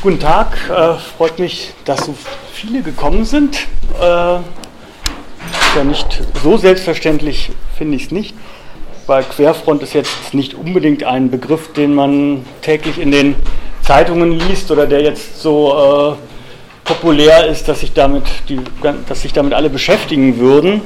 Guten 0.00 0.20
Tag, 0.20 0.56
äh, 0.70 0.94
freut 1.16 1.40
mich, 1.40 1.72
dass 1.84 2.06
so 2.06 2.14
viele 2.52 2.82
gekommen 2.82 3.24
sind. 3.24 3.66
Äh, 4.00 4.04
ja 4.04 4.40
nicht 5.84 6.22
so 6.40 6.56
selbstverständlich, 6.56 7.50
finde 7.76 7.96
ich 7.96 8.04
es 8.04 8.10
nicht, 8.12 8.36
weil 9.08 9.24
Querfront 9.24 9.82
ist 9.82 9.94
jetzt 9.94 10.34
nicht 10.34 10.54
unbedingt 10.54 11.02
ein 11.02 11.32
Begriff, 11.32 11.72
den 11.72 11.96
man 11.96 12.46
täglich 12.62 13.00
in 13.00 13.10
den 13.10 13.34
Zeitungen 13.82 14.38
liest 14.38 14.70
oder 14.70 14.86
der 14.86 15.02
jetzt 15.02 15.42
so 15.42 16.16
äh, 16.16 16.88
populär 16.88 17.48
ist, 17.48 17.66
dass 17.66 17.80
sich, 17.80 17.92
damit 17.92 18.22
die, 18.48 18.60
dass 19.08 19.22
sich 19.22 19.32
damit 19.32 19.52
alle 19.52 19.68
beschäftigen 19.68 20.38
würden. 20.38 20.80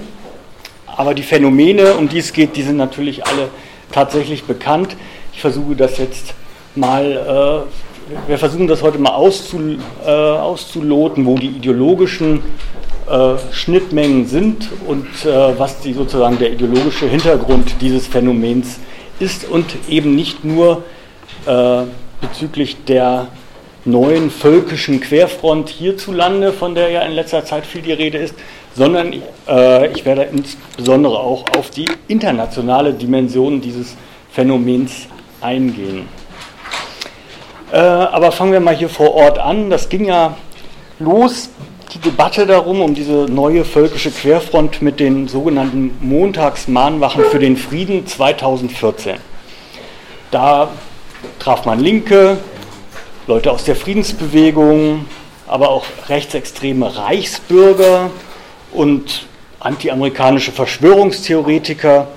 Aber 0.86 1.12
die 1.12 1.22
Phänomene, 1.22 1.96
um 1.96 2.08
die 2.08 2.20
es 2.20 2.32
geht, 2.32 2.56
die 2.56 2.62
sind 2.62 2.78
natürlich 2.78 3.26
alle 3.26 3.50
tatsächlich 3.92 4.44
bekannt. 4.44 4.96
Ich 5.34 5.42
versuche 5.42 5.76
das 5.76 5.98
jetzt 5.98 6.32
mal 6.74 7.66
äh, 7.68 7.91
wir 8.26 8.38
versuchen 8.38 8.66
das 8.66 8.82
heute 8.82 8.98
mal 8.98 9.14
auszu, 9.14 9.76
äh, 10.04 10.10
auszuloten, 10.10 11.26
wo 11.26 11.36
die 11.36 11.48
ideologischen 11.48 12.40
äh, 13.08 13.34
Schnittmengen 13.52 14.26
sind 14.26 14.68
und 14.86 15.06
äh, 15.24 15.58
was 15.58 15.80
die, 15.80 15.92
sozusagen 15.92 16.38
der 16.38 16.52
ideologische 16.52 17.06
Hintergrund 17.06 17.76
dieses 17.80 18.06
Phänomens 18.06 18.78
ist 19.20 19.48
und 19.48 19.66
eben 19.88 20.14
nicht 20.14 20.44
nur 20.44 20.84
äh, 21.46 21.82
bezüglich 22.20 22.84
der 22.84 23.28
neuen 23.84 24.30
völkischen 24.30 25.00
Querfront 25.00 25.68
hierzulande, 25.68 26.52
von 26.52 26.74
der 26.74 26.90
ja 26.90 27.02
in 27.02 27.12
letzter 27.12 27.44
Zeit 27.44 27.66
viel 27.66 27.82
die 27.82 27.92
Rede 27.92 28.18
ist, 28.18 28.34
sondern 28.74 29.12
äh, 29.48 29.88
ich 29.88 30.04
werde 30.04 30.22
insbesondere 30.22 31.18
auch 31.18 31.44
auf 31.56 31.70
die 31.70 31.88
internationale 32.08 32.94
Dimension 32.94 33.60
dieses 33.60 33.96
Phänomens 34.30 35.08
eingehen. 35.40 36.06
Äh, 37.72 37.78
aber 37.78 38.32
fangen 38.32 38.52
wir 38.52 38.60
mal 38.60 38.76
hier 38.76 38.90
vor 38.90 39.14
Ort 39.14 39.38
an. 39.38 39.70
Das 39.70 39.88
ging 39.88 40.04
ja 40.04 40.36
los, 40.98 41.48
die 41.94 41.98
Debatte 41.98 42.46
darum, 42.46 42.82
um 42.82 42.94
diese 42.94 43.26
neue 43.30 43.64
völkische 43.64 44.10
Querfront 44.10 44.82
mit 44.82 45.00
den 45.00 45.26
sogenannten 45.26 45.96
Montagsmahnwachen 46.02 47.24
für 47.24 47.38
den 47.38 47.56
Frieden 47.56 48.06
2014. 48.06 49.16
Da 50.30 50.68
traf 51.38 51.64
man 51.64 51.80
Linke, 51.80 52.36
Leute 53.26 53.50
aus 53.50 53.64
der 53.64 53.76
Friedensbewegung, 53.76 55.06
aber 55.46 55.70
auch 55.70 55.86
rechtsextreme 56.10 56.94
Reichsbürger 56.94 58.10
und 58.72 59.26
antiamerikanische 59.60 60.52
Verschwörungstheoretiker. 60.52 62.08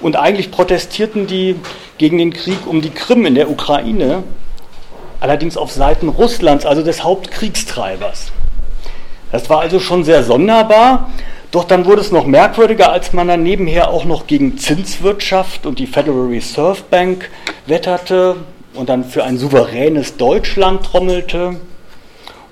Und 0.00 0.16
eigentlich 0.16 0.50
protestierten 0.50 1.28
die 1.28 1.54
gegen 1.96 2.18
den 2.18 2.32
Krieg 2.32 2.66
um 2.66 2.80
die 2.80 2.90
Krim 2.90 3.24
in 3.24 3.36
der 3.36 3.48
Ukraine 3.48 4.24
allerdings 5.20 5.56
auf 5.56 5.72
Seiten 5.72 6.08
Russlands, 6.08 6.66
also 6.66 6.82
des 6.82 7.02
Hauptkriegstreibers. 7.02 8.32
Das 9.32 9.50
war 9.50 9.60
also 9.60 9.80
schon 9.80 10.04
sehr 10.04 10.22
sonderbar, 10.22 11.10
doch 11.50 11.64
dann 11.64 11.84
wurde 11.86 12.00
es 12.00 12.12
noch 12.12 12.26
merkwürdiger, 12.26 12.92
als 12.92 13.12
man 13.12 13.28
dann 13.28 13.42
nebenher 13.42 13.90
auch 13.90 14.04
noch 14.04 14.26
gegen 14.26 14.58
Zinswirtschaft 14.58 15.66
und 15.66 15.78
die 15.78 15.86
Federal 15.86 16.26
Reserve 16.26 16.82
Bank 16.90 17.30
wetterte 17.66 18.36
und 18.74 18.88
dann 18.88 19.04
für 19.04 19.24
ein 19.24 19.38
souveränes 19.38 20.16
Deutschland 20.16 20.84
trommelte 20.84 21.56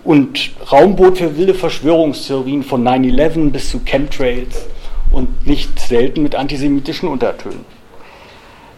und 0.05 0.51
Raumbot 0.71 1.19
für 1.19 1.37
wilde 1.37 1.55
Verschwörungstheorien 1.55 2.63
von 2.63 2.87
9-11 2.87 3.51
bis 3.51 3.71
zu 3.71 3.81
Chemtrails 3.81 4.67
und 5.11 5.47
nicht 5.47 5.79
selten 5.81 6.23
mit 6.23 6.35
antisemitischen 6.35 7.09
Untertönen. 7.09 7.65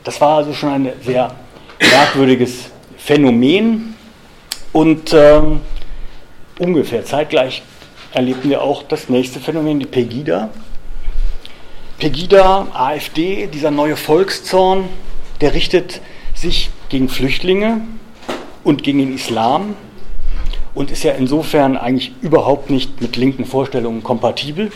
Das 0.05 0.21
war 0.21 0.37
also 0.37 0.53
schon 0.53 0.69
ein 0.71 0.93
sehr 1.05 1.33
merkwürdiges 1.81 2.71
Phänomen 3.07 3.95
und 4.73 5.13
äh, 5.13 5.41
ungefähr 6.59 7.05
zeitgleich 7.05 7.63
erlebten 8.13 8.51
wir 8.51 8.63
auch 8.63 8.83
das 8.83 9.09
nächste 9.09 9.39
Phänomen, 9.39 9.79
die 9.79 9.87
Pegida. 9.87 10.51
Pegida, 11.99 12.67
AfD, 12.75 13.47
dieser 13.47 13.71
neue 13.71 13.95
Volkszorn, 13.95 14.89
der 15.41 15.55
richtet 15.55 16.01
sich 16.35 16.71
gegen 16.89 17.09
Flüchtlinge 17.09 17.83
und 18.65 18.83
gegen 18.83 18.99
den 18.99 19.15
Islam 19.15 19.77
und 20.75 20.91
ist 20.91 21.05
ja 21.05 21.13
insofern 21.13 21.77
eigentlich 21.77 22.11
überhaupt 22.23 22.71
nicht 22.71 23.01
mit 23.01 23.15
linken 23.15 23.45
Vorstellungen 23.45 24.03
kompatibel. 24.03 24.73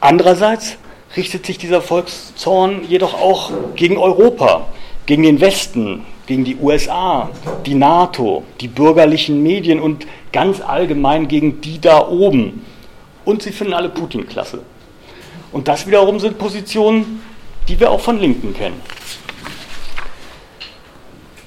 Andererseits 0.00 0.78
richtet 1.18 1.44
sich 1.44 1.58
dieser 1.58 1.82
Volkszorn 1.82 2.88
jedoch 2.88 3.12
auch 3.12 3.52
gegen 3.76 3.98
Europa, 3.98 4.68
gegen 5.04 5.22
den 5.22 5.42
Westen, 5.42 6.06
gegen 6.26 6.44
die 6.44 6.56
USA, 6.56 7.30
die 7.66 7.74
NATO, 7.74 8.44
die 8.60 8.68
bürgerlichen 8.68 9.42
Medien 9.42 9.80
und 9.80 10.06
ganz 10.32 10.60
allgemein 10.60 11.28
gegen 11.28 11.60
die 11.60 11.80
da 11.80 12.08
oben. 12.08 12.64
Und 13.24 13.42
sie 13.42 13.52
finden 13.52 13.74
alle 13.74 13.88
Putin 13.88 14.26
klasse. 14.26 14.60
Und 15.52 15.68
das 15.68 15.86
wiederum 15.86 16.18
sind 16.18 16.38
Positionen, 16.38 17.22
die 17.68 17.78
wir 17.78 17.90
auch 17.90 18.00
von 18.00 18.18
Linken 18.18 18.54
kennen. 18.54 18.80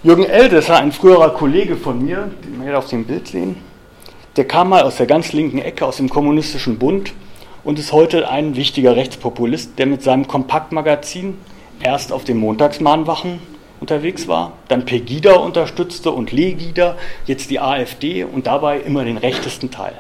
Jürgen 0.04 0.26
Eldesser, 0.26 0.78
ein 0.78 0.92
früherer 0.92 1.32
Kollege 1.32 1.76
von 1.76 2.04
mir, 2.04 2.32
den 2.44 2.60
wir 2.60 2.68
hier 2.68 2.78
auf 2.78 2.88
dem 2.88 3.06
Bild 3.06 3.28
sehen, 3.28 3.58
der 4.36 4.46
kam 4.46 4.70
mal 4.70 4.84
aus 4.84 4.98
der 4.98 5.08
ganz 5.08 5.34
linken 5.34 5.58
Ecke, 5.58 5.86
aus 5.86 5.98
dem 5.98 6.10
Kommunistischen 6.10 6.78
Bund 6.78 7.14
und 7.64 7.80
ist 7.80 7.92
heute 7.92 8.30
ein 8.30 8.56
wichtiger 8.56 8.96
Rechtspopulist, 8.96 9.78
der 9.80 9.88
mit 9.88 10.04
seinem 10.04 10.28
Kompaktmagazin 10.28 11.38
erst 11.82 12.14
auf 12.14 12.24
den 12.24 12.38
Montagsmahnwachen 12.38 13.40
unterwegs 13.80 14.28
war, 14.28 14.54
dann 14.68 14.86
Pegida 14.86 15.36
unterstützte 15.36 16.12
und 16.12 16.32
Legida, 16.32 16.98
jetzt 17.26 17.50
die 17.50 17.60
AfD 17.60 18.24
und 18.24 18.48
dabei 18.48 18.80
immer 18.80 19.06
den 19.06 19.18
rechtesten 19.18 19.72
Teil. 19.72 19.94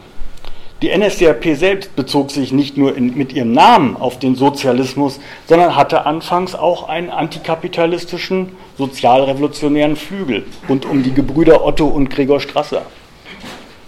Die 0.82 0.88
NSDAP 0.90 1.56
selbst 1.56 1.94
bezog 1.94 2.32
sich 2.32 2.50
nicht 2.50 2.76
nur 2.76 2.96
in, 2.96 3.16
mit 3.16 3.32
ihrem 3.32 3.52
Namen 3.52 3.96
auf 3.96 4.18
den 4.18 4.34
Sozialismus, 4.34 5.20
sondern 5.46 5.76
hatte 5.76 6.06
anfangs 6.06 6.56
auch 6.56 6.88
einen 6.88 7.08
antikapitalistischen, 7.08 8.48
sozialrevolutionären 8.78 9.94
Flügel 9.94 10.44
rund 10.68 10.84
um 10.84 11.04
die 11.04 11.14
Gebrüder 11.14 11.64
Otto 11.64 11.86
und 11.86 12.10
Gregor 12.10 12.40
Strasser. 12.40 12.82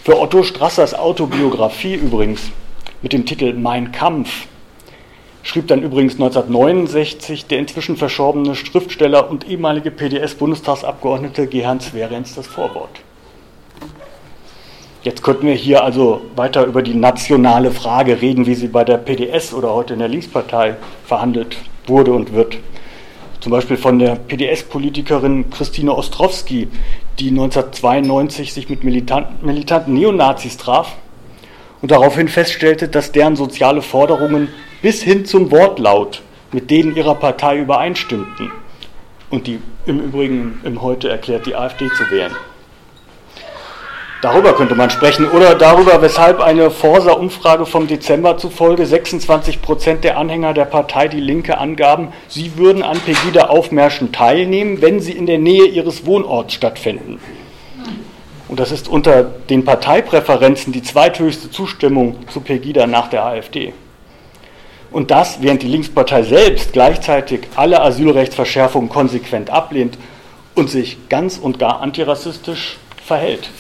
Für 0.05 0.20
Otto 0.20 0.44
Strassers 0.44 0.94
Autobiografie 0.94 1.94
übrigens 1.94 2.52
mit 3.02 3.12
dem 3.12 3.26
Titel 3.26 3.55
Mein 3.55 3.90
Kampf 3.90 4.47
schrieb 5.43 5.67
dann 5.67 5.82
übrigens 5.82 6.14
1969 6.14 7.47
der 7.47 7.58
inzwischen 7.58 7.97
verschorbene 7.97 8.55
Schriftsteller 8.55 9.29
und 9.29 9.49
ehemalige 9.49 9.90
PDS-Bundestagsabgeordnete 9.90 11.49
Gerhard 11.49 11.82
Sverenz 11.82 12.37
das 12.37 12.47
Vorwort. 12.47 13.00
Jetzt 15.05 15.23
könnten 15.23 15.47
wir 15.47 15.55
hier 15.55 15.85
also 15.85 16.23
weiter 16.35 16.65
über 16.65 16.81
die 16.81 16.95
nationale 16.95 17.71
Frage 17.71 18.23
reden, 18.23 18.47
wie 18.47 18.55
sie 18.55 18.69
bei 18.69 18.85
der 18.85 18.97
PDS 18.97 19.53
oder 19.53 19.75
heute 19.75 19.93
in 19.93 19.99
der 19.99 20.09
Linkspartei 20.09 20.77
verhandelt 21.05 21.59
wurde 21.87 22.15
und 22.15 22.33
wird. 22.33 22.56
Zum 23.41 23.53
Beispiel 23.53 23.77
von 23.77 23.99
der 23.99 24.17
PDS-Politikerin 24.17 25.51
Christine 25.51 25.95
Ostrowski, 25.95 26.69
die 27.19 27.29
1992 27.29 28.55
sich 28.55 28.71
mit 28.71 28.83
militanten, 28.83 29.45
militanten 29.45 29.93
Neonazis 29.93 30.56
traf 30.56 30.97
und 31.83 31.91
daraufhin 31.91 32.29
feststellte, 32.29 32.89
dass 32.89 33.12
deren 33.12 33.37
soziale 33.37 33.83
Forderungen 33.83 34.49
bis 34.81 35.03
hin 35.03 35.27
zum 35.27 35.50
Wortlaut 35.50 36.23
mit 36.50 36.71
denen 36.71 36.97
ihrer 36.97 37.17
Partei 37.17 37.59
übereinstimmten 37.59 38.50
und 39.29 39.47
die 39.47 39.59
im 39.85 40.00
Übrigen 40.00 40.61
im 40.65 40.81
Heute 40.81 41.11
erklärt, 41.11 41.45
die 41.45 41.55
AfD 41.55 41.89
zu 41.91 42.11
wählen. 42.11 42.33
Darüber 44.25 44.55
könnte 44.55 44.75
man 44.75 44.88
sprechen 44.88 45.29
oder 45.29 45.55
darüber, 45.55 46.00
weshalb 46.00 46.41
eine 46.41 46.71
Forsa-Umfrage 46.71 47.67
vom 47.67 47.87
Dezember 47.87 48.38
zufolge 48.38 48.87
26 48.87 49.61
Prozent 49.61 50.03
der 50.03 50.17
Anhänger 50.17 50.55
der 50.55 50.65
Partei 50.65 51.09
Die 51.09 51.21
Linke 51.21 51.59
angaben, 51.59 52.09
sie 52.26 52.56
würden 52.56 52.82
an 52.82 52.99
Pegida-Aufmärschen 53.00 54.12
teilnehmen, 54.12 54.81
wenn 54.81 55.00
sie 55.00 55.12
in 55.12 55.26
der 55.26 55.37
Nähe 55.37 55.67
ihres 55.67 56.06
Wohnorts 56.06 56.55
stattfinden. 56.55 57.21
Und 58.49 58.61
das 58.61 58.73
ist 58.73 58.88
unter 58.88 59.25
den 59.25 59.67
Parteipräferenzen 59.67 60.73
die 60.73 60.82
zweithöchste 60.82 61.50
Zustimmung 61.50 62.17
zu 62.31 62.41
Pegida 62.41 62.87
nach 62.87 63.09
der 63.09 63.26
AfD. 63.26 63.75
Und 64.91 65.11
das, 65.11 65.43
während 65.43 65.61
die 65.61 65.69
Linkspartei 65.69 66.23
selbst 66.23 66.73
gleichzeitig 66.73 67.41
alle 67.56 67.82
Asylrechtsverschärfungen 67.82 68.88
konsequent 68.88 69.50
ablehnt 69.50 69.99
und 70.55 70.71
sich 70.71 71.11
ganz 71.11 71.37
und 71.37 71.59
gar 71.59 71.82
antirassistisch 71.82 72.79
verhält. 73.05 73.50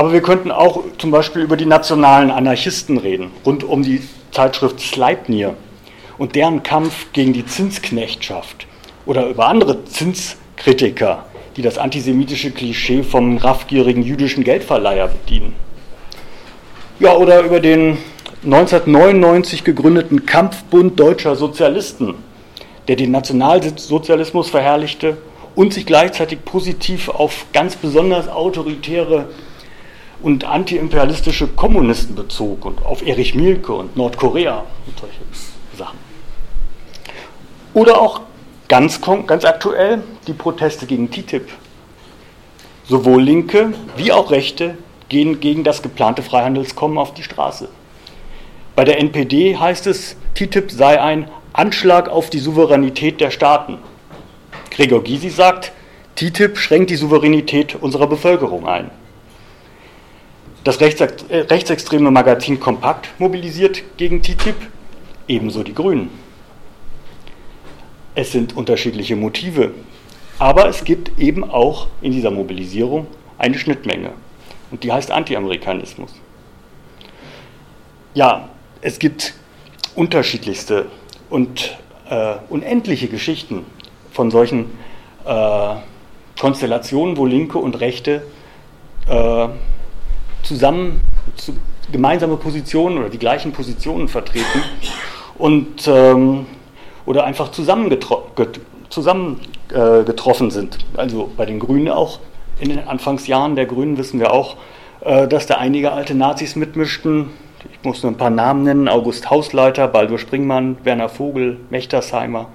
Aber 0.00 0.14
wir 0.14 0.22
könnten 0.22 0.50
auch 0.50 0.82
zum 0.96 1.10
Beispiel 1.10 1.42
über 1.42 1.58
die 1.58 1.66
nationalen 1.66 2.30
Anarchisten 2.30 2.96
reden, 2.96 3.32
rund 3.44 3.64
um 3.64 3.82
die 3.82 4.00
Zeitschrift 4.32 4.80
Sleipnir 4.80 5.56
und 6.16 6.36
deren 6.36 6.62
Kampf 6.62 7.12
gegen 7.12 7.34
die 7.34 7.44
Zinsknechtschaft 7.44 8.66
oder 9.04 9.28
über 9.28 9.46
andere 9.46 9.84
Zinskritiker, 9.84 11.26
die 11.54 11.60
das 11.60 11.76
antisemitische 11.76 12.50
Klischee 12.50 13.02
vom 13.02 13.36
raffgierigen 13.36 14.02
jüdischen 14.02 14.42
Geldverleiher 14.42 15.08
bedienen. 15.08 15.54
Ja, 16.98 17.14
oder 17.14 17.42
über 17.42 17.60
den 17.60 17.98
1999 18.42 19.64
gegründeten 19.64 20.24
Kampfbund 20.24 20.98
deutscher 20.98 21.36
Sozialisten, 21.36 22.14
der 22.88 22.96
den 22.96 23.10
Nationalsozialismus 23.10 24.48
verherrlichte 24.48 25.18
und 25.54 25.74
sich 25.74 25.84
gleichzeitig 25.84 26.42
positiv 26.42 27.10
auf 27.10 27.44
ganz 27.52 27.76
besonders 27.76 28.28
autoritäre 28.28 29.26
und 30.22 30.44
antiimperialistische 30.44 31.48
Kommunisten 31.48 32.14
bezog 32.14 32.64
und 32.64 32.84
auf 32.84 33.06
Erich 33.06 33.34
Mielke 33.34 33.72
und 33.72 33.96
Nordkorea 33.96 34.64
und 34.86 34.98
solche 34.98 35.20
Sachen. 35.76 35.98
Oder 37.74 38.00
auch 38.00 38.22
ganz, 38.68 39.00
ganz 39.26 39.44
aktuell 39.44 40.02
die 40.26 40.32
Proteste 40.32 40.86
gegen 40.86 41.10
TTIP. 41.10 41.48
Sowohl 42.84 43.22
Linke 43.22 43.72
wie 43.96 44.12
auch 44.12 44.30
Rechte 44.30 44.76
gehen 45.08 45.40
gegen 45.40 45.64
das 45.64 45.82
geplante 45.82 46.22
Freihandelskommen 46.22 46.98
auf 46.98 47.14
die 47.14 47.22
Straße. 47.22 47.68
Bei 48.76 48.84
der 48.84 48.98
NPD 48.98 49.56
heißt 49.56 49.86
es, 49.86 50.16
TTIP 50.34 50.70
sei 50.70 51.00
ein 51.00 51.30
Anschlag 51.52 52.08
auf 52.08 52.30
die 52.30 52.38
Souveränität 52.38 53.20
der 53.20 53.30
Staaten. 53.30 53.78
Gregor 54.70 55.02
Gysi 55.02 55.30
sagt, 55.30 55.72
TTIP 56.16 56.58
schränkt 56.58 56.90
die 56.90 56.96
Souveränität 56.96 57.74
unserer 57.74 58.06
Bevölkerung 58.06 58.66
ein. 58.66 58.90
Das 60.62 60.78
rechtsextreme 60.80 62.10
Magazin 62.10 62.60
Kompakt 62.60 63.08
mobilisiert 63.18 63.82
gegen 63.96 64.22
TTIP, 64.22 64.56
ebenso 65.26 65.62
die 65.62 65.74
Grünen. 65.74 66.10
Es 68.14 68.32
sind 68.32 68.54
unterschiedliche 68.54 69.16
Motive, 69.16 69.72
aber 70.38 70.68
es 70.68 70.84
gibt 70.84 71.18
eben 71.18 71.48
auch 71.48 71.86
in 72.02 72.12
dieser 72.12 72.30
Mobilisierung 72.30 73.06
eine 73.38 73.58
Schnittmenge 73.58 74.10
und 74.70 74.84
die 74.84 74.92
heißt 74.92 75.10
Anti-Amerikanismus. 75.10 76.12
Ja, 78.12 78.50
es 78.82 78.98
gibt 78.98 79.32
unterschiedlichste 79.94 80.86
und 81.30 81.78
äh, 82.10 82.34
unendliche 82.50 83.08
Geschichten 83.08 83.64
von 84.12 84.30
solchen 84.30 84.66
äh, 85.24 85.74
Konstellationen, 86.38 87.16
wo 87.16 87.24
Linke 87.24 87.56
und 87.56 87.80
Rechte 87.80 88.22
äh, 89.08 89.48
zusammen 90.50 91.00
zu, 91.36 91.56
gemeinsame 91.92 92.36
Positionen 92.36 92.98
oder 92.98 93.08
die 93.08 93.20
gleichen 93.20 93.52
Positionen 93.52 94.08
vertreten 94.08 94.62
und 95.38 95.86
ähm, 95.86 96.46
oder 97.06 97.22
einfach 97.22 97.52
zusammengetroffen 97.52 98.60
zusammen, 98.88 99.40
äh, 99.72 100.50
sind. 100.50 100.78
Also 100.96 101.30
bei 101.36 101.46
den 101.46 101.60
Grünen 101.60 101.88
auch 101.88 102.18
in 102.58 102.70
den 102.70 102.80
Anfangsjahren 102.88 103.54
der 103.54 103.66
Grünen 103.66 103.96
wissen 103.96 104.18
wir 104.18 104.32
auch, 104.32 104.56
äh, 105.02 105.28
dass 105.28 105.46
da 105.46 105.54
einige 105.54 105.92
alte 105.92 106.16
Nazis 106.16 106.56
mitmischten. 106.56 107.30
Ich 107.70 107.84
muss 107.84 108.02
nur 108.02 108.10
ein 108.10 108.18
paar 108.18 108.30
Namen 108.30 108.64
nennen: 108.64 108.88
August 108.88 109.30
Hausleiter, 109.30 109.86
Baldur 109.86 110.18
Springmann, 110.18 110.78
Werner 110.82 111.08
Vogel, 111.08 111.60
Mechtersheimer. 111.70 112.48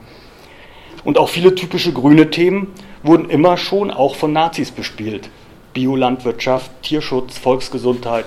Und 1.05 1.17
auch 1.17 1.29
viele 1.29 1.55
typische 1.55 1.93
grüne 1.93 2.29
Themen 2.29 2.73
wurden 3.03 3.29
immer 3.29 3.55
schon 3.55 3.89
auch 3.89 4.15
von 4.15 4.33
Nazis 4.33 4.71
bespielt. 4.71 5.29
Biolandwirtschaft, 5.75 6.71
Tierschutz, 6.81 7.37
Volksgesundheit. 7.37 8.25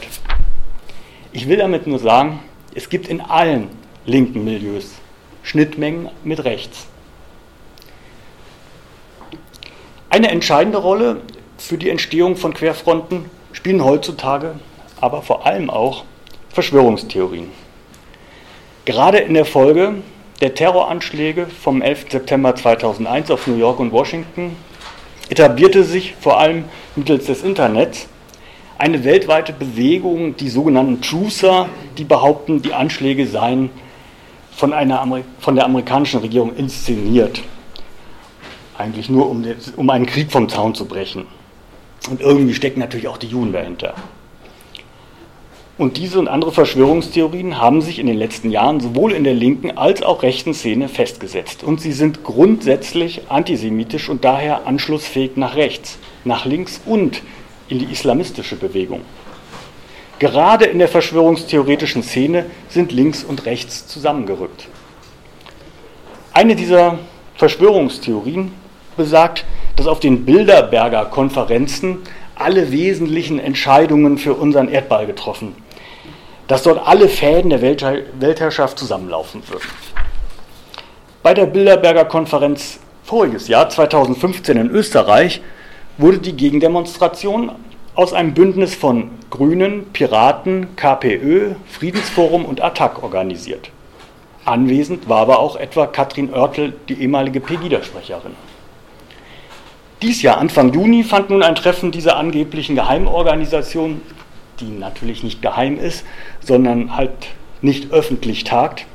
Ich 1.32 1.48
will 1.48 1.56
damit 1.56 1.88
nur 1.88 1.98
sagen, 1.98 2.38
es 2.76 2.88
gibt 2.88 3.08
in 3.08 3.20
allen 3.20 3.70
linken 4.06 4.44
Milieus 4.44 4.92
Schnittmengen 5.42 6.10
mit 6.22 6.44
rechts. 6.44 6.86
Eine 10.10 10.28
entscheidende 10.28 10.78
Rolle 10.78 11.22
für 11.56 11.76
die 11.76 11.90
Entstehung 11.90 12.36
von 12.36 12.55
Querfronten 12.55 13.24
spielen 13.52 13.84
heutzutage 13.84 14.55
aber 15.00 15.22
vor 15.22 15.46
allem 15.46 15.70
auch 15.70 16.05
Verschwörungstheorien. 16.50 17.50
Gerade 18.84 19.19
in 19.19 19.34
der 19.34 19.44
Folge 19.44 19.96
der 20.40 20.55
Terroranschläge 20.55 21.46
vom 21.46 21.82
11. 21.82 22.06
September 22.10 22.55
2001 22.55 23.31
auf 23.31 23.46
New 23.46 23.56
York 23.56 23.81
und 23.81 23.93
Washington 23.93 24.56
etablierte 25.29 25.85
sich 25.85 26.15
vor 26.20 26.39
allem 26.39 26.65
mittels 26.97 27.27
des 27.27 27.43
Internets 27.43 28.08
eine 28.79 29.03
weltweite 29.05 29.53
Bewegung, 29.53 30.37
die 30.37 30.49
sogenannten 30.49 31.03
Truther, 31.03 31.69
die 31.99 32.05
behaupten, 32.05 32.63
die 32.63 32.75
Anschläge 32.75 33.27
seien 33.27 33.70
von, 34.53 34.73
einer 34.73 35.05
von 35.41 35.56
der 35.56 35.65
amerikanischen 35.65 36.20
Regierung 36.20 36.55
inszeniert. 36.55 37.43
Eigentlich 38.77 39.11
nur, 39.11 39.29
um, 39.29 39.43
den, 39.43 39.56
um 39.77 39.91
einen 39.91 40.06
Krieg 40.06 40.31
vom 40.31 40.49
Zaun 40.49 40.75
zu 40.75 40.85
brechen. 40.87 41.27
Und 42.08 42.20
irgendwie 42.20 42.55
stecken 42.55 42.79
natürlich 42.79 43.08
auch 43.08 43.19
die 43.19 43.27
Juden 43.27 43.53
dahinter. 43.53 43.94
Und 45.79 45.97
diese 45.97 46.19
und 46.19 46.27
andere 46.27 46.51
Verschwörungstheorien 46.51 47.58
haben 47.58 47.82
sich 47.82 48.01
in 48.01 48.08
den 48.08 48.19
letzten 48.19 48.51
Jahren 48.51 48.81
sowohl 48.81 49.13
in 49.13 49.23
der 49.23 49.35
linken 49.35 49.79
als 49.79 50.03
auch 50.03 50.25
rechten 50.25 50.53
Szene 50.53 50.89
festgesetzt. 50.89 51.63
Und 51.63 51.81
sie 51.81 51.93
sind 51.93 52.25
grundsätzlich 52.25 53.23
antisemitisch 53.29 54.08
und 54.08 54.25
daher 54.25 54.67
anschlussfähig 54.67 55.37
nach 55.37 55.55
rechts, 55.55 55.99
nach 56.25 56.44
links 56.47 56.81
und 56.85 57.23
in 57.69 57.79
die 57.79 57.93
islamistische 57.93 58.56
Bewegung. 58.56 59.03
Gerade 60.19 60.65
in 60.65 60.81
der 60.81 60.89
verschwörungstheoretischen 60.89 62.03
Szene 62.03 62.47
sind 62.69 62.91
links 62.91 63.23
und 63.23 63.47
rechts 63.47 63.87
zusammengerückt. 63.87 64.67
Eine 66.32 66.56
dieser 66.56 66.99
Verschwörungstheorien 67.37 68.51
besagt, 68.97 69.44
dass 69.77 69.87
auf 69.87 70.01
den 70.01 70.25
Bilderberger 70.25 71.05
Konferenzen 71.05 71.99
alle 72.35 72.73
wesentlichen 72.73 73.39
Entscheidungen 73.39 74.19
für 74.19 74.35
unseren 74.35 74.69
Erdball 74.69 75.06
getroffen 75.06 75.55
dass 76.48 76.62
dort 76.62 76.86
alle 76.86 77.08
Fäden 77.08 77.50
der 77.50 77.62
Weltherrschaft 77.62 78.78
zusammenlaufen 78.78 79.43
würden. 79.48 79.69
Bei 81.22 81.34
der 81.34 81.46
Bilderberger 81.46 82.06
Konferenz 82.06 82.81
voriges 83.05 83.48
Jahr, 83.48 83.69
2015 83.69 84.56
in 84.56 84.70
Österreich, 84.70 85.43
wurde 85.98 86.19
die 86.19 86.32
Gegendemonstration 86.32 87.52
aus 87.94 88.12
einem 88.12 88.32
Bündnis 88.32 88.74
von 88.74 89.10
Grünen, 89.31 89.93
Piraten, 89.93 90.74
KPÖ, 90.76 91.55
Friedensforum 91.70 92.44
und 92.44 92.62
Attac 92.62 93.02
organisiert. 93.02 93.70
Anwesend 94.44 95.08
war 95.08 95.20
aber 95.20 95.40
auch 95.40 95.56
etwa 95.56 95.86
Katrin 95.86 96.32
Oertel, 96.32 96.72
die 96.88 97.02
ehemalige 97.02 97.40
Pegida-Sprecherin. 97.40 98.32
Dies 100.00 100.22
Jahr, 100.22 100.38
Anfang 100.38 100.72
Juni, 100.72 101.02
fand 101.02 101.28
nun 101.28 101.43
ein 101.43 101.56
Treffen 101.56 101.90
dieser 101.90 102.17
angeblichen 102.17 102.76
Geheimorganisation, 102.76 104.00
die 104.60 104.67
natürlich 104.67 105.22
nicht 105.22 105.43
geheim 105.43 105.79
ist, 105.79 106.05
sondern 106.41 106.96
halt 106.96 107.12
nicht 107.60 107.93
öffentlich 107.93 108.44
tagt, 108.44 108.86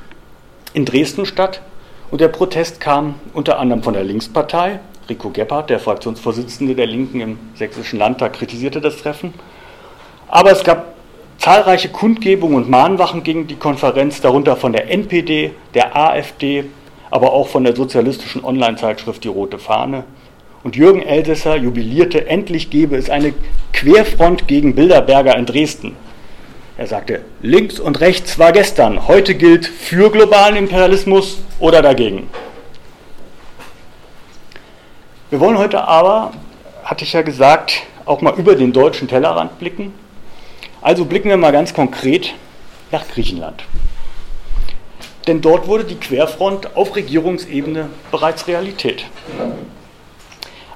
in 0.74 0.86
Dresden 0.86 1.26
statt. 1.26 1.62
Und 2.12 2.22
der 2.22 2.28
Protest 2.28 2.80
kam 2.80 3.16
unter 3.34 3.60
anderem 3.60 3.84
von 3.84 3.94
der 3.94 4.04
Linkspartei. 4.04 4.80
Rico 5.10 5.30
Gebhardt, 5.30 5.70
der 5.70 5.80
Fraktionsvorsitzende 5.80 6.76
der 6.76 6.86
Linken 6.88 7.20
im 7.20 7.40
Sächsischen 7.56 8.00
Landtag, 8.00 8.34
kritisierte 8.34 8.80
das 8.80 8.98
Treffen. 8.98 9.34
Aber 10.28 10.52
es 10.52 10.64
gab 10.64 10.94
zahlreiche 11.38 11.90
Kundgebungen 11.90 12.56
und 12.56 12.70
Mahnwachen 12.70 13.24
gegen 13.24 13.48
die 13.48 13.56
Konferenz, 13.56 14.22
darunter 14.22 14.56
von 14.56 14.72
der 14.72 14.90
NPD, 14.90 15.52
der 15.74 15.96
AfD, 15.96 16.66
aber 17.10 17.34
auch 17.34 17.48
von 17.48 17.64
der 17.64 17.76
sozialistischen 17.76 18.44
Online-Zeitschrift 18.44 19.24
Die 19.24 19.28
Rote 19.28 19.60
Fahne. 19.60 20.06
Und 20.64 20.78
Jürgen 20.78 21.02
Elsässer 21.02 21.58
jubilierte, 21.58 22.28
endlich 22.28 22.70
gebe 22.70 22.96
es 22.96 23.10
eine 23.10 23.34
Querfront 23.74 24.48
gegen 24.48 24.76
Bilderberger 24.76 25.36
in 25.38 25.46
Dresden. 25.46 25.98
Er 26.78 26.88
sagte, 26.88 27.22
links 27.42 27.80
und 27.80 28.00
rechts 28.00 28.40
war 28.40 28.52
gestern, 28.54 29.08
heute 29.08 29.36
gilt 29.36 29.68
für 29.68 30.10
globalen 30.10 30.56
Imperialismus 30.56 31.40
oder 31.60 31.82
dagegen. 31.82 32.30
Wir 35.30 35.40
wollen 35.40 35.58
heute 35.58 35.86
aber, 35.86 36.32
hatte 36.84 37.04
ich 37.04 37.14
ja 37.14 37.24
gesagt, 37.24 37.84
auch 38.06 38.22
mal 38.22 38.34
über 38.38 38.56
den 38.56 38.72
deutschen 38.72 39.08
Tellerrand 39.08 39.60
blicken. 39.60 39.94
Also 40.82 41.06
blicken 41.06 41.30
wir 41.30 41.38
mal 41.38 41.52
ganz 41.52 41.74
konkret 41.74 42.34
nach 42.92 43.08
Griechenland. 43.08 43.64
Denn 45.28 45.42
dort 45.42 45.68
wurde 45.68 45.86
die 45.86 45.96
Querfront 45.96 46.76
auf 46.76 46.96
Regierungsebene 46.96 47.90
bereits 48.12 48.48
Realität. 48.48 49.06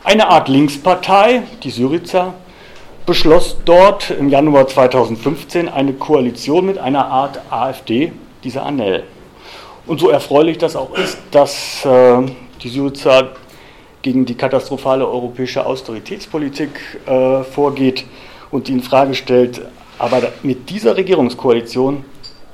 Eine 0.07 0.29
Art 0.29 0.47
Linkspartei, 0.47 1.43
die 1.63 1.69
Syriza, 1.69 2.33
beschloss 3.05 3.57
dort 3.65 4.09
im 4.09 4.29
Januar 4.29 4.65
2015 4.65 5.67
eine 5.67 5.91
Koalition 5.91 6.65
mit 6.65 6.77
einer 6.77 7.07
Art 7.07 7.41
AfD, 7.49 8.13
dieser 8.41 8.65
Anel. 8.65 9.03
Und 9.85 9.99
so 9.99 10.09
erfreulich 10.09 10.59
das 10.59 10.77
auch 10.77 10.95
ist, 10.95 11.17
dass 11.31 11.83
äh, 11.83 12.21
die 12.63 12.69
Syriza 12.69 13.31
gegen 14.01 14.25
die 14.25 14.35
katastrophale 14.35 15.05
europäische 15.05 15.65
Austeritätspolitik 15.65 16.79
äh, 17.05 17.43
vorgeht 17.43 18.05
und 18.49 18.69
die 18.69 18.71
in 18.71 18.83
Frage 18.83 19.13
stellt, 19.13 19.61
aber 19.99 20.31
mit 20.41 20.69
dieser 20.69 20.95
Regierungskoalition 20.95 22.05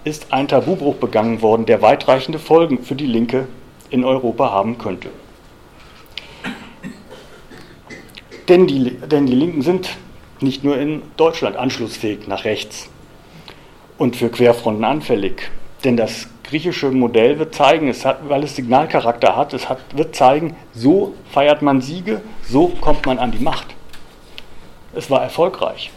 ist 0.03 0.33
ein 0.33 0.47
Tabubruch 0.47 0.95
begangen 0.95 1.43
worden, 1.43 1.67
der 1.67 1.83
weitreichende 1.83 2.39
Folgen 2.39 2.79
für 2.83 2.95
die 2.95 3.05
Linke 3.05 3.45
in 3.91 4.03
Europa 4.03 4.49
haben 4.49 4.79
könnte. 4.79 5.09
Denn 8.49 8.67
die, 8.67 8.91
denn 8.91 9.25
die 9.25 9.35
Linken 9.35 9.61
sind 9.61 9.89
nicht 10.41 10.63
nur 10.63 10.77
in 10.77 11.01
Deutschland 11.15 11.55
anschlussfähig 11.55 12.27
nach 12.27 12.43
rechts 12.43 12.89
und 13.97 14.15
für 14.15 14.29
Querfronten 14.29 14.83
anfällig. 14.83 15.49
Denn 15.83 15.95
das 15.95 16.27
griechische 16.43 16.91
Modell 16.91 17.39
wird 17.39 17.55
zeigen, 17.55 17.87
es 17.87 18.05
hat, 18.05 18.29
weil 18.29 18.43
es 18.43 18.55
Signalcharakter 18.55 19.35
hat, 19.35 19.53
es 19.53 19.69
hat, 19.69 19.79
wird 19.95 20.15
zeigen, 20.15 20.55
so 20.73 21.13
feiert 21.31 21.61
man 21.61 21.81
Siege, 21.81 22.21
so 22.47 22.67
kommt 22.67 23.05
man 23.05 23.17
an 23.17 23.31
die 23.31 23.43
Macht. 23.43 23.67
Es 24.93 25.09
war 25.09 25.21
erfolgreich. 25.23 25.91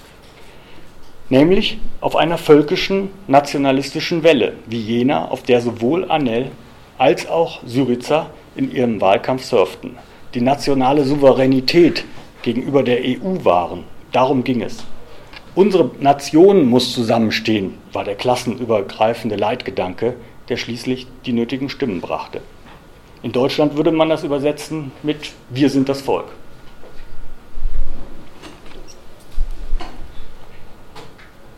Nämlich 1.29 1.79
auf 2.01 2.15
einer 2.15 2.39
völkischen, 2.39 3.11
nationalistischen 3.27 4.23
Welle, 4.23 4.55
wie 4.67 4.81
jener, 4.81 5.33
auf 5.33 5.43
der 5.43 5.61
sowohl 5.61 6.09
Anel 6.09 6.53
als 6.97 7.29
auch 7.29 7.61
Syriza 7.67 8.31
in 8.55 8.73
ihrem 8.73 9.01
Wahlkampf 9.01 9.45
surften. 9.45 9.97
Die 10.35 10.41
nationale 10.41 11.05
Souveränität 11.05 12.05
gegenüber 12.47 12.85
der 12.85 13.01
EU 13.01 13.45
waren. 13.45 13.83
Darum 14.13 14.45
ging 14.45 14.63
es. 14.63 14.79
Unsere 15.57 15.91
Nation 15.99 16.67
muss 16.67 16.93
zusammenstehen, 16.93 17.75
war 17.93 18.05
der 18.05 18.15
klassenübergreifende 18.15 19.35
Leitgedanke, 19.35 20.15
der 20.49 20.57
schließlich 20.57 21.09
die 21.27 21.33
nötigen 21.33 21.69
Stimmen 21.69 22.01
brachte. 22.01 22.41
In 23.23 23.33
Deutschland 23.33 23.77
würde 23.77 23.91
man 23.91 24.09
das 24.09 24.23
übersetzen 24.23 24.93
mit 25.03 25.33
Wir 25.51 25.71
sind 25.71 25.89
das 25.89 26.03
Volk. 26.03 26.27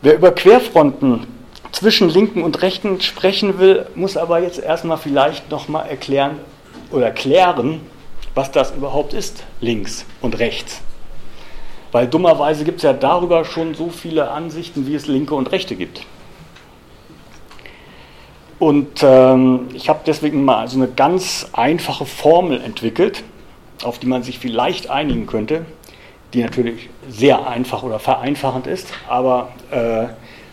Wer 0.00 0.14
über 0.14 0.30
Querfronten 0.30 1.26
zwischen 1.72 2.08
Linken 2.08 2.42
und 2.42 2.62
Rechten 2.62 3.02
sprechen 3.02 3.58
will, 3.58 3.84
muss 3.94 4.16
aber 4.16 4.40
jetzt 4.40 4.58
erstmal 4.58 4.96
vielleicht 4.96 5.50
nochmal 5.50 5.86
erklären 5.86 6.38
oder 6.90 7.10
klären, 7.10 7.82
was 8.34 8.50
das 8.50 8.72
überhaupt 8.72 9.12
ist, 9.12 9.44
links 9.60 10.04
und 10.20 10.38
rechts. 10.38 10.80
Weil 11.92 12.06
dummerweise 12.06 12.64
gibt 12.64 12.78
es 12.78 12.82
ja 12.82 12.92
darüber 12.92 13.44
schon 13.44 13.74
so 13.74 13.88
viele 13.88 14.30
Ansichten, 14.30 14.86
wie 14.86 14.94
es 14.94 15.06
Linke 15.06 15.34
und 15.34 15.50
Rechte 15.52 15.74
gibt. 15.74 16.02
Und 18.58 19.02
ähm, 19.02 19.68
ich 19.72 19.88
habe 19.88 20.00
deswegen 20.04 20.44
mal 20.44 20.68
so 20.68 20.76
eine 20.76 20.88
ganz 20.88 21.48
einfache 21.52 22.04
Formel 22.04 22.60
entwickelt, 22.60 23.22
auf 23.84 23.98
die 23.98 24.06
man 24.06 24.22
sich 24.22 24.38
vielleicht 24.38 24.90
einigen 24.90 25.26
könnte, 25.26 25.64
die 26.34 26.42
natürlich 26.42 26.90
sehr 27.08 27.46
einfach 27.46 27.84
oder 27.84 28.00
vereinfachend 28.00 28.66
ist, 28.66 28.88
aber 29.08 29.50
äh, 29.70 30.08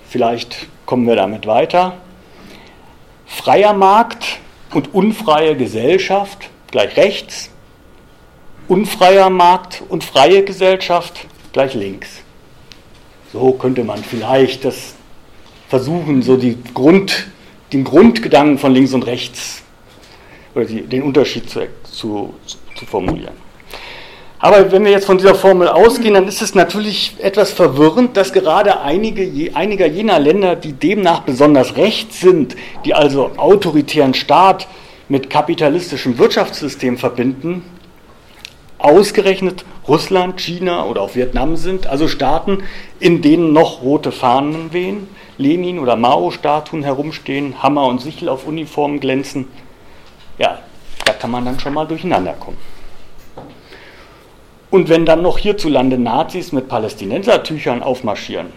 vielleicht 0.07 0.67
kommen 0.85 1.07
wir 1.07 1.15
damit 1.15 1.47
weiter. 1.47 1.93
Freier 3.25 3.73
Markt 3.73 4.37
und 4.73 4.93
unfreie 4.93 5.55
Gesellschaft 5.55 6.49
gleich 6.69 6.95
rechts, 6.97 7.49
unfreier 8.67 9.29
Markt 9.29 9.83
und 9.89 10.03
freie 10.03 10.43
Gesellschaft 10.43 11.27
gleich 11.53 11.73
links. 11.73 12.21
So 13.31 13.51
könnte 13.53 13.83
man 13.83 14.03
vielleicht 14.03 14.65
das 14.65 14.95
versuchen, 15.69 16.21
so 16.21 16.39
Grund, 16.73 17.27
den 17.73 17.83
Grundgedanken 17.83 18.57
von 18.57 18.73
links 18.73 18.93
und 18.93 19.05
rechts 19.05 19.63
oder 20.53 20.65
die, 20.65 20.81
den 20.81 21.03
Unterschied 21.03 21.49
zu, 21.49 21.67
zu, 21.83 22.33
zu 22.75 22.85
formulieren. 22.85 23.45
Aber 24.39 24.71
wenn 24.71 24.83
wir 24.83 24.91
jetzt 24.91 25.05
von 25.05 25.17
dieser 25.17 25.33
Formel 25.33 25.67
ausgehen, 25.67 26.13
dann 26.13 26.27
ist 26.27 26.41
es 26.41 26.53
natürlich 26.55 27.15
etwas 27.19 27.51
verwirrend, 27.51 28.15
dass 28.15 28.31
gerade 28.31 28.81
einige, 28.81 29.51
einiger 29.55 29.87
jener 29.87 30.19
Länder, 30.19 30.55
die 30.55 30.73
demnach 30.73 31.21
besonders 31.21 31.77
rechts 31.77 32.19
sind, 32.19 32.55
die 32.83 32.93
also 32.93 33.31
autoritären 33.37 34.13
Staat 34.13 34.67
mit 35.09 35.29
kapitalistischem 35.29 36.17
Wirtschaftssystem 36.17 36.97
verbinden, 36.97 37.63
ausgerechnet 38.85 39.65
Russland, 39.87 40.39
China 40.39 40.85
oder 40.85 41.01
auch 41.01 41.15
Vietnam 41.15 41.55
sind, 41.57 41.87
also 41.87 42.07
Staaten, 42.07 42.63
in 42.99 43.21
denen 43.21 43.51
noch 43.51 43.81
rote 43.81 44.11
Fahnen 44.11 44.73
wehen, 44.73 45.07
Lenin- 45.37 45.79
oder 45.79 45.95
Mao-Statuen 45.95 46.83
herumstehen, 46.83 47.61
Hammer 47.61 47.87
und 47.87 47.99
Sichel 47.99 48.29
auf 48.29 48.47
Uniformen 48.47 48.99
glänzen. 48.99 49.47
Ja, 50.37 50.59
da 51.03 51.13
kann 51.13 51.31
man 51.31 51.45
dann 51.45 51.59
schon 51.59 51.73
mal 51.73 51.85
durcheinander 51.85 52.33
kommen. 52.33 52.57
Und 54.69 54.89
wenn 54.89 55.05
dann 55.05 55.21
noch 55.21 55.37
hierzulande 55.37 55.97
Nazis 55.97 56.51
mit 56.51 56.67
Palästinensertüchern 56.67 57.81
aufmarschieren 57.81 58.47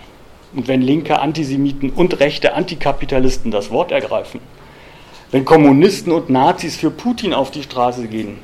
und 0.54 0.68
wenn 0.68 0.82
linke 0.82 1.20
Antisemiten 1.20 1.90
und 1.90 2.20
rechte 2.20 2.54
Antikapitalisten 2.54 3.50
das 3.50 3.70
Wort 3.70 3.92
ergreifen, 3.92 4.40
wenn 5.30 5.44
Kommunisten 5.44 6.12
und 6.12 6.30
Nazis 6.30 6.76
für 6.76 6.90
Putin 6.90 7.35
auf 7.35 7.50
die 7.50 7.62
Straße 7.62 8.08
gehen, 8.08 8.38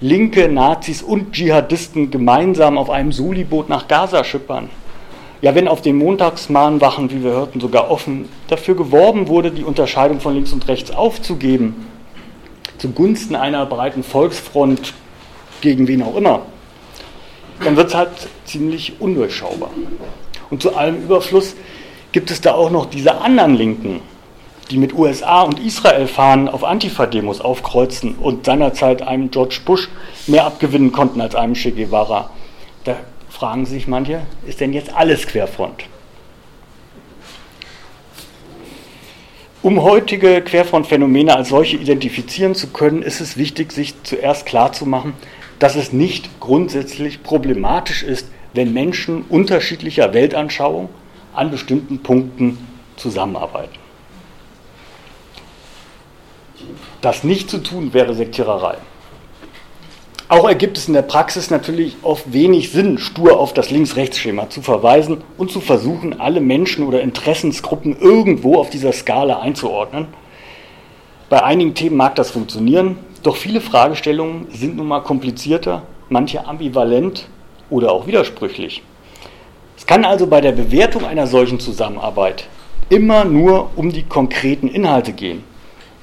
linke 0.00 0.48
Nazis 0.48 1.02
und 1.02 1.32
Dschihadisten 1.32 2.10
gemeinsam 2.10 2.76
auf 2.76 2.90
einem 2.90 3.12
Suliboot 3.12 3.68
nach 3.68 3.88
Gaza 3.88 4.24
schippern. 4.24 4.68
Ja, 5.42 5.54
wenn 5.54 5.68
auf 5.68 5.82
den 5.82 5.96
Montagsmahnwachen, 5.96 7.10
wie 7.10 7.22
wir 7.22 7.30
hörten, 7.30 7.60
sogar 7.60 7.90
offen 7.90 8.28
dafür 8.48 8.74
geworben 8.74 9.28
wurde, 9.28 9.50
die 9.50 9.64
Unterscheidung 9.64 10.20
von 10.20 10.34
links 10.34 10.52
und 10.52 10.66
rechts 10.68 10.90
aufzugeben, 10.90 11.86
zugunsten 12.78 13.36
einer 13.36 13.64
breiten 13.66 14.02
Volksfront 14.02 14.94
gegen 15.60 15.88
wen 15.88 16.02
auch 16.02 16.16
immer, 16.16 16.42
dann 17.62 17.76
wird 17.76 17.88
es 17.88 17.94
halt 17.94 18.10
ziemlich 18.44 18.94
undurchschaubar. 18.98 19.70
Und 20.50 20.62
zu 20.62 20.76
allem 20.76 21.02
Überfluss 21.02 21.54
gibt 22.12 22.30
es 22.30 22.40
da 22.40 22.54
auch 22.54 22.70
noch 22.70 22.86
diese 22.86 23.20
anderen 23.20 23.56
Linken, 23.56 24.00
die 24.70 24.78
mit 24.78 24.94
USA 24.94 25.42
und 25.42 25.60
Israel-Fahnen 25.60 26.48
auf 26.48 26.64
Antifa-Demos 26.64 27.40
aufkreuzen 27.40 28.16
und 28.16 28.46
seinerzeit 28.46 29.02
einem 29.02 29.30
George 29.30 29.60
Bush 29.64 29.88
mehr 30.26 30.44
abgewinnen 30.44 30.92
konnten 30.92 31.20
als 31.20 31.34
einem 31.34 31.54
Che 31.54 31.70
Guevara. 31.70 32.30
Da 32.84 32.96
fragen 33.28 33.66
sich 33.66 33.86
manche, 33.86 34.22
ist 34.46 34.60
denn 34.60 34.72
jetzt 34.72 34.94
alles 34.94 35.26
Querfront? 35.26 35.84
Um 39.62 39.82
heutige 39.82 40.42
Querfrontphänomene 40.42 41.34
als 41.34 41.48
solche 41.48 41.76
identifizieren 41.76 42.54
zu 42.54 42.68
können, 42.68 43.02
ist 43.02 43.20
es 43.20 43.36
wichtig, 43.36 43.72
sich 43.72 44.00
zuerst 44.04 44.46
klarzumachen, 44.46 45.14
dass 45.58 45.74
es 45.74 45.92
nicht 45.92 46.40
grundsätzlich 46.40 47.22
problematisch 47.22 48.02
ist, 48.02 48.28
wenn 48.52 48.72
Menschen 48.72 49.22
unterschiedlicher 49.28 50.12
Weltanschauung 50.12 50.88
an 51.34 51.50
bestimmten 51.50 51.98
Punkten 51.98 52.58
zusammenarbeiten. 52.96 53.85
Das 57.06 57.22
nicht 57.22 57.48
zu 57.48 57.58
tun 57.58 57.94
wäre 57.94 58.14
Sektiererei. 58.14 58.78
Auch 60.28 60.48
ergibt 60.48 60.76
es 60.76 60.88
in 60.88 60.94
der 60.94 61.02
Praxis 61.02 61.50
natürlich 61.50 61.94
oft 62.02 62.32
wenig 62.32 62.72
Sinn, 62.72 62.98
stur 62.98 63.38
auf 63.38 63.54
das 63.54 63.70
Links-Rechts-Schema 63.70 64.50
zu 64.50 64.60
verweisen 64.60 65.22
und 65.38 65.52
zu 65.52 65.60
versuchen, 65.60 66.18
alle 66.18 66.40
Menschen 66.40 66.84
oder 66.84 67.02
Interessensgruppen 67.02 67.96
irgendwo 68.00 68.56
auf 68.56 68.70
dieser 68.70 68.92
Skala 68.92 69.38
einzuordnen. 69.38 70.08
Bei 71.28 71.44
einigen 71.44 71.74
Themen 71.74 71.96
mag 71.96 72.16
das 72.16 72.32
funktionieren, 72.32 72.98
doch 73.22 73.36
viele 73.36 73.60
Fragestellungen 73.60 74.48
sind 74.50 74.74
nun 74.74 74.88
mal 74.88 75.04
komplizierter, 75.04 75.82
manche 76.08 76.44
ambivalent 76.44 77.28
oder 77.70 77.92
auch 77.92 78.08
widersprüchlich. 78.08 78.82
Es 79.76 79.86
kann 79.86 80.04
also 80.04 80.26
bei 80.26 80.40
der 80.40 80.50
Bewertung 80.50 81.04
einer 81.04 81.28
solchen 81.28 81.60
Zusammenarbeit 81.60 82.48
immer 82.88 83.24
nur 83.24 83.70
um 83.76 83.92
die 83.92 84.02
konkreten 84.02 84.66
Inhalte 84.66 85.12
gehen. 85.12 85.44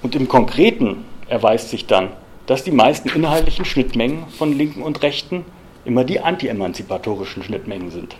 Und 0.03 0.15
im 0.15 0.27
Konkreten 0.27 1.05
erweist 1.27 1.69
sich 1.69 1.87
dann, 1.87 2.09
dass 2.45 2.63
die 2.63 2.71
meisten 2.71 3.09
inhaltlichen 3.09 3.65
Schnittmengen 3.65 4.27
von 4.27 4.55
Linken 4.55 4.83
und 4.83 5.01
Rechten 5.01 5.45
immer 5.85 6.03
die 6.03 6.19
anti-emanzipatorischen 6.19 7.41
Schnittmengen 7.41 7.89
sind. 7.89 8.15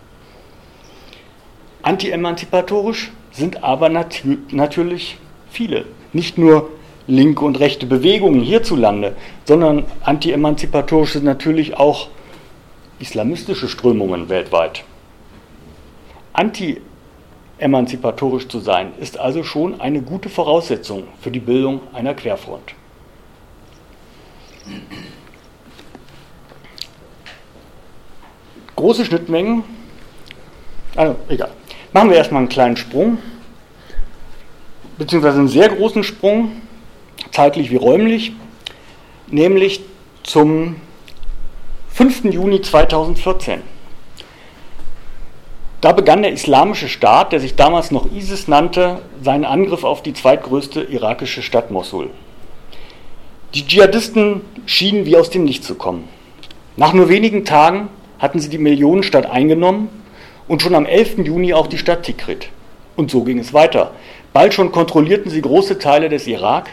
Anti-emanzipatorisch 1.81 3.11
sind 3.31 3.63
aber 3.63 3.89
natür 3.89 4.37
natürlich 4.49 5.17
viele. 5.49 5.85
Nicht 6.13 6.37
nur 6.37 6.69
linke 7.07 7.43
und 7.43 7.59
rechte 7.59 7.85
Bewegungen 7.85 8.41
hierzulande, 8.41 9.17
sondern 9.43 9.83
anti-emanzipatorisch 10.01 11.13
sind 11.13 11.25
natürlich 11.25 11.75
auch 11.75 12.07
islamistische 12.99 13.67
Strömungen 13.67 14.29
weltweit. 14.29 14.85
Anti-emanzipatorisch 17.59 18.47
zu 18.47 18.59
sein 18.59 18.93
ist 18.99 19.17
also 19.17 19.43
schon 19.43 19.79
eine 19.79 20.01
gute 20.01 20.29
Voraussetzung 20.29 21.05
für 21.21 21.31
die 21.31 21.39
Bildung 21.39 21.81
einer 21.93 22.13
Querfront. 22.13 22.73
Große 28.75 29.05
Schnittmengen, 29.05 29.63
also 30.95 31.15
egal. 31.29 31.51
Machen 31.93 32.09
wir 32.09 32.17
erstmal 32.17 32.39
einen 32.39 32.49
kleinen 32.49 32.75
Sprung, 32.75 33.19
beziehungsweise 34.97 35.39
einen 35.39 35.47
sehr 35.47 35.69
großen 35.69 36.03
Sprung, 36.03 36.61
zeitlich 37.31 37.69
wie 37.69 37.75
räumlich, 37.75 38.33
nämlich 39.27 39.81
zum 40.23 40.77
5. 41.89 42.25
Juni 42.25 42.61
2014. 42.61 43.72
Da 45.83 45.91
begann 45.91 46.21
der 46.21 46.31
Islamische 46.31 46.87
Staat, 46.87 47.33
der 47.33 47.41
sich 47.41 47.57
damals 47.57 47.91
noch 47.91 48.09
ISIS 48.09 48.47
nannte, 48.47 49.01
seinen 49.21 49.43
Angriff 49.43 49.83
auf 49.83 50.01
die 50.01 50.13
zweitgrößte 50.13 50.81
irakische 50.83 51.41
Stadt 51.41 51.71
Mosul. 51.71 52.09
Die 53.53 53.67
Dschihadisten 53.67 54.39
schienen 54.65 55.05
wie 55.05 55.17
aus 55.17 55.29
dem 55.29 55.43
Nichts 55.43 55.67
zu 55.67 55.75
kommen. 55.75 56.07
Nach 56.77 56.93
nur 56.93 57.09
wenigen 57.09 57.43
Tagen 57.43 57.89
hatten 58.17 58.39
sie 58.39 58.47
die 58.47 58.59
Millionenstadt 58.59 59.29
eingenommen 59.29 59.89
und 60.47 60.61
schon 60.61 60.73
am 60.73 60.85
11. 60.85 61.17
Juni 61.17 61.53
auch 61.53 61.67
die 61.67 61.77
Stadt 61.77 62.03
Tikrit. 62.03 62.47
Und 62.95 63.11
so 63.11 63.25
ging 63.25 63.37
es 63.37 63.53
weiter. 63.53 63.91
Bald 64.31 64.53
schon 64.53 64.71
kontrollierten 64.71 65.29
sie 65.29 65.41
große 65.41 65.79
Teile 65.79 66.07
des 66.07 66.27
Irak 66.27 66.69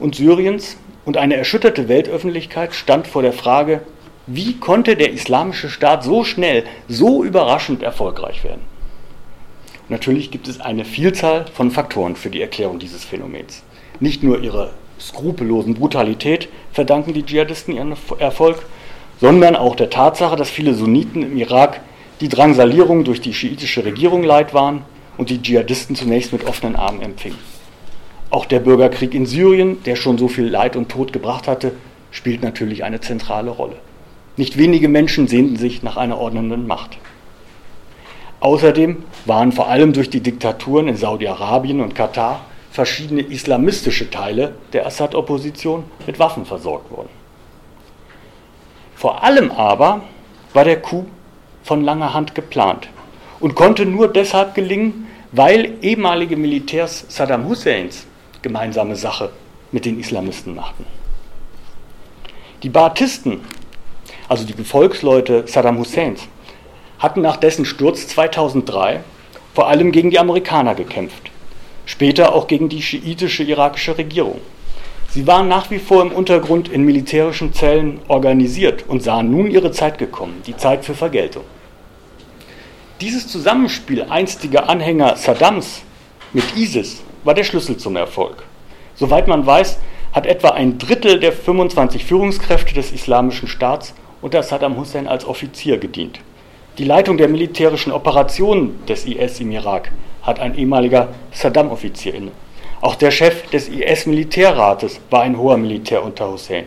und 0.00 0.16
Syriens 0.16 0.78
und 1.04 1.16
eine 1.16 1.36
erschütterte 1.36 1.88
Weltöffentlichkeit 1.88 2.74
stand 2.74 3.06
vor 3.06 3.22
der 3.22 3.34
Frage, 3.34 3.82
wie 4.26 4.58
konnte 4.58 4.96
der 4.96 5.12
islamische 5.12 5.68
Staat 5.68 6.04
so 6.04 6.24
schnell, 6.24 6.64
so 6.88 7.24
überraschend 7.24 7.82
erfolgreich 7.82 8.44
werden? 8.44 8.72
natürlich 9.92 10.30
gibt 10.30 10.48
es 10.48 10.60
eine 10.60 10.84
Vielzahl 10.84 11.44
von 11.52 11.70
Faktoren 11.70 12.16
für 12.16 12.30
die 12.30 12.40
Erklärung 12.40 12.78
dieses 12.78 13.04
Phänomens. 13.04 13.62
Nicht 14.00 14.22
nur 14.22 14.42
ihre 14.42 14.70
skrupellosen 14.98 15.74
Brutalität 15.74 16.48
verdanken 16.72 17.12
die 17.12 17.24
Dschihadisten 17.24 17.74
ihren 17.74 17.94
Erfolg, 18.18 18.64
sondern 19.20 19.54
auch 19.54 19.76
der 19.76 19.90
Tatsache, 19.90 20.34
dass 20.34 20.50
viele 20.50 20.74
Sunniten 20.74 21.22
im 21.22 21.36
Irak 21.36 21.80
die 22.20 22.28
Drangsalierung 22.28 23.04
durch 23.04 23.20
die 23.20 23.34
schiitische 23.34 23.84
Regierung 23.84 24.24
leid 24.24 24.54
waren 24.54 24.82
und 25.18 25.30
die 25.30 25.42
Dschihadisten 25.42 25.94
zunächst 25.94 26.32
mit 26.32 26.46
offenen 26.46 26.74
Armen 26.74 27.02
empfingen. 27.02 27.38
Auch 28.30 28.46
der 28.46 28.60
Bürgerkrieg 28.60 29.14
in 29.14 29.26
Syrien, 29.26 29.82
der 29.84 29.96
schon 29.96 30.16
so 30.16 30.26
viel 30.26 30.46
Leid 30.46 30.74
und 30.74 30.88
Tod 30.88 31.12
gebracht 31.12 31.46
hatte, 31.46 31.72
spielt 32.10 32.42
natürlich 32.42 32.82
eine 32.82 33.00
zentrale 33.00 33.50
Rolle. 33.50 33.76
Nicht 34.36 34.56
wenige 34.56 34.88
Menschen 34.88 35.28
sehnten 35.28 35.56
sich 35.56 35.82
nach 35.82 35.96
einer 35.96 36.18
ordnenden 36.18 36.66
Macht. 36.66 36.98
Außerdem 38.40 39.04
waren 39.26 39.52
vor 39.52 39.68
allem 39.68 39.92
durch 39.92 40.10
die 40.10 40.20
Diktaturen 40.20 40.88
in 40.88 40.96
Saudi-Arabien 40.96 41.80
und 41.80 41.94
Katar 41.94 42.40
verschiedene 42.70 43.20
islamistische 43.20 44.10
Teile 44.10 44.54
der 44.72 44.86
Assad-Opposition 44.86 45.84
mit 46.06 46.18
Waffen 46.18 46.46
versorgt 46.46 46.90
worden. 46.90 47.10
Vor 48.96 49.22
allem 49.22 49.50
aber 49.50 50.00
war 50.54 50.64
der 50.64 50.80
Coup 50.80 51.06
von 51.62 51.84
langer 51.84 52.14
Hand 52.14 52.34
geplant 52.34 52.88
und 53.40 53.54
konnte 53.54 53.84
nur 53.84 54.08
deshalb 54.08 54.54
gelingen, 54.54 55.06
weil 55.32 55.74
ehemalige 55.82 56.36
Militärs 56.36 57.04
Saddam 57.08 57.46
Husseins 57.48 58.06
gemeinsame 58.40 58.96
Sache 58.96 59.30
mit 59.70 59.84
den 59.84 59.98
Islamisten 60.00 60.54
machten. 60.54 60.86
Die 62.62 62.68
Baathisten, 62.68 63.40
also 64.32 64.44
die 64.44 64.56
Gefolgsleute 64.56 65.44
Saddam 65.46 65.78
Husseins, 65.78 66.26
hatten 66.98 67.20
nach 67.20 67.36
dessen 67.36 67.64
Sturz 67.64 68.08
2003 68.08 69.00
vor 69.54 69.68
allem 69.68 69.92
gegen 69.92 70.10
die 70.10 70.18
Amerikaner 70.18 70.74
gekämpft 70.74 71.30
später 71.84 72.34
auch 72.34 72.46
gegen 72.46 72.68
die 72.68 72.82
schiitische 72.82 73.42
irakische 73.42 73.96
Regierung. 73.98 74.40
Sie 75.10 75.26
waren 75.26 75.48
nach 75.48 75.70
wie 75.70 75.78
vor 75.78 76.02
im 76.02 76.12
Untergrund 76.12 76.68
in 76.68 76.84
militärischen 76.84 77.52
Zellen 77.52 78.00
organisiert 78.08 78.84
und 78.88 79.02
sahen 79.02 79.30
nun 79.30 79.50
ihre 79.50 79.72
Zeit 79.72 79.98
gekommen, 79.98 80.40
die 80.46 80.56
Zeit 80.56 80.84
für 80.84 80.94
Vergeltung. 80.94 81.44
Dieses 83.00 83.28
Zusammenspiel 83.28 84.04
einstiger 84.04 84.68
Anhänger 84.70 85.16
Saddams 85.16 85.82
mit 86.32 86.56
ISIS 86.56 87.02
war 87.24 87.34
der 87.34 87.44
Schlüssel 87.44 87.76
zum 87.76 87.96
Erfolg. 87.96 88.44
Soweit 88.94 89.28
man 89.28 89.44
weiß, 89.44 89.78
hat 90.12 90.26
etwa 90.26 90.50
ein 90.50 90.78
Drittel 90.78 91.18
der 91.20 91.32
25 91.32 92.04
Führungskräfte 92.04 92.74
des 92.74 92.92
Islamischen 92.92 93.48
Staats 93.48 93.92
unter 94.22 94.42
Saddam 94.42 94.78
Hussein 94.78 95.06
als 95.06 95.26
Offizier 95.26 95.76
gedient. 95.76 96.20
Die 96.78 96.84
Leitung 96.84 97.18
der 97.18 97.28
militärischen 97.28 97.92
Operationen 97.92 98.84
des 98.86 99.04
IS 99.04 99.40
im 99.40 99.50
Irak 99.50 99.92
hat 100.22 100.40
ein 100.40 100.56
ehemaliger 100.56 101.08
Saddam-Offizier 101.32 102.14
inne. 102.14 102.30
Auch 102.80 102.94
der 102.94 103.10
Chef 103.10 103.50
des 103.50 103.68
IS-Militärrates 103.68 105.00
war 105.10 105.22
ein 105.22 105.36
hoher 105.36 105.58
Militär 105.58 106.02
unter 106.02 106.32
Hussein. 106.32 106.64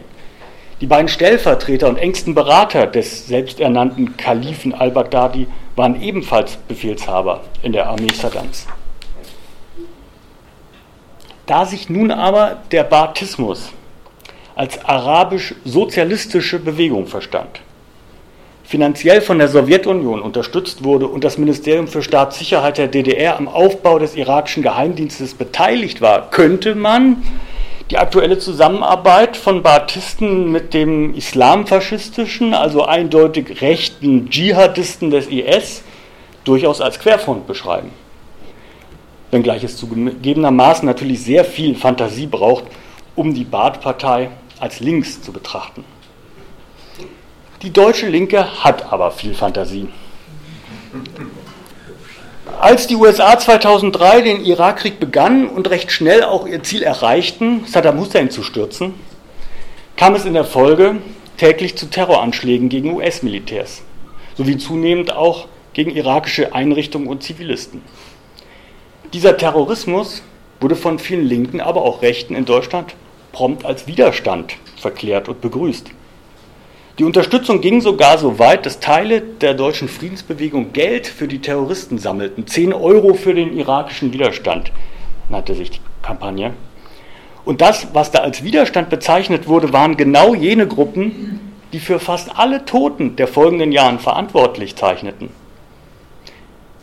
Die 0.82 0.86
beiden 0.88 1.08
Stellvertreter 1.08 1.88
und 1.88 1.98
engsten 1.98 2.36
Berater 2.36 2.86
des 2.86 3.28
selbsternannten 3.28 4.18
Kalifen 4.18 4.74
al-Baghdadi 4.74 5.48
waren 5.76 6.02
ebenfalls 6.02 6.58
Befehlshaber 6.68 7.42
in 7.64 7.72
der 7.72 7.90
Armee 7.90 8.14
Saddams. 8.14 8.68
Da 11.46 11.66
sich 11.66 11.90
nun 11.90 12.12
aber 12.12 12.58
der 12.72 12.90
Ba'athismus 12.90 13.70
als 14.56 14.84
arabisch-sozialistische 14.86 16.60
Bewegung 16.60 17.08
verstand, 17.08 17.62
finanziell 18.64 19.22
von 19.22 19.38
der 19.38 19.50
Sowjetunion 19.50 20.22
unterstützt 20.22 20.84
wurde 20.84 21.08
und 21.08 21.24
das 21.24 21.38
Ministerium 21.38 21.88
für 21.88 22.02
Staatssicherheit 22.02 22.78
der 22.78 22.88
DDR 22.88 23.38
am 23.38 23.48
Aufbau 23.48 24.00
des 24.00 24.16
irakischen 24.16 24.64
Geheimdienstes 24.64 25.34
beteiligt 25.34 26.02
war, 26.02 26.32
könnte 26.32 26.74
man 26.74 27.24
die 27.92 27.98
aktuelle 27.98 28.40
Zusammenarbeit 28.40 29.38
von 29.38 29.62
Baathisten 29.62 30.52
mit 30.52 30.74
dem 30.74 31.14
islamfaschistischen, 31.14 32.54
also 32.54 32.84
eindeutig 32.86 33.62
rechten 33.62 34.30
Dschihadisten 34.30 35.12
des 35.12 35.28
IS 35.28 35.84
durchaus 36.46 36.82
als 36.82 36.98
Querfront 36.98 37.46
beschreiben. 37.46 37.92
Wenngleich 39.30 39.64
es 39.64 39.78
zugegebenermaßen 39.78 40.86
natürlich 40.86 41.22
sehr 41.22 41.46
viel 41.46 41.76
Fantasie 41.76 42.26
braucht, 42.26 42.64
um 43.16 43.34
die 43.34 43.44
Baath-Partei 43.44 44.30
als 44.60 44.80
links 44.80 45.22
zu 45.22 45.32
betrachten. 45.32 45.84
Die 47.62 47.72
deutsche 47.72 48.08
Linke 48.08 48.64
hat 48.64 48.92
aber 48.92 49.12
viel 49.12 49.34
Fantasie. 49.34 49.88
Als 52.60 52.88
die 52.88 52.96
USA 52.96 53.38
2003 53.38 54.22
den 54.22 54.46
Irakkrieg 54.46 55.00
begannen 55.00 55.48
und 55.48 55.70
recht 55.70 55.92
schnell 55.92 56.24
auch 56.24 56.48
ihr 56.48 56.64
Ziel 56.64 56.84
erreichten, 56.84 57.66
Saddam 57.66 58.00
Hussein 58.00 58.30
zu 58.30 58.44
stürzen, 58.44 58.94
kam 59.98 60.16
es 60.16 60.26
in 60.26 60.34
der 60.34 60.46
Folge 60.46 60.98
täglich 61.38 61.76
zu 61.76 61.88
Terroranschlägen 61.88 62.70
gegen 62.70 62.94
US-Militärs, 62.96 63.82
sowie 64.38 64.58
zunehmend 64.58 65.14
auch 65.14 65.48
gegen 65.74 65.92
irakische 65.92 66.54
Einrichtungen 66.54 67.08
und 67.08 67.24
Zivilisten. 67.24 67.82
Dieser 69.14 69.38
Terrorismus 69.38 70.22
wurde 70.62 70.76
von 70.76 71.00
vielen 71.00 71.26
Linken, 71.26 71.62
aber 71.62 71.82
auch 71.84 72.02
Rechten 72.02 72.36
in 72.36 72.46
Deutschland 72.46 72.96
prompt 73.36 73.66
als 73.66 73.86
Widerstand 73.86 74.56
verklärt 74.78 75.28
und 75.28 75.42
begrüßt. 75.42 75.92
Die 76.98 77.04
Unterstützung 77.04 77.60
ging 77.60 77.82
sogar 77.82 78.18
so 78.18 78.40
weit, 78.40 78.66
dass 78.66 78.80
Teile 78.80 79.20
der 79.20 79.54
deutschen 79.54 79.90
Friedensbewegung 79.90 80.72
Geld 80.72 81.06
für 81.06 81.28
die 81.28 81.40
Terroristen 81.40 81.98
sammelten. 81.98 82.48
10 82.48 82.72
Euro 82.72 83.14
für 83.14 83.34
den 83.34 83.58
irakischen 83.58 84.14
Widerstand 84.14 84.72
nannte 85.28 85.54
sich 85.54 85.72
die 85.72 85.82
Kampagne. 86.02 86.54
Und 87.44 87.60
das, 87.60 87.90
was 87.92 88.12
da 88.12 88.20
als 88.20 88.42
Widerstand 88.46 88.90
bezeichnet 88.90 89.50
wurde, 89.50 89.74
waren 89.74 89.98
genau 89.98 90.34
jene 90.34 90.66
Gruppen, 90.66 91.42
die 91.74 91.80
für 91.80 92.00
fast 92.00 92.40
alle 92.40 92.64
Toten 92.64 93.18
der 93.18 93.28
folgenden 93.28 93.74
Jahren 93.74 94.00
verantwortlich 94.00 94.78
zeichneten. 94.78 95.30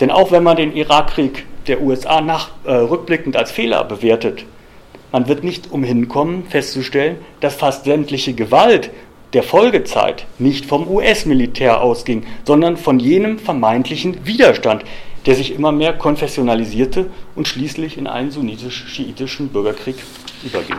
Denn 0.01 0.11
auch 0.11 0.31
wenn 0.31 0.43
man 0.43 0.59
den 0.59 0.77
Irakkrieg 0.77 1.47
der 1.67 1.81
USA 1.81 2.21
nach, 2.21 2.51
äh, 2.65 2.73
rückblickend 2.73 3.39
als 3.39 3.51
Fehler 3.51 3.85
bewertet, 3.85 4.45
man 5.13 5.29
wird 5.29 5.45
nicht 5.45 5.71
umhin 5.71 6.09
kommen, 6.09 6.45
festzustellen, 6.49 7.19
dass 7.41 7.55
fast 7.55 7.85
sämtliche 7.85 8.33
Gewalt 8.33 8.91
der 9.33 9.43
Folgezeit 9.43 10.27
nicht 10.39 10.67
vom 10.67 10.89
US-Militär 10.89 11.81
ausging, 11.81 12.25
sondern 12.45 12.77
von 12.77 12.99
jenem 12.99 13.39
vermeintlichen 13.39 14.27
Widerstand, 14.27 14.85
der 15.27 15.35
sich 15.35 15.55
immer 15.55 15.73
mehr 15.73 15.93
konfessionalisierte 15.93 17.07
und 17.37 17.49
schließlich 17.49 17.97
in 17.97 18.07
einen 18.07 18.31
sunnitisch-schiitischen 18.31 19.49
Bürgerkrieg 19.49 19.97
überging. 20.45 20.77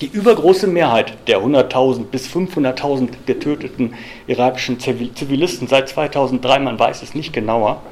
Die 0.00 0.06
übergroße 0.06 0.66
Mehrheit 0.66 1.16
der 1.26 1.38
100.000 1.38 2.04
bis 2.04 2.28
500.000 2.28 3.08
getöteten 3.24 3.94
irakischen 4.26 4.78
Zivilisten 4.78 5.68
seit 5.68 5.88
2003, 5.88 6.58
man 6.58 6.78
weiß 6.78 7.02
es 7.02 7.14
nicht 7.14 7.32
genauer, 7.32 7.82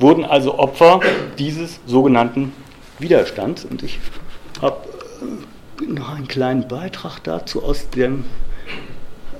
wurden 0.00 0.24
also 0.24 0.58
Opfer 0.58 1.00
dieses 1.38 1.78
sogenannten 1.86 2.52
Widerstands. 2.98 3.64
Und 3.64 3.84
ich 3.84 4.00
habe 4.64 4.78
äh, 5.80 5.92
noch 5.92 6.14
einen 6.14 6.26
kleinen 6.26 6.66
Beitrag 6.66 7.22
dazu 7.22 7.62
aus 7.62 7.88
dem 7.90 8.24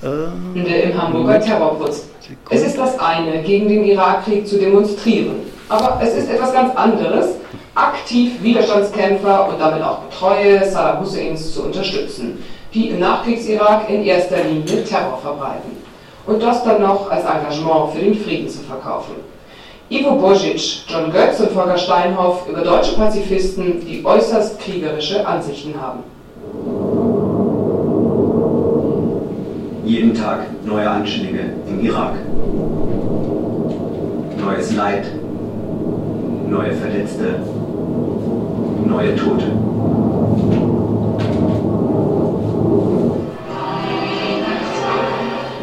äh, 0.03 0.85
Im 0.85 1.03
Hamburger 1.03 1.41
Terrorputz. 1.41 2.09
Es 2.51 2.63
ist 2.63 2.79
das 2.79 2.99
eine, 2.99 3.43
gegen 3.43 3.69
den 3.69 3.85
Irakkrieg 3.85 4.47
zu 4.47 4.59
demonstrieren. 4.59 5.37
Aber 5.69 5.99
es 6.03 6.15
ist 6.15 6.31
etwas 6.31 6.53
ganz 6.53 6.77
anderes, 6.77 7.37
aktiv 7.75 8.43
Widerstandskämpfer 8.43 9.49
und 9.49 9.59
damit 9.59 9.83
auch 9.83 10.03
Getreue 10.09 10.65
Saddam 10.65 11.01
Husseins 11.01 11.55
zu 11.55 11.65
unterstützen, 11.65 12.45
die 12.75 12.91
im 12.91 13.01
Nachkriegs-Irak 13.01 13.89
in 13.89 14.05
erster 14.05 14.45
Linie 14.45 14.85
Terror 14.85 15.19
verbreiten. 15.19 15.73
Und 16.27 16.43
das 16.43 16.65
dann 16.65 16.83
noch 16.83 17.11
als 17.11 17.25
Engagement 17.25 17.93
für 17.95 18.01
den 18.01 18.15
Frieden 18.15 18.49
zu 18.49 18.61
verkaufen. 18.61 19.15
Ivo 19.91 20.17
Božic, 20.17 20.85
John 20.89 21.13
Götz 21.13 21.41
und 21.41 21.51
Volker 21.53 21.77
Steinhoff 21.77 22.49
über 22.49 22.63
deutsche 22.63 22.97
Pazifisten, 22.97 23.81
die 23.81 24.05
äußerst 24.05 24.59
kriegerische 24.59 25.27
Ansichten 25.27 25.75
haben. 25.79 26.01
Jeden 29.85 30.15
Tag 30.15 30.47
neue 30.65 30.89
Anschläge 30.89 31.53
im 31.69 31.85
Irak. 31.85 32.15
Neues 34.41 34.75
Leid, 34.75 35.05
neue 36.49 36.73
Verletzte, 36.73 37.41
neue 38.87 39.15
Tote. 39.17 39.53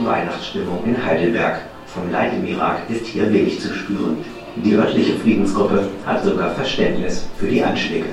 Weihnachtsstimmung 0.06 0.80
in 0.86 1.04
Heidelberg. 1.04 1.62
Vom 1.94 2.10
Leid 2.10 2.32
im 2.34 2.48
Irak 2.48 2.84
ist 2.88 3.06
hier 3.06 3.32
wenig 3.34 3.60
zu 3.60 3.74
spüren. 3.74 4.24
Die 4.56 4.74
örtliche 4.76 5.16
Friedensgruppe 5.16 5.88
hat 6.06 6.24
sogar 6.24 6.52
Verständnis 6.52 7.28
für 7.38 7.48
die 7.48 7.62
Anschläge. 7.62 8.06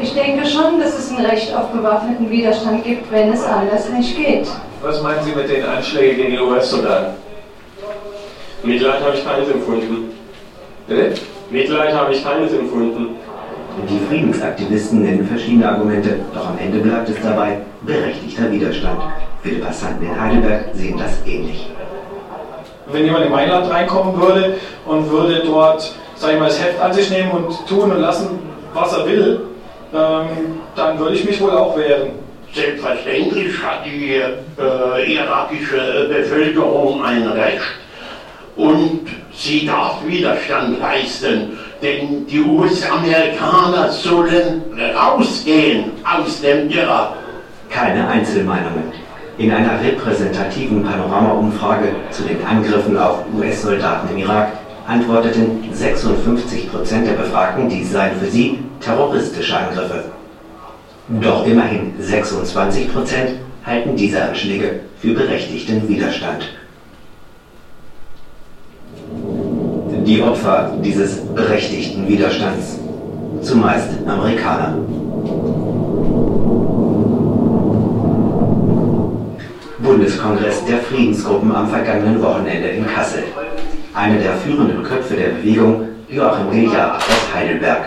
Ich 0.00 0.14
denke 0.14 0.46
schon, 0.46 0.80
dass 0.80 0.98
es 0.98 1.10
ein 1.10 1.24
Recht 1.24 1.54
auf 1.54 1.72
bewaffneten 1.72 2.30
Widerstand 2.30 2.84
gibt, 2.84 3.10
wenn 3.12 3.32
es 3.32 3.44
anders 3.44 3.90
nicht 3.90 4.16
geht. 4.16 4.46
Was 4.82 5.02
meinen 5.02 5.22
Sie 5.24 5.32
mit 5.32 5.48
den 5.50 5.64
Anschlägen 5.64 6.16
gegen 6.16 6.30
die 6.32 6.38
US-Soldaten? 6.38 7.16
Mitleid 8.62 9.02
habe 9.02 9.14
ich 9.14 9.24
keines 9.24 9.48
empfunden. 9.50 10.10
Bitte? 10.86 11.20
Mitleid 11.50 11.94
habe 11.94 12.14
ich 12.14 12.24
keines 12.24 12.52
empfunden. 12.52 13.16
Die 13.90 14.06
Friedensaktivisten 14.08 15.02
nennen 15.02 15.26
verschiedene 15.26 15.68
Argumente, 15.68 16.20
doch 16.32 16.48
am 16.48 16.58
Ende 16.58 16.78
bleibt 16.78 17.10
es 17.10 17.16
dabei 17.22 17.58
berechtigter 17.82 18.50
Widerstand. 18.50 19.00
Viele 19.42 19.60
Passanten 19.60 20.06
in 20.06 20.18
Heidelberg 20.18 20.64
sehen 20.74 20.98
das 20.98 21.26
ähnlich. 21.26 21.70
Wenn 22.90 23.04
jemand 23.04 23.26
in 23.26 23.32
mein 23.32 23.48
Land 23.48 23.70
reinkommen 23.70 24.20
würde 24.20 24.54
und 24.84 25.10
würde 25.10 25.42
dort, 25.44 25.92
sag 26.14 26.32
ich 26.32 26.38
mal, 26.38 26.46
das 26.46 26.62
Heft 26.62 26.80
an 26.80 26.92
sich 26.92 27.10
nehmen 27.10 27.30
und 27.32 27.66
tun 27.68 27.90
und 27.90 28.00
lassen, 28.00 28.38
was 28.72 28.92
er 28.92 29.06
will, 29.06 29.40
ähm, 29.92 30.60
dann 30.74 30.98
würde 30.98 31.16
ich 31.16 31.24
mich 31.24 31.40
wohl 31.40 31.50
auch 31.50 31.76
wehren. 31.76 32.10
Selbstverständlich 32.52 33.52
hat 33.62 33.84
die 33.84 34.14
äh, 34.14 35.14
irakische 35.14 36.08
Bevölkerung 36.08 37.04
ein 37.04 37.26
Recht 37.26 37.60
und 38.56 39.08
sie 39.32 39.66
darf 39.66 39.96
Widerstand 40.06 40.80
leisten, 40.80 41.58
denn 41.82 42.26
die 42.26 42.40
US-Amerikaner 42.40 43.90
sollen 43.90 44.62
rausgehen 44.96 45.90
aus 46.04 46.40
dem 46.40 46.70
Irak. 46.70 47.14
Keine 47.68 48.08
Einzelmeinungen. 48.08 49.05
In 49.38 49.52
einer 49.52 49.78
repräsentativen 49.82 50.82
Panorama-Umfrage 50.82 51.88
zu 52.10 52.22
den 52.22 52.42
Angriffen 52.42 52.96
auf 52.96 53.18
US-Soldaten 53.36 54.08
im 54.14 54.18
Irak 54.18 54.52
antworteten 54.86 55.62
56 55.72 56.72
Prozent 56.72 57.06
der 57.06 57.12
Befragten, 57.12 57.68
dies 57.68 57.92
seien 57.92 58.16
für 58.18 58.30
sie 58.30 58.60
terroristische 58.80 59.58
Angriffe. 59.58 60.04
Doch 61.20 61.46
immerhin 61.46 61.92
26 62.00 62.90
Prozent 62.90 63.30
halten 63.64 63.94
diese 63.94 64.22
Anschläge 64.22 64.80
für 65.00 65.12
berechtigten 65.12 65.86
Widerstand. 65.86 66.48
Die 70.06 70.22
Opfer 70.22 70.72
dieses 70.82 71.18
berechtigten 71.26 72.08
Widerstands, 72.08 72.78
zumeist 73.42 73.90
Amerikaner. 74.06 74.78
Bundeskongress 79.86 80.64
der 80.64 80.78
Friedensgruppen 80.78 81.54
am 81.54 81.68
vergangenen 81.68 82.20
Wochenende 82.20 82.68
in 82.68 82.86
Kassel. 82.88 83.22
Einer 83.94 84.18
der 84.18 84.34
führenden 84.34 84.82
Köpfe 84.82 85.14
der 85.14 85.28
Bewegung, 85.28 85.88
Joachim 86.08 86.50
Gilja 86.50 86.96
aus 86.96 87.34
Heidelberg. 87.34 87.84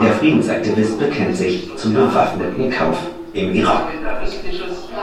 Der 0.00 0.12
Friedensaktivist 0.12 0.98
bekennt 0.98 1.36
sich 1.36 1.76
zum 1.76 1.94
bewaffneten 1.94 2.70
Kampf 2.70 2.98
im 3.32 3.52
Irak. 3.52 3.88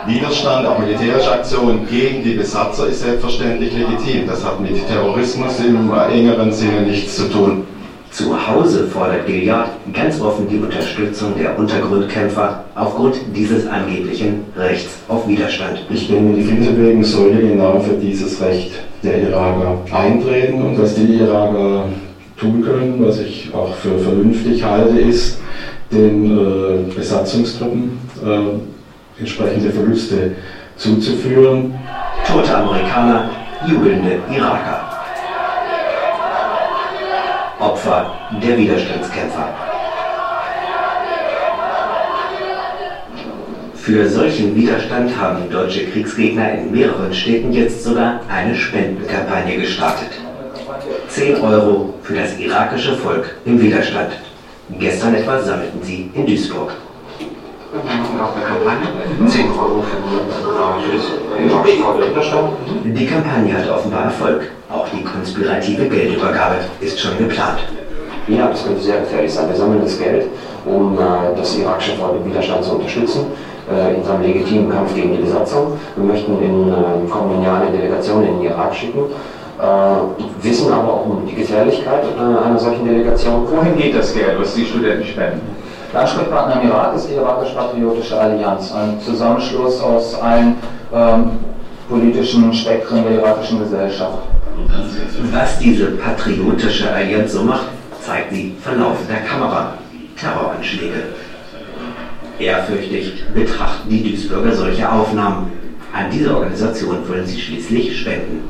Widerstand, 0.07 0.65
auch 0.67 0.79
militärische 0.79 1.31
Aktionen 1.33 1.85
gegen 1.89 2.23
die 2.23 2.35
Besatzer 2.35 2.87
ist 2.87 3.01
selbstverständlich 3.01 3.73
legitim. 3.73 4.25
Das 4.25 4.43
hat 4.45 4.61
mit 4.61 4.87
Terrorismus 4.87 5.59
im 5.59 5.91
engeren 5.91 6.51
Sinne 6.53 6.81
nichts 6.83 7.17
zu 7.17 7.29
tun. 7.29 7.67
Zu 8.11 8.35
Hause 8.45 8.87
fordert 8.87 9.25
Gilead 9.25 9.67
ganz 9.93 10.19
offen 10.19 10.45
die 10.49 10.57
Unterstützung 10.57 11.33
der 11.37 11.57
Untergrundkämpfer 11.57 12.65
aufgrund 12.75 13.15
dieses 13.33 13.65
angeblichen 13.67 14.43
Rechts 14.57 14.97
auf 15.07 15.25
Widerstand. 15.29 15.85
Ich 15.89 16.09
denke, 16.09 16.35
die 16.35 16.43
Friedensbewegung 16.43 17.03
sollte 17.05 17.39
genau 17.39 17.79
für 17.79 17.93
dieses 17.93 18.41
Recht 18.41 18.73
der 19.01 19.29
Iraker 19.29 19.77
eintreten 19.93 20.61
und 20.61 20.77
dass 20.77 20.95
die 20.95 21.19
Iraker 21.19 21.85
tun 22.37 22.61
können, 22.61 22.95
was 22.99 23.19
ich 23.19 23.49
auch 23.53 23.73
für 23.75 23.97
vernünftig 23.97 24.61
halte, 24.61 24.99
ist, 24.99 25.39
den 25.89 26.37
äh, 26.37 26.93
Besatzungstruppen 26.93 27.97
äh, 28.25 29.19
entsprechende 29.21 29.69
Verluste 29.69 30.31
zuzuführen. 30.75 31.75
Tote 32.27 32.57
Amerikaner, 32.57 33.29
jubelnde 33.65 34.19
Iraker. 34.29 34.90
Opfer 37.81 38.11
der 38.43 38.57
Widerstandskämpfer. 38.57 39.49
Für 43.73 44.07
solchen 44.07 44.55
Widerstand 44.55 45.19
haben 45.19 45.49
deutsche 45.49 45.87
Kriegsgegner 45.87 46.51
in 46.59 46.71
mehreren 46.71 47.11
Städten 47.11 47.51
jetzt 47.51 47.83
sogar 47.83 48.19
eine 48.29 48.53
Spendenkampagne 48.53 49.57
gestartet. 49.57 50.09
10 51.09 51.41
Euro 51.41 51.95
für 52.03 52.13
das 52.13 52.37
irakische 52.37 52.95
Volk 52.97 53.35
im 53.45 53.59
Widerstand. 53.59 54.11
Gestern 54.77 55.15
etwa 55.15 55.39
sammelten 55.39 55.81
sie 55.81 56.11
in 56.13 56.27
Duisburg. 56.27 56.73
Die 62.85 63.05
Kampagne 63.07 63.57
hat 63.57 63.69
offenbar 63.69 64.03
Erfolg. 64.03 64.51
Auch 64.71 64.87
die 64.89 65.03
konspirative 65.03 65.87
Geldübergabe 65.87 66.55
ist 66.79 66.99
schon 66.99 67.17
geplant. 67.17 67.59
Ja, 68.27 68.47
das 68.47 68.63
könnte 68.63 68.81
sehr 68.81 68.99
gefährlich 69.01 69.33
sein. 69.33 69.49
Wir 69.49 69.55
sammeln 69.55 69.81
das 69.83 69.99
Geld, 69.99 70.27
um 70.65 70.97
äh, 70.97 71.37
das 71.37 71.57
irakische 71.57 71.97
Volk 71.97 72.17
im 72.23 72.31
Widerstand 72.31 72.63
zu 72.63 72.75
unterstützen, 72.75 73.25
äh, 73.69 73.95
in 73.95 74.03
seinem 74.03 74.21
legitimen 74.21 74.71
Kampf 74.71 74.93
gegen 74.95 75.11
die 75.17 75.23
Besatzung. 75.23 75.73
Wir 75.95 76.05
möchten 76.05 76.41
in 76.41 76.69
äh, 76.69 77.09
kommenden 77.09 77.43
Jahren 77.43 77.67
eine 77.67 77.77
Delegation 77.77 78.23
in 78.23 78.39
den 78.39 78.51
Irak 78.51 78.73
schicken 78.73 79.05
äh, 79.61 80.43
wissen 80.43 80.73
aber 80.73 80.93
auch 80.93 81.05
um 81.05 81.27
die 81.27 81.35
Gefährlichkeit 81.35 82.03
äh, 82.17 82.45
einer 82.45 82.57
solchen 82.57 82.85
Delegation. 82.85 83.47
Wohin 83.49 83.77
geht 83.77 83.95
das 83.95 84.13
Geld, 84.13 84.39
was 84.39 84.55
die 84.55 84.65
Studenten 84.65 85.05
spenden? 85.05 85.41
Der 85.93 86.01
Ansprechpartner 86.01 86.61
im 86.61 86.69
Irak 86.69 86.95
ist 86.95 87.09
die 87.09 87.15
Irakisch-Patriotische 87.15 88.19
Allianz, 88.19 88.73
ein 88.73 88.99
Zusammenschluss 89.01 89.81
aus 89.81 90.19
allen 90.19 90.55
ähm, 90.93 91.31
politischen 91.89 92.53
Spektren 92.53 93.03
der 93.03 93.21
irakischen 93.21 93.59
Gesellschaft. 93.59 94.19
Was 95.31 95.59
diese 95.59 95.85
patriotische 95.91 96.91
Allianz 96.91 97.33
so 97.33 97.43
macht, 97.43 97.67
zeigt 98.01 98.33
sie 98.33 98.55
verlaufen 98.61 99.05
der 99.07 99.21
Kamera. 99.21 99.77
Terroranschläge. 100.21 101.03
Ehrfürchtig 102.39 103.23
betrachten 103.33 103.89
die 103.89 104.03
Duisburger 104.03 104.53
solche 104.53 104.91
Aufnahmen. 104.91 105.51
An 105.93 106.11
diese 106.11 106.35
Organisation 106.35 107.07
wollen 107.07 107.25
sie 107.25 107.39
schließlich 107.39 107.99
spenden. 107.99 108.43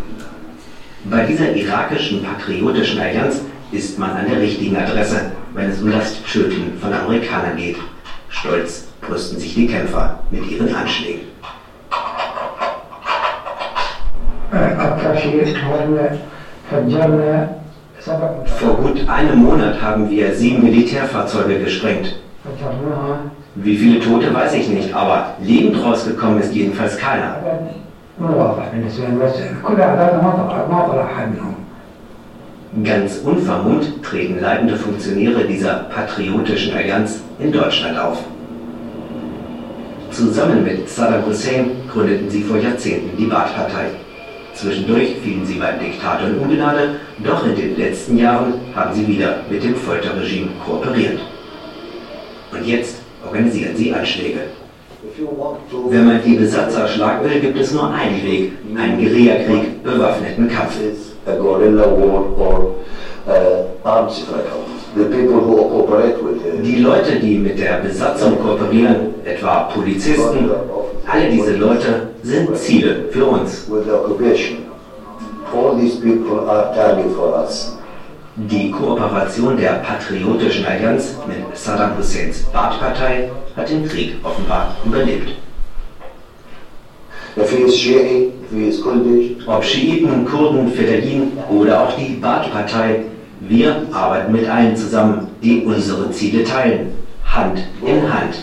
Bei 1.05 1.25
dieser 1.25 1.55
irakischen 1.55 2.23
patriotischen 2.23 2.99
Allianz 2.99 3.41
ist 3.71 3.97
man 3.97 4.11
an 4.11 4.29
der 4.29 4.41
richtigen 4.41 4.75
Adresse, 4.75 5.31
wenn 5.53 5.71
es 5.71 5.81
um 5.81 5.91
das 5.91 6.21
Töten 6.23 6.73
von 6.79 6.93
Amerikanern 6.93 7.57
geht. 7.57 7.77
Stolz 8.29 8.87
brüsten 9.01 9.39
sich 9.39 9.55
die 9.55 9.67
Kämpfer 9.67 10.19
mit 10.29 10.49
ihren 10.49 10.73
Anschlägen. 10.73 11.30
Vor 18.57 18.75
gut 18.77 19.07
einem 19.07 19.43
Monat 19.43 19.81
haben 19.81 20.09
wir 20.09 20.33
sieben 20.33 20.63
Militärfahrzeuge 20.63 21.59
gesprengt. 21.59 22.15
Wie 23.55 23.77
viele 23.77 23.99
Tote 23.99 24.33
weiß 24.33 24.53
ich 24.55 24.69
nicht, 24.69 24.93
aber 24.93 25.35
lebend 25.41 25.83
rausgekommen 25.83 26.39
ist 26.39 26.53
jedenfalls 26.53 26.97
keiner. 26.97 27.35
Ganz 32.83 33.17
unvermummt 33.17 34.01
treten 34.03 34.39
leitende 34.39 34.75
Funktionäre 34.77 35.43
dieser 35.43 35.73
patriotischen 35.93 36.73
Allianz 36.73 37.21
in 37.39 37.51
Deutschland 37.51 37.99
auf. 37.99 38.19
Zusammen 40.09 40.63
mit 40.63 40.89
Saddam 40.89 41.25
Hussein 41.25 41.71
gründeten 41.91 42.29
sie 42.29 42.43
vor 42.43 42.57
Jahrzehnten 42.57 43.17
die 43.17 43.25
Baath-Partei. 43.25 43.91
Zwischendurch 44.53 45.15
fielen 45.23 45.45
sie 45.45 45.55
beim 45.55 45.79
Diktator 45.79 46.27
in 46.27 46.37
Ungnade, 46.37 46.95
doch 47.25 47.45
in 47.45 47.55
den 47.55 47.77
letzten 47.77 48.17
Jahren 48.17 48.53
haben 48.75 48.93
sie 48.93 49.07
wieder 49.07 49.37
mit 49.49 49.63
dem 49.63 49.75
Folterregime 49.75 50.49
kooperiert. 50.65 51.19
Und 52.51 52.67
jetzt 52.67 52.97
organisieren 53.25 53.75
sie 53.75 53.93
Anschläge. 53.93 54.41
Wenn 55.89 56.05
man 56.05 56.21
die 56.23 56.35
Besatzer 56.35 56.87
schlagen 56.87 57.27
will, 57.27 57.39
gibt 57.39 57.57
es 57.59 57.73
nur 57.73 57.91
einen 57.91 58.23
Weg, 58.23 58.51
einen 58.77 58.99
Guerillakrieg, 58.99 59.83
bewaffneten 59.83 60.47
Kampf. 60.47 60.77
Die 66.63 66.75
Leute, 66.79 67.19
die 67.19 67.37
mit 67.37 67.57
der 67.57 67.77
Besatzung 67.77 68.37
kooperieren, 68.39 69.15
etwa 69.25 69.69
Polizisten, 69.73 70.51
alle 71.07 71.29
diese 71.29 71.55
Leute 71.55 72.09
sind 72.23 72.55
Ziele 72.57 73.05
für 73.11 73.25
uns. 73.25 73.67
Die 78.35 78.71
Kooperation 78.71 79.57
der 79.57 79.73
Patriotischen 79.85 80.65
Allianz 80.65 81.15
mit 81.27 81.57
Saddam 81.57 81.97
Husseins 81.97 82.43
Baath-Partei 82.43 83.29
hat 83.55 83.69
den 83.69 83.87
Krieg 83.87 84.15
offenbar 84.23 84.75
überlebt. 84.85 85.29
Ob 89.47 89.63
Schiiten, 89.63 90.25
Kurden, 90.25 90.71
Fedayeen 90.71 91.31
oder 91.49 91.83
auch 91.83 91.93
die 91.97 92.15
Baath-Partei, 92.15 93.05
wir 93.41 93.87
arbeiten 93.91 94.31
mit 94.31 94.47
allen 94.49 94.75
zusammen, 94.75 95.27
die 95.41 95.63
unsere 95.65 96.11
Ziele 96.11 96.43
teilen, 96.43 96.93
Hand 97.25 97.59
in 97.85 98.13
Hand. 98.13 98.35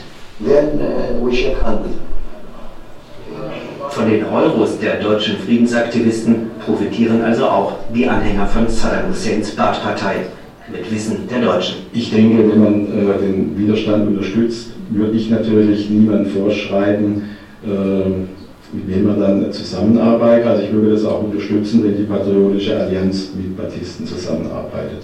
Von 3.98 4.08
den 4.08 4.24
Euros 4.26 4.78
der 4.78 5.00
deutschen 5.00 5.38
Friedensaktivisten 5.38 6.52
profitieren 6.64 7.20
also 7.20 7.46
auch 7.46 7.78
die 7.92 8.06
Anhänger 8.06 8.46
von 8.46 8.68
Saddam 8.68 9.08
Husseins 9.11 9.50
Baath-Partei 9.50 10.26
mit 10.70 10.88
Wissen 10.88 11.26
der 11.28 11.40
Deutschen. 11.40 11.78
Ich 11.92 12.12
denke, 12.12 12.48
wenn 12.48 12.62
man 12.62 12.74
äh, 12.87 13.18
den 13.18 13.58
Widerstand 13.58 14.06
unterstützt, 14.06 14.68
würde 14.90 15.16
ich 15.16 15.30
natürlich 15.30 15.90
niemand 15.90 16.28
vorschreiben, 16.28 17.24
äh, 17.64 18.08
mit 18.72 18.87
wem 18.87 19.06
man 19.08 19.20
dann 19.20 19.52
zusammenarbeitet. 19.52 20.46
Also 20.46 20.62
ich 20.62 20.72
würde 20.72 20.92
das 20.92 21.04
auch 21.04 21.24
unterstützen, 21.24 21.82
wenn 21.82 21.96
die 21.96 22.04
Patriotische 22.04 22.78
Allianz 22.78 23.30
mit 23.37 23.56
Baptisten 23.56 24.06
zusammenarbeitet. 24.06 25.02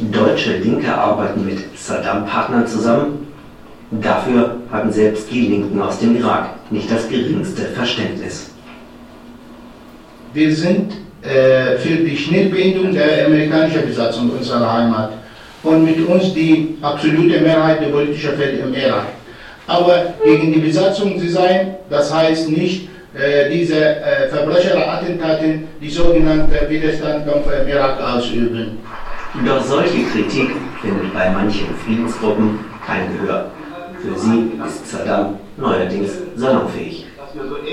Deutsche 0.00 0.56
Linke 0.56 0.92
arbeiten 0.92 1.46
mit 1.46 1.58
Saddam-Partnern 1.76 2.66
zusammen. 2.66 3.33
Dafür 3.90 4.56
haben 4.72 4.90
selbst 4.90 5.30
die 5.30 5.42
Linken 5.42 5.80
aus 5.80 5.98
dem 6.00 6.16
Irak 6.16 6.48
nicht 6.70 6.90
das 6.90 7.08
geringste 7.08 7.62
Verständnis. 7.62 8.50
Wir 10.32 10.54
sind 10.54 10.92
äh, 11.22 11.76
für 11.78 11.96
die 11.96 12.16
Schnellbeendung 12.16 12.92
der 12.92 13.26
amerikanischen 13.26 13.86
Besatzung 13.86 14.30
unserer 14.30 14.72
Heimat 14.72 15.12
und 15.62 15.84
mit 15.84 16.06
uns 16.06 16.34
die 16.34 16.76
absolute 16.82 17.40
Mehrheit 17.40 17.80
der 17.80 17.88
politischen 17.88 18.36
Fälle 18.36 18.58
im 18.58 18.74
Irak. 18.74 19.06
Aber 19.66 20.14
gegen 20.24 20.52
die 20.52 20.58
Besatzung 20.58 21.18
zu 21.18 21.28
sein, 21.28 21.76
das 21.88 22.12
heißt 22.12 22.50
nicht, 22.50 22.88
äh, 23.14 23.48
diese 23.48 23.76
äh, 23.76 24.28
Verbrecherattentate, 24.28 25.60
die 25.80 25.88
sogenannte 25.88 26.68
Widerstandskampf 26.68 27.46
im 27.62 27.68
Irak 27.68 28.00
ausüben. 28.00 28.78
Doch 29.46 29.64
solche 29.64 30.04
Kritik 30.12 30.50
findet 30.82 31.14
bei 31.14 31.30
manchen 31.30 31.68
Friedensgruppen 31.84 32.58
kein 32.86 33.16
Gehör. 33.16 33.50
Für 34.04 34.18
sie 34.18 34.50
ist 34.66 34.90
Saddam 34.90 35.38
neuerdings 35.56 36.10
salonfähig. 36.36 37.06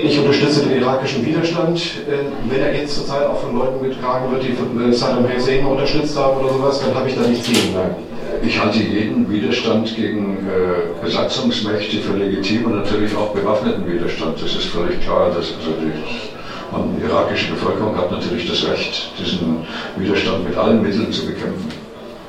Ich 0.02 0.18
unterstütze 0.18 0.62
den 0.62 0.80
irakischen 0.80 1.26
Widerstand. 1.26 1.78
Äh, 1.78 2.50
wenn 2.50 2.62
er 2.62 2.74
jetzt 2.74 2.94
zurzeit 2.96 3.26
auch 3.26 3.38
von 3.38 3.54
Leuten 3.54 3.84
getragen 3.84 4.32
wird, 4.32 4.42
die 4.42 4.92
Saddam 4.94 5.26
Hussein 5.30 5.66
unterstützt 5.66 6.18
haben 6.18 6.40
oder 6.40 6.54
sowas, 6.54 6.80
dann 6.80 6.94
habe 6.94 7.08
ich 7.08 7.16
da 7.16 7.28
nichts 7.28 7.46
gegen. 7.46 7.74
Nein. 7.74 7.96
Ich 8.44 8.58
halte 8.58 8.78
jeden 8.78 9.30
Widerstand 9.30 9.94
gegen 9.94 10.38
äh, 10.48 11.04
Besatzungsmächte 11.04 11.98
für 11.98 12.16
legitim 12.16 12.64
und 12.64 12.76
natürlich 12.76 13.14
auch 13.14 13.34
bewaffneten 13.34 13.86
Widerstand. 13.86 14.42
Das 14.42 14.54
ist 14.56 14.66
völlig 14.66 15.00
klar. 15.02 15.28
Dass, 15.28 15.52
also 15.54 15.72
die, 15.80 15.92
die 15.92 17.04
irakische 17.04 17.52
Bevölkerung 17.52 17.94
hat 17.96 18.10
natürlich 18.10 18.48
das 18.48 18.66
Recht, 18.66 19.12
diesen 19.20 19.66
Widerstand 19.98 20.48
mit 20.48 20.56
allen 20.56 20.80
Mitteln 20.80 21.12
zu 21.12 21.26
bekämpfen. 21.26 21.81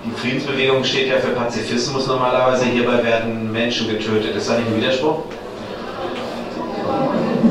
Die 0.06 0.12
Friedensbewegung 0.20 0.84
steht 0.84 1.08
ja 1.08 1.16
für 1.16 1.30
Pazifismus 1.30 2.08
normalerweise. 2.08 2.66
Hierbei 2.66 3.02
werden 3.04 3.52
Menschen 3.52 3.88
getötet. 3.88 4.36
Ist 4.36 4.50
da 4.50 4.58
nicht 4.58 4.68
ein 4.68 4.78
Widerspruch? 4.78 5.20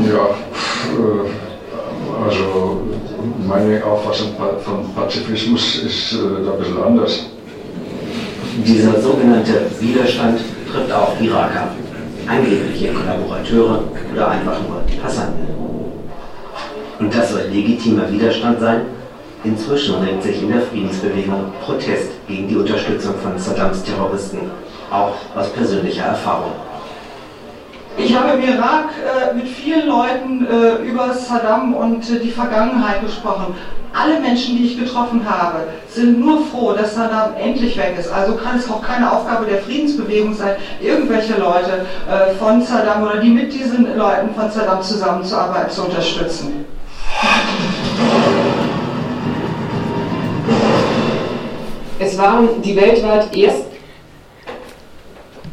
Ja, 0.06 0.26
äh, 0.92 2.28
also 2.28 2.82
meine 3.48 3.82
Auffassung 3.84 4.34
von 4.64 4.94
Pazifismus 4.94 5.76
ist 5.76 6.12
äh, 6.12 6.44
da 6.44 6.52
ein 6.52 6.58
bisschen 6.58 6.82
anders. 6.82 7.26
Dieser 8.66 9.00
sogenannte 9.00 9.70
Widerstand 9.80 10.40
trifft 10.70 10.92
auch 10.92 11.18
Iraker, 11.18 11.68
angebliche 12.26 12.92
Kollaborateure 12.92 13.84
oder 14.12 14.28
einfach 14.28 14.58
nur 14.68 14.82
Passanten. 15.02 15.46
Und 16.98 17.14
das 17.14 17.30
soll 17.30 17.44
legitimer 17.50 18.10
Widerstand 18.12 18.60
sein? 18.60 18.82
Inzwischen 19.44 19.96
regt 19.96 20.22
sich 20.22 20.40
in 20.40 20.52
der 20.52 20.62
Friedensbewegung 20.62 21.52
Protest 21.64 22.10
gegen 22.28 22.46
die 22.46 22.56
Unterstützung 22.56 23.14
von 23.18 23.36
Saddams 23.36 23.82
Terroristen, 23.82 24.38
auch 24.90 25.14
aus 25.34 25.48
persönlicher 25.48 26.04
Erfahrung. 26.04 26.52
Ich 27.96 28.16
habe 28.16 28.38
im 28.38 28.42
Irak 28.42 28.90
äh, 29.02 29.34
mit 29.34 29.48
vielen 29.48 29.88
Leuten 29.88 30.46
äh, 30.46 30.88
über 30.88 31.12
Saddam 31.12 31.74
und 31.74 32.08
äh, 32.08 32.20
die 32.20 32.30
Vergangenheit 32.30 33.02
gesprochen. 33.02 33.54
Alle 33.92 34.20
Menschen, 34.20 34.56
die 34.56 34.66
ich 34.66 34.78
getroffen 34.78 35.28
habe, 35.28 35.64
sind 35.88 36.20
nur 36.20 36.46
froh, 36.46 36.72
dass 36.72 36.94
Saddam 36.94 37.34
endlich 37.36 37.76
weg 37.76 37.96
ist. 37.98 38.10
Also 38.10 38.36
kann 38.36 38.56
es 38.56 38.70
auch 38.70 38.80
keine 38.80 39.12
Aufgabe 39.12 39.44
der 39.44 39.58
Friedensbewegung 39.58 40.32
sein, 40.34 40.54
irgendwelche 40.80 41.34
Leute 41.34 41.84
äh, 42.08 42.32
von 42.36 42.62
Saddam 42.62 43.02
oder 43.02 43.18
die 43.18 43.28
mit 43.28 43.52
diesen 43.52 43.98
Leuten 43.98 44.34
von 44.34 44.50
Saddam 44.50 44.80
zusammenzuarbeiten, 44.82 45.70
zu 45.70 45.82
unterstützen. 45.82 46.61
Es 52.12 52.18
waren 52.18 52.60
die 52.60 52.76
weltweit 52.76 53.34
erst. 53.34 53.64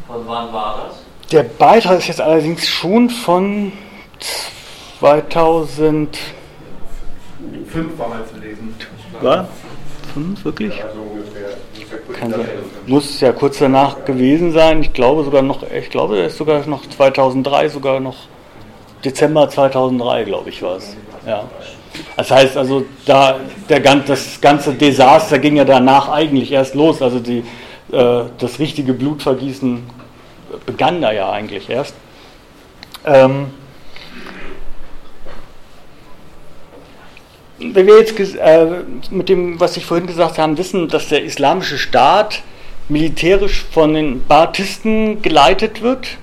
Von 0.06 0.20
wann 0.26 0.52
war 0.52 0.88
das? 0.88 1.30
Der 1.32 1.42
Beitrag 1.42 2.00
ist 2.00 2.08
jetzt 2.08 2.20
allerdings 2.20 2.68
schon 2.68 3.08
von 3.08 3.72
2005 4.98 6.18
war 7.96 8.08
mal 8.08 8.26
zu 8.26 8.38
lesen. 8.40 8.74
War? 9.22 9.48
Fünf, 10.12 10.44
wirklich? 10.44 10.76
Ja, 10.76 10.84
so 10.92 11.00
ungefähr. 11.00 11.56
Sein. 12.20 12.46
Muss 12.86 13.20
ja 13.22 13.32
kurz 13.32 13.58
danach 13.58 14.04
gewesen 14.04 14.52
sein. 14.52 14.82
Ich 14.82 14.92
glaube 14.92 15.24
sogar 15.24 15.40
noch, 15.40 15.62
ich 15.62 15.88
glaube, 15.88 16.18
er 16.18 16.26
ist 16.26 16.36
sogar 16.36 16.66
noch 16.66 16.86
2003, 16.86 17.70
sogar 17.70 18.00
noch 18.00 18.16
Dezember 19.02 19.48
2003, 19.48 20.24
glaube 20.24 20.50
ich, 20.50 20.60
war 20.60 20.76
es. 20.76 20.94
Ja. 21.26 21.44
Das 22.20 22.30
heißt 22.30 22.58
also, 22.58 22.84
da 23.06 23.40
der, 23.70 23.80
das 23.80 24.42
ganze 24.42 24.74
Desaster 24.74 25.38
ging 25.38 25.56
ja 25.56 25.64
danach 25.64 26.10
eigentlich 26.10 26.52
erst 26.52 26.74
los. 26.74 27.00
Also 27.00 27.18
die, 27.18 27.38
äh, 27.92 28.24
das 28.36 28.58
richtige 28.58 28.92
Blutvergießen 28.92 29.82
begann 30.66 31.00
da 31.00 31.12
ja 31.12 31.30
eigentlich 31.30 31.70
erst. 31.70 31.94
Ähm, 33.06 33.46
wenn 37.58 37.86
wir 37.86 38.00
jetzt 38.00 38.20
äh, 38.36 38.66
mit 39.10 39.30
dem, 39.30 39.58
was 39.58 39.78
ich 39.78 39.86
vorhin 39.86 40.06
gesagt 40.06 40.36
habe, 40.36 40.58
wissen, 40.58 40.88
dass 40.88 41.08
der 41.08 41.24
islamische 41.24 41.78
Staat 41.78 42.42
militärisch 42.90 43.64
von 43.72 43.94
den 43.94 44.26
Baathisten 44.26 45.22
geleitet 45.22 45.80
wird, 45.80 46.18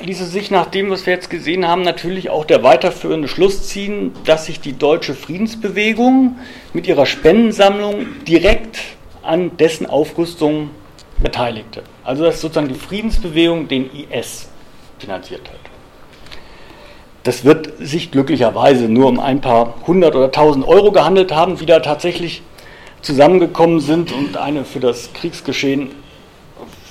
ließe 0.00 0.26
sich 0.26 0.50
nach 0.50 0.66
dem, 0.66 0.90
was 0.90 1.06
wir 1.06 1.12
jetzt 1.12 1.30
gesehen 1.30 1.66
haben, 1.66 1.82
natürlich 1.82 2.30
auch 2.30 2.44
der 2.44 2.62
weiterführende 2.62 3.28
Schluss 3.28 3.68
ziehen, 3.68 4.12
dass 4.24 4.46
sich 4.46 4.60
die 4.60 4.78
deutsche 4.78 5.14
Friedensbewegung 5.14 6.36
mit 6.72 6.86
ihrer 6.86 7.06
Spendensammlung 7.06 8.06
direkt 8.26 8.78
an 9.22 9.56
dessen 9.56 9.86
Aufrüstung 9.86 10.70
beteiligte. 11.18 11.82
Also 12.04 12.24
dass 12.24 12.40
sozusagen 12.40 12.68
die 12.68 12.74
Friedensbewegung 12.74 13.68
den 13.68 13.90
IS 13.92 14.48
finanziert 14.98 15.48
hat. 15.48 15.58
Das 17.24 17.44
wird 17.44 17.72
sich 17.78 18.10
glücklicherweise 18.10 18.88
nur 18.88 19.08
um 19.08 19.20
ein 19.20 19.40
paar 19.40 19.74
hundert 19.86 20.14
oder 20.14 20.30
tausend 20.30 20.66
Euro 20.66 20.92
gehandelt 20.92 21.34
haben, 21.34 21.56
die 21.56 21.66
da 21.66 21.80
tatsächlich 21.80 22.42
zusammengekommen 23.02 23.80
sind 23.80 24.12
und 24.12 24.36
eine 24.36 24.64
für 24.64 24.80
das 24.80 25.12
Kriegsgeschehen 25.12 25.90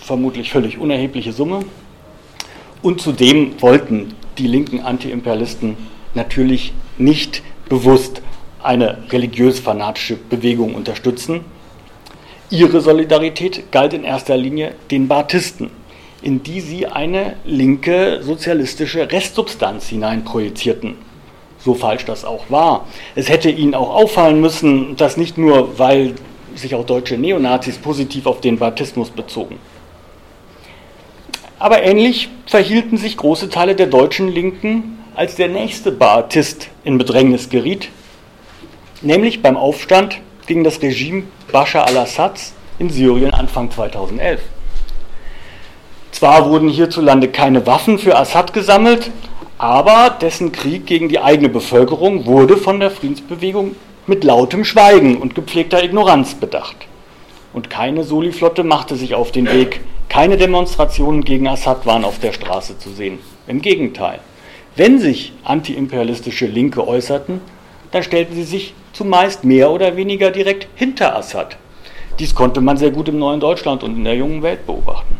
vermutlich 0.04 0.52
völlig 0.52 0.78
unerhebliche 0.78 1.34
Summe. 1.34 1.62
Und 2.81 3.01
zudem 3.01 3.61
wollten 3.61 4.13
die 4.37 4.47
linken 4.47 4.81
Antiimperialisten 4.81 5.77
natürlich 6.13 6.73
nicht 6.97 7.41
bewusst 7.69 8.21
eine 8.61 8.97
religiös-fanatische 9.09 10.15
Bewegung 10.15 10.75
unterstützen. 10.75 11.41
Ihre 12.49 12.81
Solidarität 12.81 13.71
galt 13.71 13.93
in 13.93 14.03
erster 14.03 14.37
Linie 14.37 14.75
den 14.89 15.07
Baathisten, 15.07 15.69
in 16.21 16.43
die 16.43 16.61
sie 16.61 16.87
eine 16.87 17.35
linke 17.45 18.21
sozialistische 18.23 19.11
Restsubstanz 19.11 19.87
hineinprojizierten. 19.89 20.95
So 21.59 21.73
falsch 21.73 22.05
das 22.05 22.23
auch 22.23 22.45
war. 22.49 22.87
Es 23.15 23.29
hätte 23.29 23.49
ihnen 23.49 23.73
auch 23.73 23.93
auffallen 23.93 24.39
müssen, 24.39 24.95
dass 24.95 25.17
nicht 25.17 25.37
nur, 25.37 25.77
weil 25.79 26.13
sich 26.55 26.75
auch 26.75 26.85
deutsche 26.85 27.17
Neonazis 27.17 27.77
positiv 27.77 28.25
auf 28.25 28.41
den 28.41 28.57
Baptismus 28.57 29.09
bezogen. 29.09 29.59
Aber 31.60 31.82
ähnlich 31.84 32.30
verhielten 32.46 32.98
sich 32.98 33.17
große 33.17 33.50
Teile 33.50 33.76
der 33.76 33.88
deutschen 33.88 34.28
Linken, 34.28 35.00
als 35.15 35.36
der 35.36 35.48
nächste 35.48 35.91
Baathist 35.91 36.70
in 36.84 37.00
Bedrängnis 37.00 37.50
geriet, 37.50 37.89
nämlich 39.02 39.41
beim 39.41 39.58
Aufstand 39.58 40.20
gegen 40.46 40.63
das 40.63 40.82
Regime 40.82 41.24
Bashar 41.52 41.88
al-Assads 41.88 42.54
in 42.78 42.91
Syrien 42.91 43.34
Anfang 43.34 43.72
2011. 43.72 44.41
Zwar 46.12 46.50
wurden 46.50 46.70
hierzulande 46.70 47.28
keine 47.28 47.65
Waffen 47.65 47.98
für 47.98 48.15
Assad 48.17 48.54
gesammelt, 48.54 49.12
aber 49.58 50.15
dessen 50.22 50.52
Krieg 50.52 50.86
gegen 50.86 51.10
die 51.10 51.20
eigene 51.20 51.50
Bevölkerung 51.50 52.26
wurde 52.26 52.58
von 52.58 52.80
der 52.80 52.91
Friedensbewegung 52.91 53.76
mit 54.06 54.24
lautem 54.24 54.63
Schweigen 54.63 55.17
und 55.17 55.36
gepflegter 55.36 55.84
Ignoranz 55.84 56.36
bedacht. 56.36 56.76
Und 57.58 57.72
keine 57.72 58.04
Soli-Flotte 58.04 58.63
machte 58.63 58.96
sich 58.96 59.15
auf 59.15 59.32
den 59.32 59.52
Weg, 59.52 59.82
keine 60.10 60.38
Demonstrationen 60.38 61.24
gegen 61.24 61.48
Assad 61.48 61.88
waren 61.88 62.06
auf 62.06 62.20
der 62.20 62.32
Straße 62.32 62.78
zu 62.78 62.91
sehen. 62.91 63.17
Im 63.48 63.63
Gegenteil. 63.63 64.20
Wenn 64.76 65.00
sich 65.00 65.34
antiimperialistische 65.43 66.46
Linke 66.46 66.88
äußerten, 66.88 67.41
dann 67.89 68.04
stellten 68.04 68.36
sie 68.36 68.43
sich 68.43 68.76
zumeist 68.93 69.43
mehr 69.43 69.72
oder 69.72 69.98
weniger 69.98 70.30
direkt 70.30 70.67
hinter 70.76 71.15
Assad. 71.15 71.58
Dies 72.20 72.36
konnte 72.36 72.62
man 72.62 72.78
sehr 72.78 72.91
gut 72.91 73.10
im 73.10 73.17
neuen 73.17 73.39
Deutschland 73.39 73.82
und 73.82 73.96
in 73.96 74.04
der 74.04 74.13
jungen 74.13 74.43
Welt 74.43 74.67
beobachten. 74.67 75.17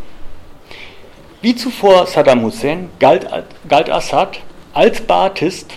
Wie 1.42 1.56
zuvor 1.56 2.06
Saddam 2.06 2.44
Hussein 2.44 2.90
galt, 3.00 3.26
galt 3.68 3.90
Assad 3.90 4.42
als 4.76 5.02
Baathist 5.02 5.74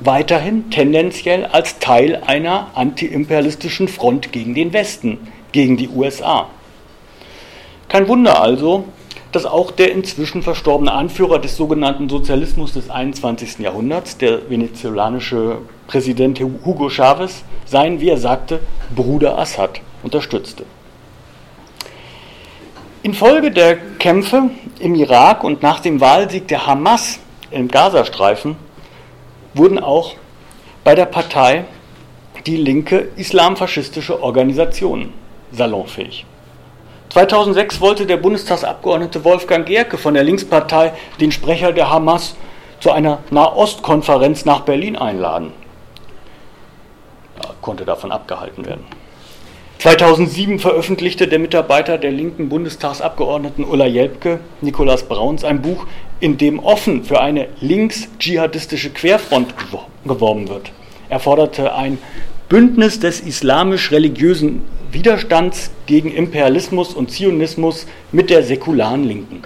weiterhin 0.00 0.70
tendenziell 0.70 1.44
als 1.44 1.80
Teil 1.80 2.22
einer 2.26 2.68
antiimperialistischen 2.76 3.88
Front 3.88 4.32
gegen 4.32 4.54
den 4.54 4.72
Westen, 4.72 5.18
gegen 5.52 5.76
die 5.76 5.88
USA. 5.88 6.48
Kein 7.88 8.08
Wunder 8.08 8.40
also, 8.40 8.84
dass 9.32 9.46
auch 9.46 9.70
der 9.70 9.92
inzwischen 9.92 10.42
verstorbene 10.42 10.92
Anführer 10.92 11.38
des 11.38 11.56
sogenannten 11.56 12.08
Sozialismus 12.08 12.72
des 12.72 12.90
21. 12.90 13.58
Jahrhunderts, 13.58 14.18
der 14.18 14.50
venezolanische 14.50 15.58
Präsident 15.86 16.40
Hugo 16.40 16.90
Chavez, 16.90 17.42
seinen, 17.64 18.00
wie 18.00 18.10
er 18.10 18.18
sagte, 18.18 18.60
Bruder 18.94 19.38
Assad 19.38 19.80
unterstützte. 20.02 20.64
Infolge 23.02 23.50
der 23.50 23.76
Kämpfe 23.98 24.50
im 24.78 24.94
Irak 24.94 25.42
und 25.44 25.62
nach 25.62 25.80
dem 25.80 26.00
Wahlsieg 26.00 26.46
der 26.48 26.66
Hamas 26.66 27.18
im 27.50 27.68
Gazastreifen 27.68 28.56
wurden 29.54 29.78
auch 29.78 30.14
bei 30.84 30.94
der 30.94 31.06
Partei 31.06 31.64
die 32.46 32.56
linke 32.56 33.08
islamfaschistische 33.16 34.22
Organisationen 34.22 35.21
salonfähig. 35.52 36.26
2006 37.10 37.80
wollte 37.80 38.06
der 38.06 38.16
Bundestagsabgeordnete 38.16 39.22
Wolfgang 39.24 39.66
Gerke 39.66 39.98
von 39.98 40.14
der 40.14 40.24
Linkspartei 40.24 40.92
den 41.20 41.30
Sprecher 41.30 41.72
der 41.72 41.90
Hamas 41.90 42.34
zu 42.80 42.90
einer 42.90 43.18
Nahostkonferenz 43.30 44.44
nach 44.44 44.60
Berlin 44.60 44.96
einladen. 44.96 45.52
Er 47.42 47.54
konnte 47.60 47.84
davon 47.84 48.10
abgehalten 48.10 48.64
werden. 48.64 48.84
2007 49.78 50.58
veröffentlichte 50.60 51.26
der 51.26 51.38
Mitarbeiter 51.38 51.98
der 51.98 52.12
linken 52.12 52.48
Bundestagsabgeordneten 52.48 53.64
Ulla 53.64 53.86
Jelpke, 53.86 54.38
Nikolaus 54.60 55.02
Brauns, 55.02 55.44
ein 55.44 55.60
Buch, 55.60 55.86
in 56.20 56.38
dem 56.38 56.60
offen 56.60 57.04
für 57.04 57.20
eine 57.20 57.48
links-dschihadistische 57.60 58.90
Querfront 58.90 59.54
geworben 60.04 60.48
wird. 60.48 60.70
Er 61.08 61.18
forderte 61.18 61.74
ein 61.74 61.98
Bündnis 62.52 63.00
des 63.00 63.20
islamisch-religiösen 63.20 64.60
Widerstands 64.90 65.70
gegen 65.86 66.12
Imperialismus 66.12 66.92
und 66.92 67.10
Zionismus 67.10 67.86
mit 68.12 68.28
der 68.28 68.42
säkularen 68.42 69.04
Linken. 69.04 69.40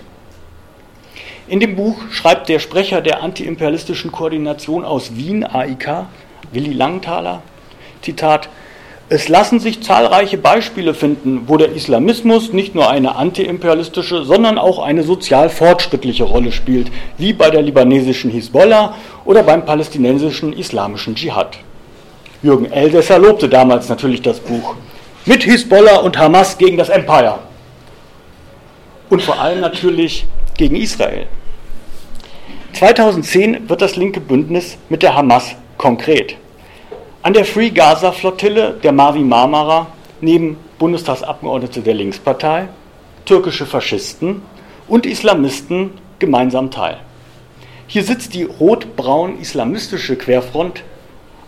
In 1.47 1.61
dem 1.61 1.77
Buch 1.77 2.01
schreibt 2.11 2.49
der 2.49 2.59
Sprecher 2.59 3.03
der 3.03 3.23
antiimperialistischen 3.23 4.11
Koordination 4.11 4.85
aus 4.85 5.15
Wien, 5.15 5.45
AIK, 5.45 6.07
Willi 6.51 6.73
Langthaler, 6.73 7.43
Zitat, 8.03 8.49
es 9.09 9.29
lassen 9.29 9.61
sich 9.61 9.85
zahlreiche 9.85 10.39
Beispiele 10.39 10.93
finden, 10.93 11.43
wo 11.47 11.57
der 11.59 11.77
Islamismus 11.77 12.53
nicht 12.53 12.75
nur 12.75 12.91
eine 12.91 13.15
antiimperialistische, 13.15 14.25
sondern 14.25 14.59
auch 14.59 14.81
eine 14.81 15.05
sozial 15.05 15.49
fortschrittliche 15.49 16.25
Rolle 16.25 16.51
spielt, 16.51 16.91
wie 17.19 17.33
bei 17.33 17.51
der 17.51 17.63
libanesischen 17.63 18.33
Hisbollah 18.33 18.97
oder 19.25 19.45
beim 19.45 19.65
palästinensischen 19.65 20.53
islamischen 20.53 21.15
Dschihad. 21.15 21.57
Jürgen 22.47 22.71
Eldesser 22.71 23.19
lobte 23.19 23.49
damals 23.49 23.89
natürlich 23.89 24.23
das 24.23 24.39
Buch. 24.39 24.77
Mit 25.25 25.43
Hisbollah 25.43 25.97
und 25.97 26.17
Hamas 26.17 26.57
gegen 26.57 26.77
das 26.77 26.89
Empire. 26.89 27.41
Und 29.11 29.21
vor 29.21 29.41
allem 29.41 29.61
natürlich 29.61 30.27
gegen 30.57 30.77
Israel. 30.77 31.27
2010 32.73 33.69
wird 33.69 33.83
das 33.83 33.97
linke 33.97 34.21
Bündnis 34.21 34.79
mit 34.89 35.03
der 35.03 35.17
Hamas 35.17 35.57
konkret. 35.77 36.37
An 37.23 37.33
der 37.33 37.45
Free 37.45 37.71
Gaza 37.71 38.13
Flottille 38.13 38.75
der 38.81 38.93
Mavi 38.93 39.25
Marmara 39.25 39.89
nehmen 40.21 40.57
Bundestagsabgeordnete 40.79 41.81
der 41.81 41.95
Linkspartei, 41.95 42.69
türkische 43.25 43.67
Faschisten 43.67 44.43
und 44.87 45.05
Islamisten 45.05 45.91
gemeinsam 46.21 46.71
teil. 46.71 46.99
Hier 47.89 48.05
sitzt 48.05 48.35
die 48.35 48.45
rot-braun-islamistische 48.45 50.15
Querfront 50.15 50.85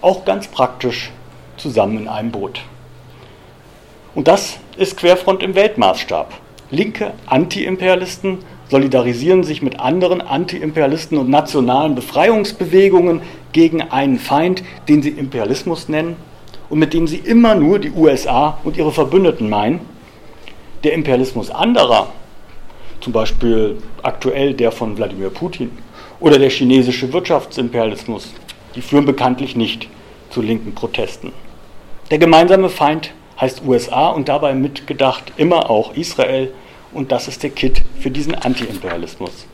auch 0.01 0.25
ganz 0.25 0.49
praktisch 0.49 1.11
zusammen 1.57 1.99
in 1.99 2.09
einem 2.09 2.31
Boot. 2.31 2.61
Und 4.15 4.29
das 4.29 4.59
ist 4.77 4.97
Querfront 4.97 5.43
im 5.43 5.55
Weltmaßstab. 5.55 6.33
Linke 6.71 7.13
Antiimperialisten 7.27 8.39
solidarisieren 8.71 9.45
sich 9.45 9.63
mit 9.63 9.81
anderen 9.81 10.21
Antiimperialisten 10.21 11.19
und 11.19 11.31
nationalen 11.31 11.95
Befreiungsbewegungen 11.95 13.23
gegen 13.53 13.83
einen 13.83 14.19
Feind, 14.19 14.63
den 14.89 15.03
sie 15.03 15.11
Imperialismus 15.11 15.89
nennen 15.89 16.17
und 16.69 16.79
mit 16.79 16.93
dem 16.93 17.07
sie 17.07 17.17
immer 17.17 17.55
nur 17.55 17.79
die 17.79 17.91
USA 17.91 18.59
und 18.65 18.77
ihre 18.77 18.93
Verbündeten 18.93 19.49
meinen. 19.49 19.81
Der 20.85 20.93
Imperialismus 20.93 21.51
anderer, 21.51 22.09
zum 23.01 23.13
Beispiel 23.13 23.79
aktuell 24.03 24.55
der 24.55 24.71
von 24.71 24.97
Wladimir 24.97 25.31
Putin 25.31 25.71
oder 26.21 26.39
der 26.39 26.51
chinesische 26.51 27.13
Wirtschaftsimperialismus, 27.13 28.33
die 28.79 28.83
führen 28.83 29.07
bekanntlich 29.07 29.57
nicht 29.57 29.89
zu 30.31 30.41
linken 30.41 30.73
Protesten. 30.73 31.33
Der 32.13 32.19
gemeinsame 32.19 32.69
Feind 32.69 33.13
heißt 33.41 33.63
USA 33.67 34.07
und 34.11 34.29
dabei 34.29 34.55
mitgedacht 34.55 35.33
immer 35.37 35.69
auch 35.69 35.97
Israel 35.97 36.53
und 36.93 37.11
das 37.11 37.27
ist 37.27 37.43
der 37.43 37.51
Kit 37.51 37.83
für 37.99 38.13
diesen 38.13 38.37
Antiimperialismus. 38.37 39.47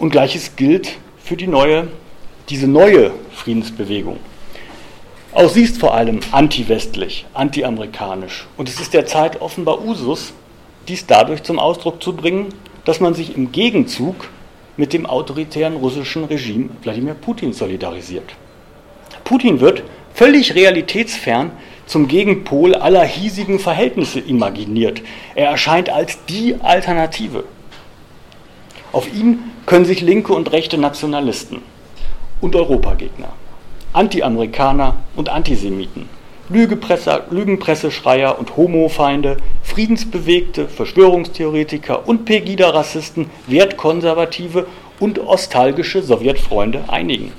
Und 0.00 0.10
gleiches 0.10 0.56
gilt 0.56 0.98
für 1.22 1.36
die 1.36 1.46
neue, 1.46 1.86
diese 2.48 2.66
neue 2.66 3.12
Friedensbewegung. 3.30 4.16
Auch 5.32 5.50
sie 5.50 5.62
ist 5.62 5.78
vor 5.78 5.94
allem 5.94 6.18
anti-westlich, 6.32 7.26
anti-amerikanisch. 7.32 8.48
Und 8.56 8.68
es 8.68 8.80
ist 8.80 8.92
derzeit 8.92 9.40
offenbar 9.40 9.84
Usus, 9.84 10.32
dies 10.88 11.06
dadurch 11.06 11.44
zum 11.44 11.60
Ausdruck 11.60 12.02
zu 12.02 12.12
bringen, 12.12 12.48
dass 12.84 12.98
man 12.98 13.14
sich 13.14 13.36
im 13.36 13.52
Gegenzug 13.52 14.30
mit 14.80 14.94
dem 14.94 15.04
autoritären 15.04 15.76
russischen 15.76 16.24
Regime 16.24 16.70
Wladimir 16.82 17.12
Putin 17.12 17.52
solidarisiert. 17.52 18.34
Putin 19.24 19.60
wird 19.60 19.82
völlig 20.14 20.54
realitätsfern 20.54 21.50
zum 21.84 22.08
Gegenpol 22.08 22.74
aller 22.74 23.04
hiesigen 23.04 23.58
Verhältnisse 23.58 24.20
imaginiert. 24.20 25.02
Er 25.34 25.50
erscheint 25.50 25.90
als 25.90 26.24
die 26.30 26.56
Alternative. 26.62 27.44
Auf 28.90 29.12
ihn 29.12 29.40
können 29.66 29.84
sich 29.84 30.00
linke 30.00 30.32
und 30.32 30.50
rechte 30.50 30.78
Nationalisten 30.78 31.60
und 32.40 32.56
Europagegner, 32.56 33.34
Anti-Amerikaner 33.92 34.96
und 35.14 35.28
Antisemiten, 35.28 36.08
Lügenpresseschreier 36.50 38.38
und 38.38 38.56
Homofeinde, 38.56 39.36
Friedensbewegte, 39.62 40.66
Verschwörungstheoretiker 40.66 42.08
und 42.08 42.24
Pegida-Rassisten, 42.24 43.30
Wertkonservative 43.46 44.66
und 44.98 45.20
ostalgische 45.20 46.02
Sowjetfreunde 46.02 46.84
einigen. 46.88 47.32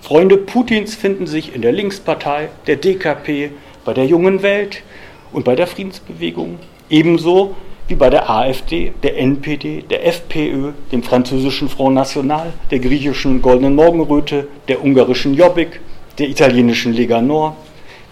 Freunde 0.00 0.36
Putins 0.36 0.94
finden 0.94 1.26
sich 1.26 1.54
in 1.54 1.62
der 1.62 1.72
Linkspartei, 1.72 2.50
der 2.66 2.76
DKP, 2.76 3.50
bei 3.84 3.94
der 3.94 4.04
Jungen 4.04 4.42
Welt 4.42 4.82
und 5.32 5.44
bei 5.44 5.56
der 5.56 5.66
Friedensbewegung, 5.66 6.58
ebenso 6.90 7.56
wie 7.88 7.94
bei 7.94 8.10
der 8.10 8.28
AfD, 8.28 8.92
der 9.02 9.18
NPD, 9.18 9.82
der 9.88 10.06
FPÖ, 10.06 10.72
dem 10.92 11.02
französischen 11.02 11.70
Front 11.70 11.94
National, 11.94 12.52
der 12.70 12.78
griechischen 12.78 13.40
Goldenen 13.40 13.74
Morgenröte, 13.74 14.46
der 14.68 14.84
ungarischen 14.84 15.34
Jobbik, 15.34 15.80
der 16.18 16.28
italienischen 16.28 16.92
Lega 16.92 17.22
Nord, 17.22 17.54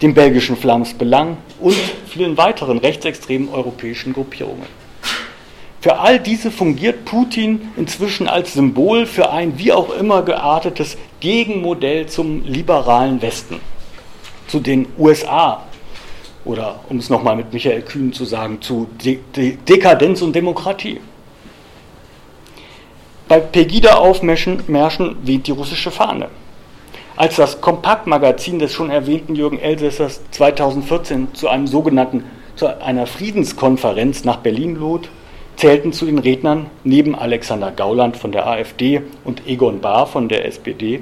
dem 0.01 0.13
belgischen 0.13 0.55
Flams 0.55 0.93
Belang 0.93 1.37
und 1.59 1.75
vielen 2.07 2.37
weiteren 2.37 2.77
rechtsextremen 2.77 3.49
europäischen 3.49 4.13
Gruppierungen. 4.13 4.67
Für 5.81 5.99
all 5.99 6.19
diese 6.19 6.51
fungiert 6.51 7.05
Putin 7.05 7.69
inzwischen 7.77 8.27
als 8.27 8.53
Symbol 8.53 9.05
für 9.05 9.29
ein 9.29 9.57
wie 9.57 9.71
auch 9.71 9.95
immer 9.95 10.23
geartetes 10.23 10.97
Gegenmodell 11.19 12.07
zum 12.07 12.43
liberalen 12.43 13.21
Westen, 13.21 13.59
zu 14.47 14.59
den 14.59 14.87
USA 14.97 15.63
oder 16.45 16.79
um 16.89 16.97
es 16.97 17.09
nochmal 17.09 17.35
mit 17.35 17.53
Michael 17.53 17.81
Kühn 17.81 18.13
zu 18.13 18.25
sagen, 18.25 18.61
zu 18.61 18.87
De 19.03 19.19
De 19.35 19.57
Dekadenz 19.57 20.21
und 20.21 20.35
Demokratie. 20.35 20.99
Bei 23.27 23.39
Pegida-Aufmärschen 23.39 25.17
weht 25.23 25.47
die 25.47 25.51
russische 25.51 25.91
Fahne. 25.91 26.29
Als 27.17 27.35
das 27.35 27.61
Kompaktmagazin 27.61 28.59
des 28.59 28.71
schon 28.71 28.89
erwähnten 28.89 29.35
Jürgen 29.35 29.59
Elsässers 29.59 30.21
2014 30.31 31.33
zu 31.33 31.49
einem 31.49 31.67
sogenannten 31.67 32.23
zu 32.55 32.81
einer 32.81 33.07
Friedenskonferenz 33.07 34.23
nach 34.23 34.37
Berlin 34.37 34.75
lud, 34.75 35.09
zählten 35.57 35.93
zu 35.93 36.05
den 36.05 36.19
Rednern 36.19 36.67
neben 36.83 37.15
Alexander 37.15 37.71
Gauland 37.71 38.17
von 38.17 38.31
der 38.31 38.47
AfD 38.47 39.01
und 39.23 39.47
Egon 39.47 39.81
Bahr 39.81 40.07
von 40.07 40.29
der 40.29 40.45
SPD 40.45 41.01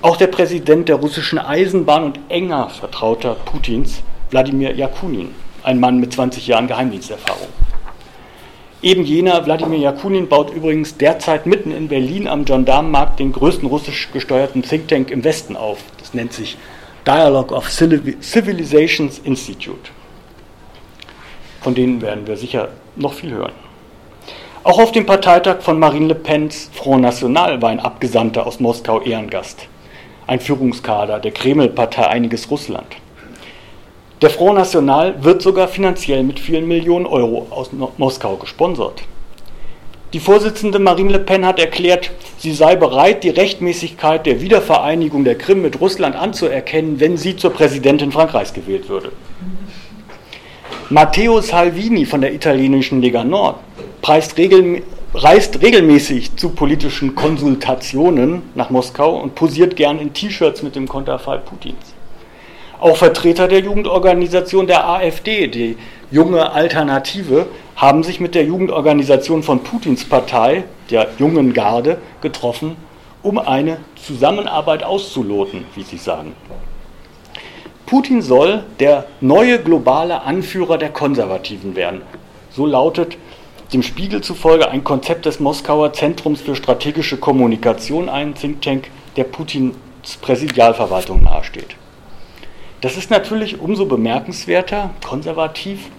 auch 0.00 0.16
der 0.16 0.28
Präsident 0.28 0.88
der 0.88 0.96
russischen 0.96 1.40
Eisenbahn 1.40 2.04
und 2.04 2.20
enger 2.28 2.70
Vertrauter 2.70 3.34
Putins, 3.34 4.00
Wladimir 4.30 4.72
Jakunin, 4.72 5.34
ein 5.64 5.80
Mann 5.80 5.98
mit 5.98 6.12
20 6.12 6.46
Jahren 6.46 6.68
Geheimdiensterfahrung. 6.68 7.48
Eben 8.80 9.04
jener 9.04 9.44
Wladimir 9.44 9.80
Jakunin 9.80 10.28
baut 10.28 10.54
übrigens 10.54 10.96
derzeit 10.96 11.46
mitten 11.46 11.72
in 11.72 11.88
Berlin 11.88 12.28
am 12.28 12.44
Gendarmenmarkt 12.44 13.18
den 13.18 13.32
größten 13.32 13.66
russisch 13.66 14.10
gesteuerten 14.12 14.62
Think 14.62 14.86
Tank 14.86 15.10
im 15.10 15.24
Westen 15.24 15.56
auf. 15.56 15.78
Das 15.98 16.14
nennt 16.14 16.32
sich 16.32 16.56
Dialogue 17.04 17.52
of 17.52 17.68
Civilizations 17.68 19.18
Institute. 19.18 19.90
Von 21.60 21.74
denen 21.74 22.00
werden 22.00 22.28
wir 22.28 22.36
sicher 22.36 22.68
noch 22.94 23.14
viel 23.14 23.30
hören. 23.32 23.52
Auch 24.62 24.78
auf 24.78 24.92
dem 24.92 25.06
Parteitag 25.06 25.60
von 25.60 25.80
Marine 25.80 26.06
Le 26.06 26.14
Pens 26.14 26.70
Front 26.72 27.02
National 27.02 27.60
war 27.60 27.70
ein 27.70 27.80
Abgesandter 27.80 28.46
aus 28.46 28.60
Moskau 28.60 29.00
Ehrengast, 29.00 29.66
ein 30.28 30.38
Führungskader 30.38 31.18
der 31.18 31.32
Kreml-Partei 31.32 32.06
Einiges 32.06 32.48
Russland. 32.48 32.86
Der 34.20 34.30
Front 34.30 34.58
National 34.58 35.22
wird 35.22 35.42
sogar 35.42 35.68
finanziell 35.68 36.24
mit 36.24 36.40
vielen 36.40 36.66
Millionen 36.66 37.06
Euro 37.06 37.46
aus 37.50 37.70
Moskau 37.98 38.34
gesponsert. 38.34 39.02
Die 40.12 40.18
Vorsitzende 40.18 40.80
Marine 40.80 41.12
Le 41.12 41.18
Pen 41.20 41.46
hat 41.46 41.60
erklärt, 41.60 42.10
sie 42.36 42.52
sei 42.52 42.74
bereit, 42.74 43.22
die 43.22 43.28
Rechtmäßigkeit 43.28 44.26
der 44.26 44.40
Wiedervereinigung 44.40 45.22
der 45.22 45.38
Krim 45.38 45.62
mit 45.62 45.80
Russland 45.80 46.16
anzuerkennen, 46.16 46.98
wenn 46.98 47.16
sie 47.16 47.36
zur 47.36 47.52
Präsidentin 47.52 48.10
Frankreichs 48.10 48.52
gewählt 48.52 48.88
würde. 48.88 49.12
Matteo 50.90 51.40
Salvini 51.40 52.04
von 52.04 52.20
der 52.20 52.34
italienischen 52.34 53.00
Lega 53.00 53.22
Nord 53.22 53.56
regel, 54.36 54.82
reist 55.14 55.62
regelmäßig 55.62 56.34
zu 56.34 56.48
politischen 56.48 57.14
Konsultationen 57.14 58.42
nach 58.56 58.70
Moskau 58.70 59.20
und 59.20 59.36
posiert 59.36 59.76
gern 59.76 60.00
in 60.00 60.12
T-Shirts 60.12 60.64
mit 60.64 60.74
dem 60.74 60.88
Konterfei 60.88 61.36
Putins. 61.36 61.94
Auch 62.80 62.96
Vertreter 62.96 63.48
der 63.48 63.60
Jugendorganisation 63.60 64.68
der 64.68 64.88
AfD, 64.88 65.48
die 65.48 65.76
junge 66.12 66.52
Alternative, 66.52 67.46
haben 67.74 68.04
sich 68.04 68.20
mit 68.20 68.36
der 68.36 68.44
Jugendorganisation 68.44 69.42
von 69.42 69.64
Putins 69.64 70.04
Partei, 70.04 70.64
der 70.90 71.08
Jungen 71.18 71.54
Garde, 71.54 71.98
getroffen, 72.20 72.76
um 73.22 73.38
eine 73.38 73.78
Zusammenarbeit 73.96 74.84
auszuloten, 74.84 75.64
wie 75.74 75.82
sie 75.82 75.96
sagen. 75.96 76.34
Putin 77.86 78.22
soll 78.22 78.64
der 78.78 79.06
neue 79.20 79.58
globale 79.58 80.22
Anführer 80.22 80.78
der 80.78 80.90
Konservativen 80.90 81.74
werden. 81.74 82.02
So 82.50 82.64
lautet 82.64 83.16
dem 83.72 83.82
Spiegel 83.82 84.20
zufolge 84.20 84.70
ein 84.70 84.84
Konzept 84.84 85.26
des 85.26 85.40
Moskauer 85.40 85.92
Zentrums 85.94 86.42
für 86.42 86.54
strategische 86.54 87.16
Kommunikation, 87.16 88.08
ein 88.08 88.34
Think 88.34 88.62
Tank, 88.62 88.90
der 89.16 89.24
Putins 89.24 89.74
Präsidialverwaltung 90.20 91.24
nahesteht. 91.24 91.77
Das 92.80 92.96
ist 92.96 93.10
natürlich 93.10 93.60
umso 93.60 93.86
bemerkenswerter, 93.86 94.90
konservativ, 95.04 95.90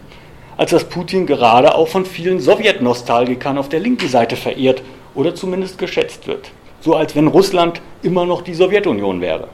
als 0.55 0.71
dass 0.71 0.85
Putin 0.85 1.25
gerade 1.25 1.75
auch 1.75 1.87
von 1.87 2.05
vielen 2.05 2.39
Sowjetnostalgikern 2.39 3.57
auf 3.57 3.69
der 3.69 3.79
linken 3.79 4.07
Seite 4.07 4.35
verehrt 4.35 4.81
oder 5.15 5.35
zumindest 5.35 5.77
geschätzt 5.77 6.27
wird. 6.27 6.51
So 6.81 6.95
als 6.95 7.15
wenn 7.15 7.27
Russland 7.27 7.81
immer 8.01 8.25
noch 8.25 8.41
die 8.41 8.53
Sowjetunion 8.53 9.19
wäre. 9.19 9.49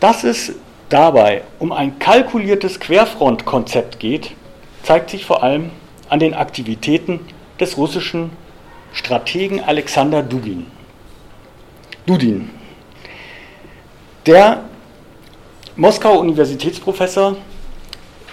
Dass 0.00 0.24
es 0.24 0.52
dabei 0.88 1.42
um 1.58 1.72
ein 1.72 1.98
kalkuliertes 1.98 2.80
Querfrontkonzept 2.80 4.00
geht, 4.00 4.32
zeigt 4.82 5.10
sich 5.10 5.24
vor 5.24 5.42
allem 5.42 5.70
an 6.08 6.18
den 6.18 6.34
Aktivitäten 6.34 7.20
des 7.58 7.76
russischen 7.76 8.30
Strategen 8.92 9.62
Alexander 9.62 10.22
Dugin. 10.22 10.66
Dudin. 12.06 12.50
Der 14.26 14.64
Moskauer 15.76 16.20
Universitätsprofessor 16.20 17.36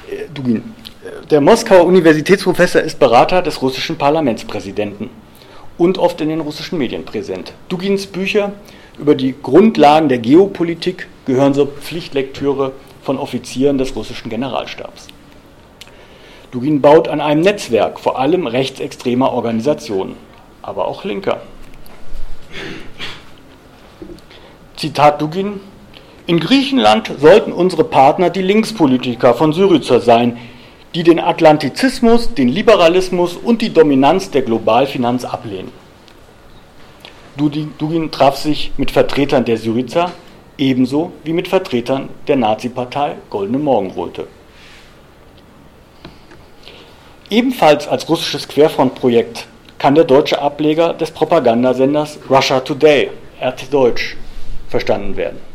äh, 0.09 0.29
Dugin. 0.33 0.73
Äh, 1.03 1.25
der 1.27 1.41
Moskauer 1.41 1.85
Universitätsprofessor 1.85 2.81
ist 2.81 2.97
Berater 2.97 3.41
des 3.41 3.61
russischen 3.61 3.97
Parlamentspräsidenten 3.97 5.09
und 5.77 5.97
oft 5.97 6.21
in 6.21 6.29
den 6.29 6.39
russischen 6.39 6.77
Medien 6.77 7.03
präsent. 7.03 7.51
Dugins 7.67 8.07
Bücher 8.07 8.53
über 8.99 9.15
die 9.15 9.35
Grundlagen 9.43 10.07
der 10.07 10.19
Geopolitik 10.19 11.09
gehören 11.25 11.53
zur 11.53 11.67
Pflichtlektüre 11.67 12.71
von 13.03 13.17
Offizieren 13.17 13.77
des 13.77 13.93
russischen 13.93 14.29
Generalstabs. 14.29 15.07
Dugin 16.51 16.79
baut 16.79 17.09
an 17.09 17.19
einem 17.19 17.41
Netzwerk, 17.41 17.99
vor 17.99 18.17
allem 18.17 18.47
rechtsextremer 18.47 19.33
Organisationen, 19.33 20.15
aber 20.61 20.87
auch 20.87 21.03
linker. 21.03 21.41
Zitat 24.77 25.21
Dugin: 25.21 25.59
In 26.27 26.39
Griechenland 26.39 27.11
sollten 27.19 27.51
unsere 27.51 27.83
Partner 27.83 28.29
die 28.29 28.43
Linkspolitiker 28.43 29.33
von 29.33 29.53
Syriza 29.53 29.99
sein, 29.99 30.37
die 30.93 31.03
den 31.03 31.19
Atlantizismus, 31.19 32.33
den 32.33 32.49
Liberalismus 32.49 33.35
und 33.37 33.61
die 33.61 33.73
Dominanz 33.73 34.29
der 34.29 34.43
Globalfinanz 34.43 35.25
ablehnen. 35.25 35.71
Dugin 37.37 38.11
traf 38.11 38.37
sich 38.37 38.71
mit 38.77 38.91
Vertretern 38.91 39.45
der 39.45 39.57
Syriza, 39.57 40.11
ebenso 40.57 41.11
wie 41.23 41.33
mit 41.33 41.47
Vertretern 41.47 42.09
der 42.27 42.35
Nazi-Partei 42.35 43.15
Goldene 43.29 43.57
Morgenröte. 43.57 44.27
Ebenfalls 47.29 47.87
als 47.87 48.07
russisches 48.09 48.47
Querfrontprojekt 48.47 49.47
kann 49.79 49.95
der 49.95 50.03
deutsche 50.03 50.39
Ableger 50.39 50.93
des 50.93 51.09
Propagandasenders 51.09 52.19
Russia 52.29 52.59
Today, 52.59 53.09
RT 53.41 53.73
Deutsch, 53.73 54.17
verstanden 54.67 55.15
werden. 55.15 55.50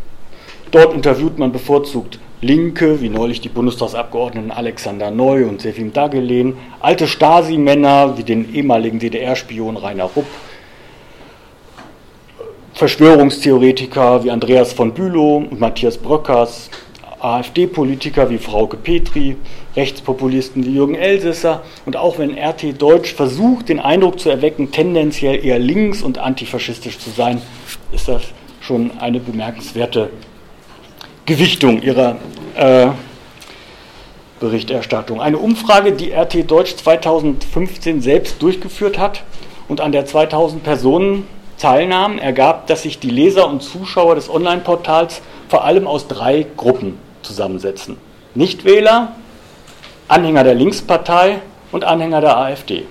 Dort 0.70 0.94
interviewt 0.94 1.38
man 1.38 1.52
bevorzugt 1.52 2.18
Linke, 2.42 3.00
wie 3.00 3.08
neulich 3.08 3.40
die 3.40 3.48
Bundestagsabgeordneten 3.48 4.50
Alexander 4.50 5.10
Neu 5.10 5.46
und 5.46 5.62
Sefim 5.62 5.92
Dagelen, 5.92 6.56
alte 6.80 7.06
Stasi-Männer 7.06 8.18
wie 8.18 8.24
den 8.24 8.54
ehemaligen 8.54 8.98
DDR-Spion 8.98 9.76
Rainer 9.76 10.10
Rupp 10.14 10.26
Verschwörungstheoretiker 12.74 14.22
wie 14.22 14.30
Andreas 14.30 14.74
von 14.74 14.92
Bülow 14.92 15.36
und 15.36 15.58
Matthias 15.58 15.96
Bröckers, 15.96 16.68
AfD-Politiker 17.20 18.28
wie 18.28 18.36
Frauke 18.36 18.76
Petri, 18.76 19.36
Rechtspopulisten 19.74 20.66
wie 20.66 20.74
Jürgen 20.74 20.94
Elsässer 20.94 21.62
und 21.86 21.96
auch 21.96 22.18
wenn 22.18 22.36
RT 22.36 22.80
Deutsch 22.82 23.14
versucht, 23.14 23.70
den 23.70 23.80
Eindruck 23.80 24.20
zu 24.20 24.28
erwecken, 24.28 24.72
tendenziell 24.72 25.42
eher 25.42 25.58
links 25.58 26.02
und 26.02 26.18
antifaschistisch 26.18 26.98
zu 26.98 27.08
sein, 27.08 27.40
ist 27.92 28.08
das 28.08 28.22
schon 28.60 28.90
eine 28.98 29.20
bemerkenswerte 29.20 30.10
Gewichtung 31.27 31.83
ihrer 31.83 32.16
äh, 32.55 32.89
Berichterstattung. 34.39 35.20
Eine 35.20 35.39
Umfrage, 35.39 35.93
die 35.93 36.12
RT 36.12 36.49
Deutsch 36.49 36.77
2015 36.77 38.01
selbst 38.01 38.41
durchgeführt 38.41 38.99
hat 38.99 39.24
und 39.68 39.81
an 39.81 39.93
der 39.93 40.07
2000 40.07 40.62
Personen 40.62 41.27
teilnahmen, 41.59 42.18
ergab, 42.18 42.66
dass 42.68 42.83
sich 42.83 42.99
die 43.01 43.11
Leser 43.11 43.49
und 43.49 43.62
Zuschauer 43.62 44.14
des 44.14 44.31
Online-Portals 44.31 45.22
vor 45.49 45.64
allem 45.64 45.87
aus 45.87 46.07
drei 46.07 46.47
Gruppen 46.57 46.99
zusammensetzen. 47.22 47.97
Nichtwähler, 48.35 49.16
Anhänger 50.09 50.45
der 50.45 50.55
Linkspartei 50.55 51.41
und 51.72 51.85
Anhänger 51.85 52.20
der 52.20 52.37
AfD. 52.37 52.85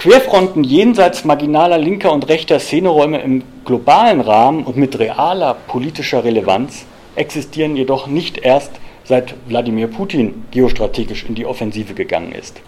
Querfronten 0.00 0.64
jenseits 0.64 1.26
marginaler 1.26 1.76
linker 1.76 2.10
und 2.10 2.26
rechter 2.30 2.58
Szeneräume 2.58 3.20
im 3.20 3.42
globalen 3.66 4.22
Rahmen 4.22 4.64
und 4.64 4.78
mit 4.78 4.98
realer 4.98 5.52
politischer 5.66 6.24
Relevanz 6.24 6.86
existieren 7.16 7.76
jedoch 7.76 8.06
nicht 8.06 8.38
erst 8.38 8.70
seit 9.04 9.34
Wladimir 9.46 9.88
Putin 9.88 10.46
geostrategisch 10.52 11.26
in 11.28 11.34
die 11.34 11.44
Offensive 11.44 11.92
gegangen 11.92 12.32
ist. 12.32 12.62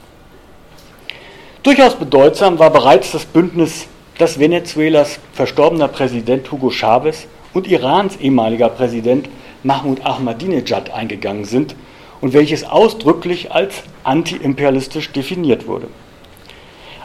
Durchaus 1.62 1.94
bedeutsam 1.94 2.58
war 2.58 2.68
bereits 2.68 3.12
das 3.12 3.24
Bündnis, 3.24 3.86
das 4.18 4.38
Venezuelas 4.38 5.18
verstorbener 5.32 5.88
Präsident 5.88 6.52
Hugo 6.52 6.70
Chavez 6.70 7.28
und 7.54 7.66
Irans 7.66 8.16
ehemaliger 8.16 8.68
Präsident 8.68 9.30
Mahmoud 9.62 10.04
Ahmadinejad 10.04 10.92
eingegangen 10.92 11.46
sind 11.46 11.76
und 12.20 12.34
welches 12.34 12.64
ausdrücklich 12.64 13.52
als 13.52 13.84
antiimperialistisch 14.04 15.12
definiert 15.12 15.66
wurde. 15.66 15.86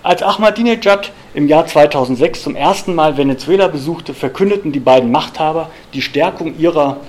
Als 0.08 0.24
Ahmadinejad 0.24 1.12
im 1.34 1.49
Jahr 1.49 1.68
2006 1.68 2.43
zum 2.43 2.55
ersten 2.55 2.95
Mal 2.95 3.18
Venezuela 3.18 3.68
besuchte, 3.68 4.14
verkündeten 4.14 4.72
die 4.72 4.80
beiden 4.80 5.12
Machthaber 5.12 5.70
die 5.93 6.01
Stärkung 6.01 6.58
ihrer 6.58 7.01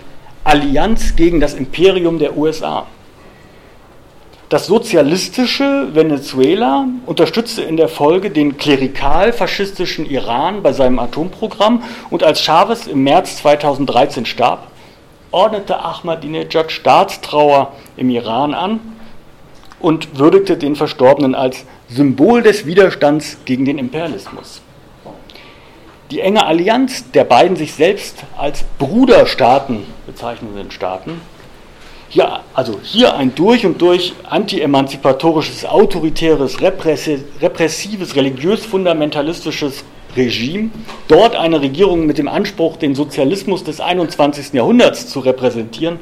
Allianz 0.42 1.14
gegen 1.14 1.38
das 1.38 1.55
Imperium 1.55 2.18
der 2.18 2.36
USA. 2.36 2.86
Das 4.49 4.66
sozialistische 4.66 5.90
Venezuela 5.94 6.88
unterstützte 7.07 7.62
in 7.62 7.76
der 7.76 7.88
Folge 7.88 8.30
den 8.30 8.57
klerikal-faschistischen 8.57 10.05
Iran 10.05 10.64
bei 10.64 10.72
seinem 10.72 10.99
Atomprogramm 10.99 11.84
und 12.11 12.24
als 12.24 12.42
Chavez 12.42 12.88
im 12.88 13.05
März 13.05 13.36
2013 13.36 14.26
starb, 14.26 14.66
ordnete 15.30 15.78
Ahmadinejad 15.78 16.72
Staatstrauer 16.72 17.74
im 17.96 18.11
Iran 18.11 18.55
an 18.55 18.80
und 19.78 20.18
würdigte 20.18 20.57
den 20.57 20.74
Verstorbenen 20.74 21.36
als 21.36 21.64
Symbol 21.91 22.43
des 22.43 22.66
Widerstands 22.66 23.39
gegen 23.47 23.64
den 23.64 23.78
Imperialismus. 23.78 24.61
Die 26.11 26.20
enge 26.20 26.45
Allianz 26.45 27.11
der 27.12 27.24
beiden 27.24 27.57
sich 27.57 27.72
selbst 27.72 28.24
als 28.36 28.64
Bruderstaaten 28.78 29.84
bezeichnenden 30.07 30.70
Staaten, 30.70 31.20
hier, 32.11 32.41
also 32.55 32.80
hier 32.82 33.14
ein 33.14 33.34
durch 33.34 33.66
und 33.66 33.80
durch 33.82 34.14
anti-emanzipatorisches, 34.24 35.66
autoritäres, 35.66 36.61
repressives, 36.62 38.16
religiös-fundamentalistisches 38.16 39.84
Regime, 40.16 40.70
dort 41.07 41.36
eine 41.36 41.61
Regierung 41.61 42.07
mit 42.07 42.16
dem 42.16 42.28
Anspruch, 42.28 42.76
den 42.76 42.95
Sozialismus 42.95 43.64
des 43.64 43.80
21. 43.80 44.55
Jahrhunderts 44.55 45.09
zu 45.09 45.20
repräsentieren, 45.20 45.99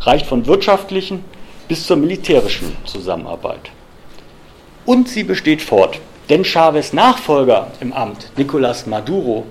reicht 0.00 0.26
von 0.26 0.46
wirtschaftlichen 0.46 1.24
bis 1.68 1.86
zur 1.86 1.96
militärischen 1.96 2.76
Zusammenarbeit. 2.84 3.70
Und 4.88 5.06
sie 5.06 5.22
besteht 5.22 5.60
fort. 5.60 6.00
Denn 6.30 6.46
Chavez 6.46 6.94
Nachfolger 6.94 7.72
im 7.78 7.92
Amt, 7.92 8.30
Nicolás 8.38 8.88
Maduro, 8.88 9.44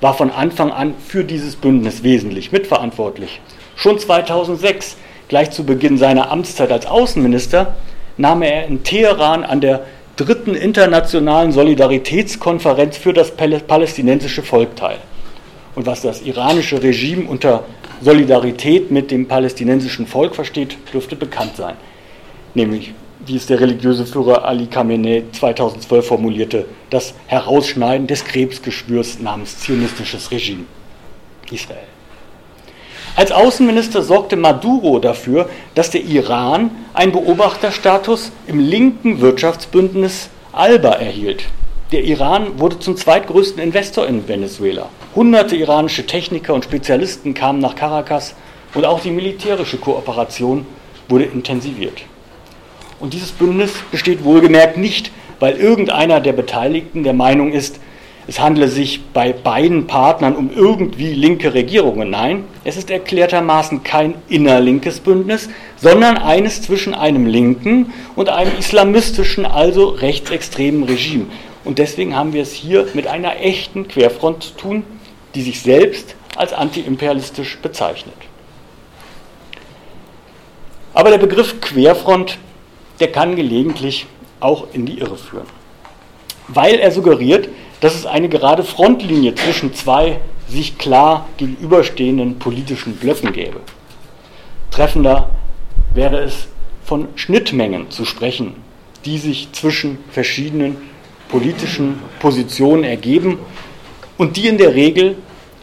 war 0.00 0.14
von 0.14 0.30
Anfang 0.30 0.72
an 0.72 0.94
für 1.06 1.22
dieses 1.22 1.54
Bündnis 1.54 2.02
wesentlich 2.02 2.50
mitverantwortlich. 2.50 3.42
Schon 3.76 3.98
2006, 3.98 4.96
gleich 5.28 5.50
zu 5.50 5.66
Beginn 5.66 5.98
seiner 5.98 6.30
Amtszeit 6.30 6.72
als 6.72 6.86
Außenminister, 6.86 7.76
nahm 8.16 8.40
er 8.40 8.68
in 8.68 8.82
Teheran 8.82 9.44
an 9.44 9.60
der 9.60 9.84
dritten 10.16 10.54
internationalen 10.54 11.52
Solidaritätskonferenz 11.52 12.96
für 12.96 13.12
das 13.12 13.32
palästinensische 13.32 14.42
Volk 14.42 14.76
teil. 14.76 14.96
Und 15.74 15.84
was 15.84 16.00
das 16.00 16.22
iranische 16.22 16.82
Regime 16.82 17.28
unter 17.28 17.64
Solidarität 18.00 18.90
mit 18.90 19.10
dem 19.10 19.28
palästinensischen 19.28 20.06
Volk 20.06 20.34
versteht, 20.34 20.78
dürfte 20.94 21.16
bekannt 21.16 21.56
sein. 21.56 21.74
Nämlich 22.54 22.94
wie 23.26 23.36
es 23.36 23.46
der 23.46 23.60
religiöse 23.60 24.06
Führer 24.06 24.44
Ali 24.44 24.66
Khamenei 24.66 25.24
2012 25.32 26.06
formulierte, 26.06 26.66
das 26.90 27.14
Herausschneiden 27.26 28.06
des 28.06 28.24
Krebsgeschwürs 28.24 29.20
namens 29.20 29.58
zionistisches 29.58 30.30
Regime 30.30 30.64
Israel. 31.50 31.78
Als 33.16 33.32
Außenminister 33.32 34.02
sorgte 34.02 34.36
Maduro 34.36 34.98
dafür, 34.98 35.48
dass 35.74 35.90
der 35.90 36.02
Iran 36.02 36.70
einen 36.94 37.12
Beobachterstatus 37.12 38.32
im 38.46 38.60
linken 38.60 39.20
Wirtschaftsbündnis 39.20 40.30
ALBA 40.52 40.92
erhielt. 40.92 41.44
Der 41.92 42.04
Iran 42.04 42.58
wurde 42.60 42.78
zum 42.78 42.96
zweitgrößten 42.96 43.60
Investor 43.60 44.06
in 44.06 44.28
Venezuela. 44.28 44.88
Hunderte 45.14 45.56
iranische 45.56 46.06
Techniker 46.06 46.54
und 46.54 46.64
Spezialisten 46.64 47.34
kamen 47.34 47.58
nach 47.58 47.74
Caracas 47.74 48.34
und 48.74 48.86
auch 48.86 49.00
die 49.00 49.10
militärische 49.10 49.76
Kooperation 49.76 50.64
wurde 51.08 51.24
intensiviert. 51.24 52.02
Und 53.00 53.14
dieses 53.14 53.32
Bündnis 53.32 53.72
besteht 53.90 54.24
wohlgemerkt 54.24 54.76
nicht, 54.76 55.10
weil 55.40 55.56
irgendeiner 55.56 56.20
der 56.20 56.34
Beteiligten 56.34 57.02
der 57.02 57.14
Meinung 57.14 57.52
ist, 57.52 57.80
es 58.26 58.38
handle 58.38 58.68
sich 58.68 59.00
bei 59.12 59.32
beiden 59.32 59.86
Partnern 59.86 60.36
um 60.36 60.50
irgendwie 60.54 61.14
linke 61.14 61.52
Regierungen. 61.54 62.10
Nein, 62.10 62.44
es 62.62 62.76
ist 62.76 62.90
erklärtermaßen 62.90 63.82
kein 63.82 64.14
innerlinkes 64.28 65.00
Bündnis, 65.00 65.48
sondern 65.76 66.18
eines 66.18 66.62
zwischen 66.62 66.94
einem 66.94 67.26
linken 67.26 67.92
und 68.14 68.28
einem 68.28 68.52
islamistischen, 68.58 69.46
also 69.46 69.88
rechtsextremen 69.88 70.84
Regime. 70.84 71.26
Und 71.64 71.78
deswegen 71.78 72.14
haben 72.14 72.32
wir 72.32 72.42
es 72.42 72.52
hier 72.52 72.86
mit 72.94 73.06
einer 73.06 73.40
echten 73.40 73.88
Querfront 73.88 74.44
zu 74.44 74.52
tun, 74.52 74.84
die 75.34 75.42
sich 75.42 75.60
selbst 75.60 76.14
als 76.36 76.52
antiimperialistisch 76.52 77.58
bezeichnet. 77.58 78.14
Aber 80.94 81.10
der 81.10 81.18
Begriff 81.18 81.60
Querfront 81.60 82.38
der 83.00 83.10
kann 83.10 83.36
gelegentlich 83.36 84.06
auch 84.38 84.66
in 84.72 84.86
die 84.86 84.98
Irre 84.98 85.16
führen. 85.16 85.46
Weil 86.48 86.76
er 86.76 86.90
suggeriert, 86.90 87.48
dass 87.80 87.94
es 87.94 88.06
eine 88.06 88.28
gerade 88.28 88.62
Frontlinie 88.62 89.34
zwischen 89.34 89.74
zwei 89.74 90.20
sich 90.48 90.78
klar 90.78 91.26
gegenüberstehenden 91.36 92.38
politischen 92.38 92.96
Blöcken 92.96 93.32
gäbe. 93.32 93.60
Treffender 94.70 95.30
wäre 95.94 96.18
es, 96.18 96.48
von 96.84 97.08
Schnittmengen 97.14 97.90
zu 97.90 98.04
sprechen, 98.04 98.54
die 99.04 99.18
sich 99.18 99.52
zwischen 99.52 99.98
verschiedenen 100.10 100.76
politischen 101.28 102.00
Positionen 102.18 102.82
ergeben 102.82 103.38
und 104.18 104.36
die 104.36 104.48
in 104.48 104.58
der 104.58 104.74
Regel 104.74 105.16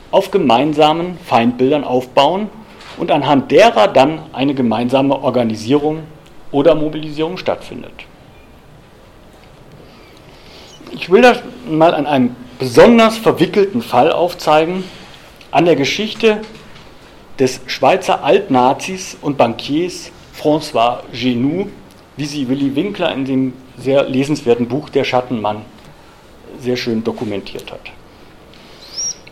auf 0.10 0.32
gemeinsamen 0.32 1.18
Feindbildern 1.26 1.84
aufbauen 1.84 2.50
und 2.98 3.12
anhand 3.12 3.52
derer 3.52 3.90
dann 3.90 4.20
eine 4.32 4.54
gemeinsame 4.54 5.22
Organisierung 5.22 6.04
oder 6.52 6.76
Mobilisierung 6.76 7.38
stattfindet. 7.38 7.94
Ich 10.92 11.10
will 11.10 11.22
das 11.22 11.40
mal 11.70 11.94
an 11.94 12.06
einem 12.06 12.36
besonders 12.60 13.18
verwickelten 13.18 13.82
Fall 13.82 14.12
aufzeigen, 14.12 14.84
an 15.52 15.66
der 15.66 15.76
Geschichte 15.76 16.42
des 17.40 17.62
Schweizer 17.68 18.24
Altnazis 18.24 19.18
und 19.22 19.38
Bankiers 19.38 20.12
François 20.40 21.00
Genoux, 21.12 21.68
wie 22.16 22.26
sie 22.26 22.48
Willy 22.50 22.76
Winkler 22.76 23.14
in 23.14 23.26
dem 23.26 23.54
sehr 23.78 24.04
lesenswerten 24.04 24.68
Buch 24.68 24.90
Der 24.90 25.04
Schattenmann 25.04 25.64
sehr 26.60 26.78
schön 26.78 27.04
dokumentiert 27.04 27.72
hat. 27.72 27.92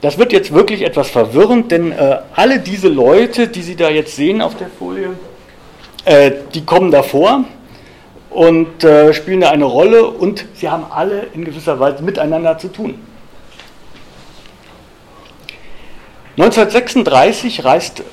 Das 0.01 0.17
wird 0.19 0.31
jetzt 0.33 0.53
wirklich 0.53 0.83
etwas 0.83 1.09
verwirrend, 1.09 1.71
denn 1.71 1.91
äh, 1.91 2.19
alle 2.35 2.59
diese 2.59 2.89
Leute, 2.89 3.47
die 3.47 3.63
Sie 3.63 3.75
da 3.75 3.89
jetzt 3.89 4.15
sehen 4.15 4.41
auf 4.41 4.55
der 4.55 4.67
Folie, 4.67 5.11
äh, 6.05 6.31
die 6.53 6.63
kommen 6.63 6.91
davor 6.91 7.43
und 8.29 8.83
äh, 8.83 9.13
spielen 9.13 9.41
da 9.41 9.49
eine 9.49 9.65
Rolle 9.65 10.07
und 10.07 10.45
sie 10.53 10.69
haben 10.69 10.85
alle 10.89 11.27
in 11.33 11.45
gewisser 11.45 11.79
Weise 11.79 12.03
miteinander 12.03 12.57
zu 12.57 12.67
tun. 12.67 12.95
1936 16.37 17.63
reist 17.63 18.03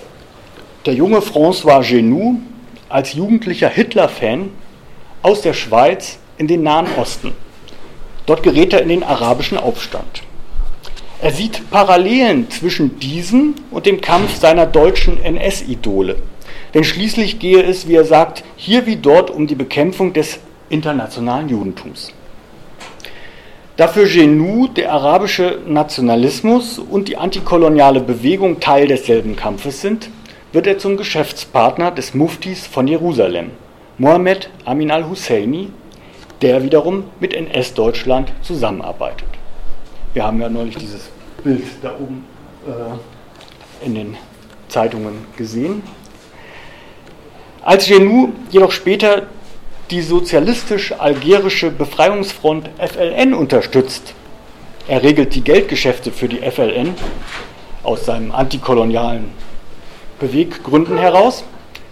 der 0.87 0.95
junge 0.95 1.19
François 1.19 1.87
Genoux 1.89 2.41
als 2.89 3.15
jugendlicher 3.15 3.69
Hitler-Fan 3.69 4.51
aus 5.23 5.43
der 5.43 5.55
Schweiz 5.55 6.19
in 6.39 6.47
den 6.47 6.63
Nahen 6.63 6.87
Osten. 6.97 7.33
Dort 8.27 8.43
gerät 8.43 8.73
er 8.73 8.83
in 8.83 8.89
den 8.89 9.03
arabischen 9.03 9.59
Aufstand. 9.59 10.23
Er 11.21 11.33
sieht 11.33 11.69
Parallelen 11.71 12.49
zwischen 12.51 12.99
diesem 13.01 13.55
und 13.71 13.87
dem 13.87 14.01
Kampf 14.01 14.37
seiner 14.37 14.67
deutschen 14.67 15.23
NS-Idole. 15.23 16.17
Denn 16.75 16.85
schließlich 16.85 17.39
gehe 17.39 17.63
es, 17.63 17.87
wie 17.87 17.95
er 17.95 18.05
sagt, 18.05 18.45
hier 18.57 18.87
wie 18.87 18.97
dort 18.97 19.31
um 19.31 19.47
die 19.47 19.55
Bekämpfung 19.55 20.13
des 20.13 20.39
internationalen 20.71 21.49
Judentums. 21.49 22.13
Dafür 23.77 24.07
Genou 24.07 24.69
der 24.69 24.93
arabische 24.93 25.59
Nationalismus 25.67 26.79
und 26.79 27.09
die 27.09 27.17
antikoloniale 27.17 28.01
Bewegung 28.01 28.61
Teil 28.61 28.87
desselben 28.87 29.35
Kampfes 29.35 29.81
sind, 29.81 30.11
wird 30.53 30.67
er 30.67 30.79
zum 30.79 30.97
Geschäftspartner 30.97 31.91
des 31.91 32.15
Muftis 32.15 32.67
von 32.67 32.87
Jerusalem, 32.87 33.51
Mohammed 33.97 34.51
Amin 34.67 34.91
al-Husseini, 34.91 35.71
der 36.43 36.63
wiederum 36.63 37.05
mit 37.21 37.33
NS-Deutschland 37.33 38.33
zusammenarbeitet. 38.43 39.29
Wir 40.13 40.25
haben 40.25 40.41
ja 40.41 40.51
neulich 40.51 40.77
dieses 40.77 41.09
Bild 41.43 41.65
da 41.81 41.95
oben 41.95 42.27
äh, 42.67 43.87
in 43.87 43.95
den 43.95 44.17
Zeitungen 44.69 45.25
gesehen. 45.37 45.83
Als 47.65 47.87
Genou 47.87 48.33
jedoch 48.51 48.73
später 48.73 49.23
die 49.93 50.03
sozialistisch-algerische 50.03 51.71
Befreiungsfront 51.71 52.69
FLN 52.79 53.35
unterstützt. 53.35 54.15
Er 54.89 55.05
regelt 55.05 55.35
die 55.37 55.45
Geldgeschäfte 55.45 56.11
für 56.11 56.29
die 56.29 56.39
FLN 56.39 56.95
aus 57.85 58.05
seinen 58.05 58.33
antikolonialen 58.33 59.31
Beweggründen 60.19 60.99
heraus, 60.99 61.45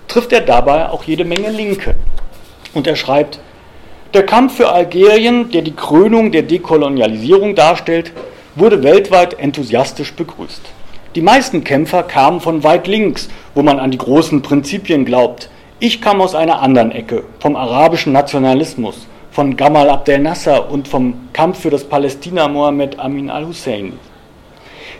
trifft 0.09 0.33
er 0.33 0.41
dabei 0.41 0.89
auch 0.89 1.05
jede 1.05 1.25
Menge 1.25 1.51
Linke. 1.51 1.95
Und 2.75 2.89
er 2.89 2.97
schreibt, 2.97 3.39
der 4.12 4.27
Kampf 4.27 4.57
für 4.57 4.71
Algerien, 4.71 5.53
der 5.53 5.62
die 5.62 5.77
Krönung 5.77 6.33
der 6.33 6.43
Dekolonialisierung 6.43 7.55
darstellt, 7.55 8.11
wurde 8.57 8.83
weltweit 8.83 9.39
enthusiastisch 9.39 10.14
begrüßt. 10.14 10.62
Die 11.14 11.21
meisten 11.21 11.62
Kämpfer 11.62 12.03
kamen 12.03 12.41
von 12.41 12.64
weit 12.64 12.89
links, 12.89 13.29
wo 13.55 13.62
man 13.62 13.79
an 13.79 13.93
die 13.93 13.99
großen 13.99 14.43
Prinzipien 14.43 15.05
glaubt, 15.05 15.49
ich 15.81 16.03
kam 16.03 16.20
aus 16.20 16.35
einer 16.35 16.61
anderen 16.61 16.93
Ecke, 16.93 17.24
vom 17.39 17.57
arabischen 17.57 18.12
Nationalismus, 18.12 19.07
von 19.31 19.57
Gamal 19.57 19.89
Abdel 19.89 20.18
Nasser 20.18 20.70
und 20.70 20.87
vom 20.87 21.31
Kampf 21.33 21.61
für 21.61 21.70
das 21.70 21.85
Palästina 21.85 22.49
Mohammed 22.49 22.99
Amin 22.99 23.31
al-Hussein. 23.31 23.95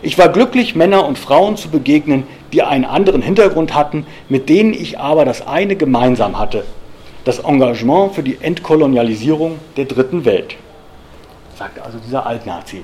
Ich 0.01 0.17
war 0.17 0.29
glücklich, 0.29 0.75
Männer 0.75 1.05
und 1.05 1.19
Frauen 1.19 1.55
zu 1.55 1.69
begegnen, 1.69 2.23
die 2.51 2.63
einen 2.63 2.85
anderen 2.85 3.21
Hintergrund 3.21 3.75
hatten, 3.75 4.07
mit 4.27 4.49
denen 4.49 4.73
ich 4.73 4.99
aber 4.99 5.23
das 5.23 5.45
eine 5.45 5.75
gemeinsam 5.75 6.39
hatte, 6.39 6.65
das 7.25 7.37
Engagement 7.37 8.15
für 8.15 8.23
die 8.23 8.39
Entkolonialisierung 8.41 9.59
der 9.77 9.85
dritten 9.85 10.25
Welt, 10.25 10.55
sagt 11.59 11.79
also 11.79 11.99
dieser 11.99 12.25
Altnazi. 12.25 12.81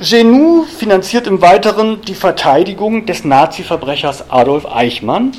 Genou 0.00 0.62
finanziert 0.64 1.26
im 1.26 1.42
Weiteren 1.42 2.00
die 2.00 2.14
Verteidigung 2.14 3.04
des 3.04 3.24
Nazi-Verbrechers 3.24 4.30
Adolf 4.30 4.64
Eichmann 4.66 5.32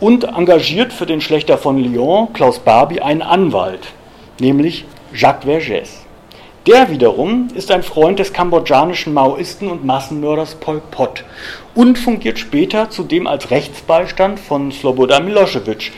und 0.00 0.24
engagiert 0.24 0.92
für 0.92 1.06
den 1.06 1.22
Schlechter 1.22 1.56
von 1.56 1.78
Lyon, 1.78 2.32
Klaus 2.34 2.58
Barbie, 2.58 3.00
einen 3.00 3.22
Anwalt, 3.22 3.88
nämlich 4.38 4.84
Jacques 5.14 5.48
Vergès. 5.48 5.88
Der 6.66 6.90
wiederum 6.90 7.48
ist 7.54 7.70
ein 7.70 7.82
Freund 7.82 8.18
des 8.18 8.34
kambodschanischen 8.34 9.14
Maoisten 9.14 9.70
und 9.70 9.84
Massenmörders 9.84 10.56
Pol 10.56 10.82
Pot 10.90 11.24
und 11.74 11.98
fungiert 11.98 12.38
später 12.38 12.90
zudem 12.90 13.26
als 13.26 13.50
Rechtsbeistand 13.50 14.38
von 14.38 14.72
Slobodan 14.72 15.24
Milosevic, 15.24 15.92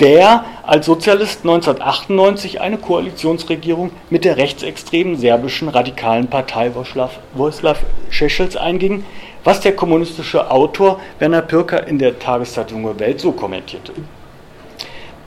der 0.00 0.44
als 0.62 0.86
Sozialist 0.86 1.40
1998 1.40 2.60
eine 2.60 2.78
Koalitionsregierung 2.78 3.90
mit 4.08 4.24
der 4.24 4.38
rechtsextremen 4.38 5.16
serbischen 5.16 5.68
radikalen 5.68 6.26
Partei 6.28 6.72
Vojislav 6.74 7.84
Šešelj 8.08 8.56
einging, 8.58 9.04
was 9.44 9.60
der 9.60 9.76
kommunistische 9.76 10.50
Autor 10.50 11.00
Werner 11.18 11.42
Pirker 11.42 11.86
in 11.86 11.98
der 11.98 12.18
Tageszeitung 12.18 12.82
Junge 12.82 12.98
Welt 12.98 13.20
so 13.20 13.32
kommentierte. 13.32 13.92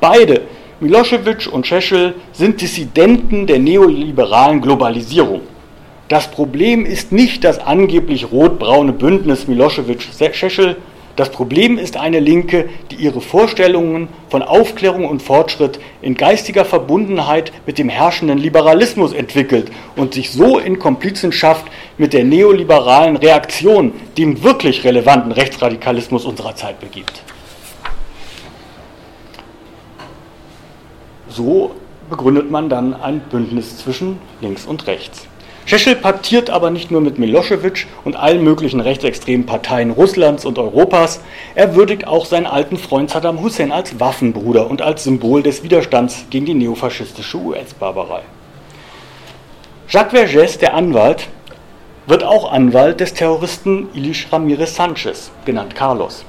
Beide, 0.01 0.41
Milosevic 0.80 1.47
und 1.51 1.67
Šešelj, 1.67 2.13
sind 2.32 2.59
Dissidenten 2.59 3.47
der 3.47 3.59
neoliberalen 3.59 4.59
Globalisierung. 4.59 5.41
Das 6.09 6.30
Problem 6.30 6.86
ist 6.86 7.11
nicht 7.11 7.43
das 7.43 7.59
angeblich 7.59 8.32
rot-braune 8.32 8.91
Bündnis 8.91 9.47
Milosevic-Šešelj, 9.47 10.76
das 11.16 11.30
Problem 11.30 11.78
ist 11.78 11.95
eine 11.95 12.20
Linke, 12.20 12.70
die 12.89 12.95
ihre 12.95 13.22
Vorstellungen 13.22 14.07
von 14.30 14.41
Aufklärung 14.41 15.05
und 15.05 15.22
Fortschritt 15.22 15.80
in 16.01 16.16
geistiger 16.16 16.66
Verbundenheit 16.66 17.51
mit 17.68 17.78
dem 17.78 17.88
herrschenden 17.88 18.39
Liberalismus 18.39 19.14
entwickelt 19.14 19.72
und 19.95 20.16
sich 20.16 20.32
so 20.32 20.57
in 20.57 20.80
Komplizenschaft 20.80 21.66
mit 21.99 22.14
der 22.14 22.24
neoliberalen 22.24 23.16
Reaktion, 23.16 23.93
dem 24.18 24.41
wirklich 24.41 24.84
relevanten 24.84 25.32
Rechtsradikalismus 25.32 26.26
unserer 26.26 26.55
Zeit 26.55 26.80
begibt. 26.80 27.22
So 31.30 31.76
begründet 32.09 32.49
man 32.49 32.70
dann 32.70 32.95
ein 32.95 33.20
Bündnis 33.20 33.78
zwischen 33.78 34.20
links 34.41 34.66
und 34.66 34.88
rechts. 34.88 35.28
Šešel 35.66 35.95
paktiert 35.95 36.49
aber 36.49 36.72
nicht 36.72 36.91
nur 36.91 36.99
mit 36.99 37.20
Milosevic 37.20 37.88
und 38.03 38.18
allen 38.18 38.43
möglichen 38.43 38.82
rechtsextremen 38.82 39.45
Parteien 39.45 39.91
Russlands 39.91 40.45
und 40.45 40.59
Europas, 40.59 41.22
er 41.55 41.76
würdigt 41.76 42.05
auch 42.05 42.26
seinen 42.26 42.47
alten 42.47 42.78
Freund 42.78 43.09
Saddam 43.09 43.41
Hussein 43.41 43.72
als 43.72 43.97
Waffenbruder 43.99 44.70
und 44.70 44.82
als 44.82 45.05
Symbol 45.05 45.41
des 45.41 45.64
Widerstands 45.64 46.26
gegen 46.30 46.45
die 46.45 46.53
neofaschistische 46.53 47.38
US-Barbarei. 47.38 48.24
Jacques 49.88 50.20
Vergès, 50.20 50.59
der 50.59 50.74
Anwalt, 50.74 51.30
wird 52.07 52.24
auch 52.24 52.51
Anwalt 52.51 52.99
des 52.99 53.14
Terroristen 53.14 53.88
Ilis 53.93 54.26
Ramirez 54.32 54.76
Sanchez, 54.76 55.32
genannt 55.45 55.76
Carlos. 55.76 56.26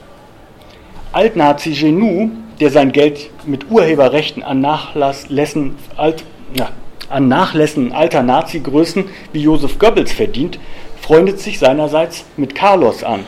Altnazi 1.10 1.72
Genou, 1.72 2.30
der 2.60 2.70
sein 2.70 2.92
Geld 2.92 3.30
mit 3.46 3.68
Urheberrechten 3.68 4.44
an 4.44 4.60
Nachlässen, 4.60 5.76
alt, 5.96 6.22
na, 6.56 6.68
an 7.10 7.28
Nachlässen 7.28 7.92
alter 7.92 8.22
Nazi-Größen 8.22 9.04
wie 9.32 9.42
Josef 9.42 9.78
Goebbels 9.78 10.12
verdient, 10.12 10.58
freundet 11.00 11.40
sich 11.40 11.58
seinerseits 11.58 12.24
mit 12.36 12.54
Carlos 12.54 13.04
an 13.04 13.24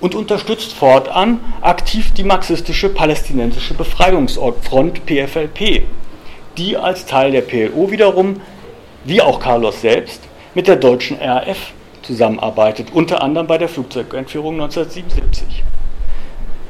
und 0.00 0.14
unterstützt 0.14 0.72
fortan 0.72 1.40
aktiv 1.60 2.12
die 2.12 2.24
marxistische 2.24 2.88
palästinensische 2.88 3.74
Befreiungsfront 3.74 5.06
PFLP, 5.06 5.82
die 6.56 6.76
als 6.76 7.06
Teil 7.06 7.32
der 7.32 7.42
PLO 7.42 7.90
wiederum, 7.90 8.40
wie 9.04 9.20
auch 9.20 9.40
Carlos 9.40 9.80
selbst, 9.80 10.22
mit 10.54 10.66
der 10.66 10.76
deutschen 10.76 11.18
RAF 11.18 11.72
zusammenarbeitet, 12.02 12.88
unter 12.92 13.22
anderem 13.22 13.46
bei 13.46 13.58
der 13.58 13.68
Flugzeugentführung 13.68 14.54
1977. 14.54 15.62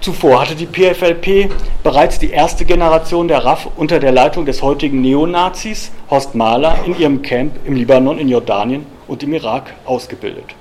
Zuvor 0.01 0.41
hatte 0.41 0.55
die 0.55 0.65
PFLP 0.65 1.51
bereits 1.83 2.19
die 2.19 2.31
erste 2.31 2.65
Generation 2.65 3.29
der 3.29 3.45
RAF 3.45 3.69
unter 3.77 4.01
der 4.01 4.13
Leitung 4.13 4.47
des 4.47 4.63
heutigen 4.63 5.03
Neonazis 5.03 5.93
Horst 6.09 6.35
Mahler 6.35 6.79
in 6.87 6.99
ihrem 6.99 7.21
Camp 7.21 7.53
im 7.67 7.75
Libanon, 7.75 8.19
in 8.19 8.31
Jordanien 8.31 8.87
und 9.09 9.23
im 9.23 9.35
Irak 9.35 9.75
ausgebildet. 9.85 10.55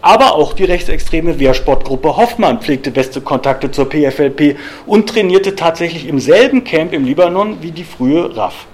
Aber 0.00 0.36
auch 0.36 0.54
die 0.54 0.64
rechtsextreme 0.64 1.38
Wehrsportgruppe 1.38 2.16
Hoffmann 2.16 2.62
pflegte 2.62 2.90
beste 2.90 3.20
Kontakte 3.20 3.70
zur 3.70 3.90
PFLP 3.90 4.56
und 4.86 5.06
trainierte 5.06 5.54
tatsächlich 5.54 6.08
im 6.08 6.18
selben 6.18 6.64
Camp 6.64 6.94
im 6.94 7.04
Libanon 7.04 7.58
wie 7.60 7.72
die 7.72 7.84
frühe 7.84 8.34
RAF. 8.34 8.64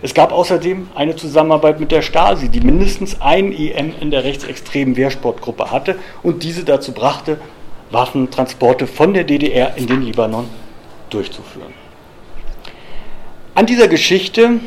Es 0.00 0.14
gab 0.14 0.30
außerdem 0.30 0.90
eine 0.94 1.16
Zusammenarbeit 1.16 1.80
mit 1.80 1.90
der 1.90 2.02
Stasi, 2.02 2.50
die 2.50 2.60
mindestens 2.60 3.20
ein 3.20 3.50
EM 3.50 3.94
in 4.00 4.12
der 4.12 4.22
rechtsextremen 4.22 4.96
Wehrsportgruppe 4.96 5.72
hatte 5.72 5.96
und 6.22 6.44
diese 6.44 6.62
dazu 6.62 6.92
brachte, 6.92 7.38
Waffentransporte 7.90 8.86
von 8.86 9.14
der 9.14 9.24
DDR 9.24 9.76
in 9.76 9.86
den 9.86 10.02
Libanon 10.02 10.48
durchzuführen. 11.10 11.72
An 13.54 13.66
dieser 13.66 13.88
Geschichte 13.88 14.60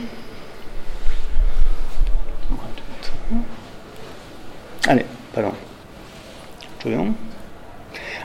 ah, 4.87 4.93
nee, 4.95 5.05
pardon. 5.33 5.53
Entschuldigung. 6.73 7.15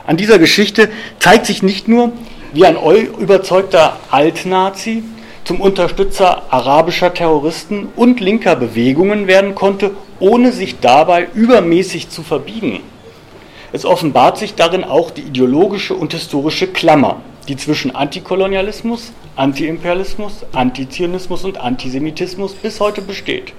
An 0.07 0.17
dieser 0.17 0.39
Geschichte 0.39 0.89
zeigt 1.19 1.45
sich 1.45 1.63
nicht 1.63 1.87
nur, 1.87 2.11
wie 2.53 2.65
ein 2.65 2.77
überzeugter 3.19 3.99
Altnazi 4.11 5.03
zum 5.43 5.61
Unterstützer 5.61 6.51
arabischer 6.51 7.13
Terroristen 7.13 7.89
und 7.95 8.19
linker 8.19 8.55
Bewegungen 8.55 9.27
werden 9.27 9.55
konnte, 9.55 9.91
ohne 10.19 10.51
sich 10.51 10.79
dabei 10.79 11.27
übermäßig 11.33 12.09
zu 12.09 12.23
verbiegen. 12.23 12.81
Es 13.75 13.83
offenbart 13.83 14.37
sich 14.37 14.55
darin 14.55 14.85
auch 14.85 15.11
die 15.11 15.23
ideologische 15.23 15.95
und 15.95 16.13
historische 16.13 16.67
Klammer, 16.67 17.17
die 17.49 17.57
zwischen 17.57 17.93
Antikolonialismus, 17.93 19.11
Antiimperialismus, 19.35 20.45
Antizionismus 20.53 21.43
und 21.43 21.57
Antisemitismus 21.57 22.53
bis 22.53 22.79
heute 22.79 23.01
besteht. 23.01 23.51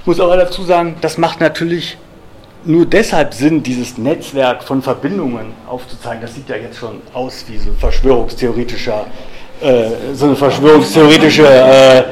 Ich 0.00 0.06
muss 0.06 0.20
aber 0.20 0.36
dazu 0.36 0.62
sagen, 0.62 0.96
das 1.00 1.16
macht 1.16 1.40
natürlich 1.40 1.96
nur 2.66 2.84
deshalb 2.84 3.32
Sinn, 3.32 3.62
dieses 3.62 3.96
Netzwerk 3.96 4.62
von 4.62 4.82
Verbindungen 4.82 5.54
aufzuzeigen. 5.66 6.20
Das 6.20 6.34
sieht 6.34 6.50
ja 6.50 6.56
jetzt 6.56 6.76
schon 6.76 7.00
aus 7.14 7.46
wie 7.48 7.56
so 7.56 7.72
verschwörungstheoretischer, 7.72 9.06
äh, 9.62 9.88
so 10.12 10.26
eine 10.26 10.36
verschwörungstheoretische 10.36 11.46
äh, 11.48 12.04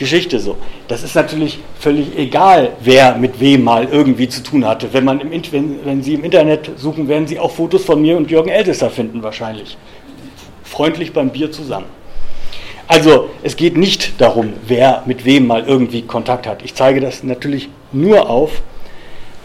Geschichte 0.00 0.40
so. 0.40 0.56
Das 0.88 1.02
ist 1.02 1.14
natürlich 1.14 1.60
völlig 1.78 2.18
egal, 2.18 2.72
wer 2.80 3.16
mit 3.16 3.38
wem 3.38 3.62
mal 3.62 3.84
irgendwie 3.84 4.28
zu 4.28 4.42
tun 4.42 4.66
hatte. 4.66 4.92
Wenn, 4.92 5.04
man 5.04 5.20
im, 5.20 5.30
wenn, 5.52 5.84
wenn 5.84 6.02
Sie 6.02 6.14
im 6.14 6.24
Internet 6.24 6.70
suchen, 6.76 7.06
werden 7.06 7.26
Sie 7.26 7.38
auch 7.38 7.50
Fotos 7.50 7.84
von 7.84 8.00
mir 8.00 8.16
und 8.16 8.30
Jürgen 8.30 8.48
Ältester 8.48 8.88
finden 8.88 9.22
wahrscheinlich. 9.22 9.76
Freundlich 10.64 11.12
beim 11.12 11.28
Bier 11.28 11.52
zusammen. 11.52 11.84
Also 12.88 13.28
es 13.42 13.56
geht 13.56 13.76
nicht 13.76 14.20
darum, 14.20 14.54
wer 14.66 15.02
mit 15.04 15.26
wem 15.26 15.46
mal 15.46 15.64
irgendwie 15.64 16.00
Kontakt 16.02 16.46
hat. 16.46 16.62
Ich 16.64 16.74
zeige 16.74 17.00
das 17.00 17.22
natürlich 17.22 17.68
nur 17.92 18.28
auf, 18.28 18.62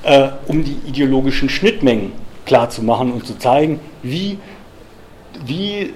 äh, 0.04 0.30
um 0.48 0.64
die 0.64 0.78
ideologischen 0.88 1.50
Schnittmengen 1.50 2.14
klarzumachen 2.46 3.12
und 3.12 3.28
zu 3.28 3.38
zeigen, 3.38 3.82
wie, 4.04 4.40
wie 5.46 5.94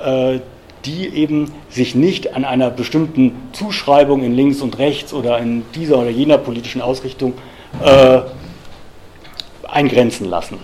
äh, 0.00 0.38
die 0.84 1.08
eben 1.08 1.50
sich 1.68 1.94
nicht 1.94 2.34
an 2.34 2.44
einer 2.44 2.70
bestimmten 2.70 3.32
Zuschreibung 3.52 4.22
in 4.22 4.34
links 4.34 4.60
und 4.60 4.78
rechts 4.78 5.12
oder 5.12 5.38
in 5.38 5.64
dieser 5.74 5.98
oder 5.98 6.10
jener 6.10 6.38
politischen 6.38 6.80
Ausrichtung 6.80 7.34
äh, 7.84 8.20
eingrenzen 9.66 10.28
lassen. 10.28 10.58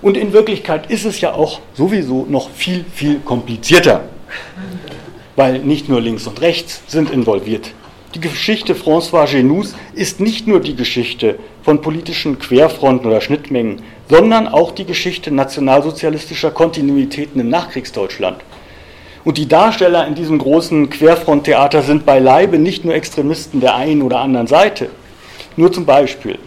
Und 0.00 0.16
in 0.16 0.32
Wirklichkeit 0.32 0.90
ist 0.90 1.04
es 1.04 1.20
ja 1.20 1.32
auch 1.32 1.60
sowieso 1.74 2.26
noch 2.28 2.50
viel, 2.50 2.84
viel 2.92 3.20
komplizierter, 3.20 4.04
weil 5.36 5.60
nicht 5.60 5.88
nur 5.88 6.00
links 6.00 6.26
und 6.26 6.40
rechts 6.40 6.82
sind 6.88 7.10
involviert. 7.10 7.72
Die 8.14 8.20
Geschichte 8.20 8.74
François 8.74 9.30
Genous 9.30 9.74
ist 9.94 10.20
nicht 10.20 10.46
nur 10.46 10.60
die 10.60 10.76
Geschichte 10.76 11.38
von 11.62 11.80
politischen 11.80 12.38
Querfronten 12.38 13.06
oder 13.08 13.22
Schnittmengen, 13.22 13.80
sondern 14.10 14.48
auch 14.48 14.72
die 14.72 14.84
Geschichte 14.84 15.30
nationalsozialistischer 15.30 16.50
Kontinuitäten 16.50 17.40
im 17.40 17.48
Nachkriegsdeutschland. 17.48 18.38
Und 19.24 19.38
die 19.38 19.46
Darsteller 19.46 20.06
in 20.06 20.14
diesem 20.14 20.38
großen 20.38 20.90
Querfronttheater 20.90 21.82
sind 21.82 22.04
beileibe 22.04 22.58
nicht 22.58 22.84
nur 22.84 22.94
Extremisten 22.94 23.60
der 23.60 23.76
einen 23.76 24.02
oder 24.02 24.18
anderen 24.18 24.48
Seite. 24.48 24.90
Nur 25.56 25.72
zum 25.72 25.86
Beispiel 25.86 26.38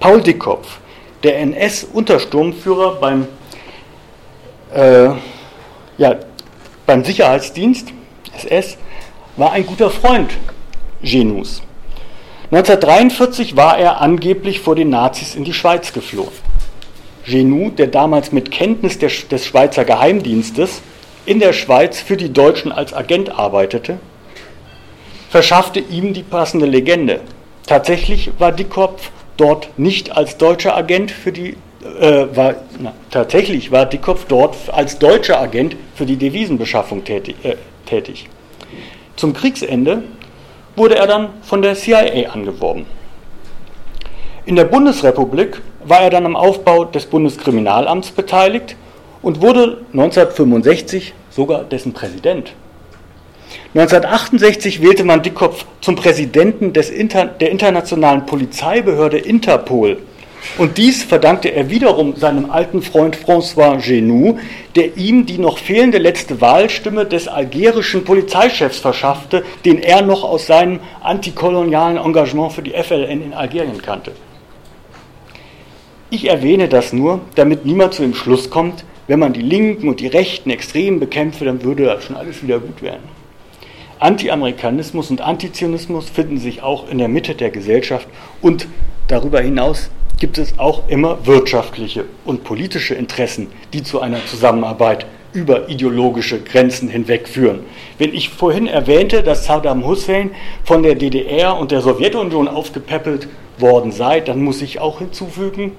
Paul 0.00 0.20
Dickkopf, 0.20 0.78
der 1.22 1.38
NS-Untersturmführer 1.38 2.96
beim, 2.96 3.28
äh, 4.74 5.10
ja, 5.98 6.16
beim 6.86 7.04
Sicherheitsdienst 7.04 7.92
SS, 8.36 8.76
war 9.36 9.52
ein 9.52 9.66
guter 9.66 9.90
Freund 9.90 10.30
Genus. 11.02 11.62
1943 12.50 13.56
war 13.56 13.78
er 13.78 14.00
angeblich 14.00 14.58
vor 14.58 14.74
den 14.74 14.90
Nazis 14.90 15.36
in 15.36 15.44
die 15.44 15.52
Schweiz 15.52 15.92
geflohen. 15.92 16.32
Genoux, 17.24 17.70
der 17.70 17.86
damals 17.86 18.32
mit 18.32 18.50
Kenntnis 18.50 18.98
des 18.98 19.44
Schweizer 19.44 19.84
Geheimdienstes 19.84 20.82
in 21.30 21.38
der 21.38 21.52
Schweiz 21.52 22.00
für 22.00 22.16
die 22.16 22.32
Deutschen 22.32 22.72
als 22.72 22.92
Agent 22.92 23.30
arbeitete, 23.30 24.00
verschaffte 25.28 25.78
ihm 25.78 26.12
die 26.12 26.24
passende 26.24 26.66
Legende. 26.66 27.20
Tatsächlich 27.68 28.32
war 28.40 28.50
Dickkopf 28.50 29.12
dort 29.36 29.78
nicht 29.78 30.16
als 30.16 30.38
deutscher 30.38 30.76
Agent 30.76 31.12
für 31.12 31.30
die 31.30 31.54
äh, 32.00 32.26
war, 32.34 32.56
na, 32.80 32.94
tatsächlich 33.12 33.70
war 33.70 33.86
Dickkopf 33.86 34.24
dort 34.26 34.56
als 34.72 34.98
deutscher 34.98 35.40
Agent 35.40 35.76
für 35.94 36.04
die 36.04 36.16
Devisenbeschaffung 36.16 37.04
tätig. 37.04 37.36
Äh, 37.44 37.54
tätig. 37.86 38.28
Zum 39.14 39.32
Kriegsende 39.32 40.02
wurde 40.74 40.96
er 40.96 41.06
dann 41.06 41.28
von 41.42 41.62
der 41.62 41.76
CIA 41.76 42.30
angeworben. 42.30 42.86
In 44.46 44.56
der 44.56 44.64
Bundesrepublik 44.64 45.62
war 45.84 46.00
er 46.00 46.10
dann 46.10 46.26
am 46.26 46.34
Aufbau 46.34 46.86
des 46.86 47.06
Bundeskriminalamts 47.06 48.10
beteiligt 48.10 48.74
und 49.22 49.40
wurde 49.40 49.82
1965 49.92 51.14
sogar 51.30 51.64
dessen 51.64 51.92
Präsident. 51.92 52.52
1968 53.74 54.82
wählte 54.82 55.04
man 55.04 55.22
Dickkopf 55.22 55.64
zum 55.80 55.96
Präsidenten 55.96 56.72
des 56.72 56.90
Inter 56.90 57.26
der 57.26 57.50
internationalen 57.50 58.26
Polizeibehörde 58.26 59.18
Interpol. 59.18 59.98
Und 60.58 60.78
dies 60.78 61.02
verdankte 61.02 61.50
er 61.50 61.68
wiederum 61.68 62.16
seinem 62.16 62.50
alten 62.50 62.82
Freund 62.82 63.16
François 63.16 63.76
Genoux, 63.76 64.38
der 64.74 64.96
ihm 64.96 65.26
die 65.26 65.38
noch 65.38 65.58
fehlende 65.58 65.98
letzte 65.98 66.40
Wahlstimme 66.40 67.04
des 67.04 67.28
algerischen 67.28 68.04
Polizeichefs 68.04 68.78
verschaffte, 68.78 69.44
den 69.64 69.82
er 69.82 70.02
noch 70.02 70.24
aus 70.24 70.46
seinem 70.46 70.80
antikolonialen 71.02 71.98
Engagement 71.98 72.52
für 72.52 72.62
die 72.62 72.72
FLN 72.72 73.22
in 73.22 73.34
Algerien 73.34 73.82
kannte. 73.82 74.12
Ich 76.08 76.28
erwähne 76.28 76.68
das 76.68 76.92
nur, 76.92 77.20
damit 77.36 77.64
niemand 77.64 77.94
zu 77.94 78.02
dem 78.02 78.14
Schluss 78.14 78.50
kommt, 78.50 78.84
wenn 79.10 79.18
man 79.18 79.32
die 79.32 79.42
Linken 79.42 79.88
und 79.88 79.98
die 79.98 80.06
Rechten 80.06 80.50
extrem 80.50 81.00
bekämpfe, 81.00 81.44
dann 81.44 81.64
würde 81.64 81.84
das 81.84 82.04
schon 82.04 82.14
alles 82.14 82.44
wieder 82.44 82.60
gut 82.60 82.80
werden. 82.80 83.02
Anti-Amerikanismus 83.98 85.10
und 85.10 85.20
Antizionismus 85.20 86.08
finden 86.08 86.38
sich 86.38 86.62
auch 86.62 86.88
in 86.88 86.98
der 86.98 87.08
Mitte 87.08 87.34
der 87.34 87.50
Gesellschaft 87.50 88.06
und 88.40 88.68
darüber 89.08 89.40
hinaus 89.40 89.90
gibt 90.20 90.38
es 90.38 90.60
auch 90.60 90.88
immer 90.88 91.26
wirtschaftliche 91.26 92.04
und 92.24 92.44
politische 92.44 92.94
Interessen, 92.94 93.48
die 93.72 93.82
zu 93.82 94.00
einer 94.00 94.24
Zusammenarbeit 94.26 95.06
über 95.32 95.68
ideologische 95.68 96.40
Grenzen 96.40 96.88
hinweg 96.88 97.26
führen. 97.26 97.64
Wenn 97.98 98.14
ich 98.14 98.28
vorhin 98.28 98.68
erwähnte, 98.68 99.24
dass 99.24 99.44
Saddam 99.44 99.84
Hussein 99.84 100.30
von 100.62 100.84
der 100.84 100.94
DDR 100.94 101.58
und 101.58 101.72
der 101.72 101.80
Sowjetunion 101.80 102.46
aufgepäppelt 102.46 103.26
worden 103.58 103.90
sei, 103.90 104.20
dann 104.20 104.40
muss 104.40 104.62
ich 104.62 104.78
auch 104.78 105.00
hinzufügen, 105.00 105.72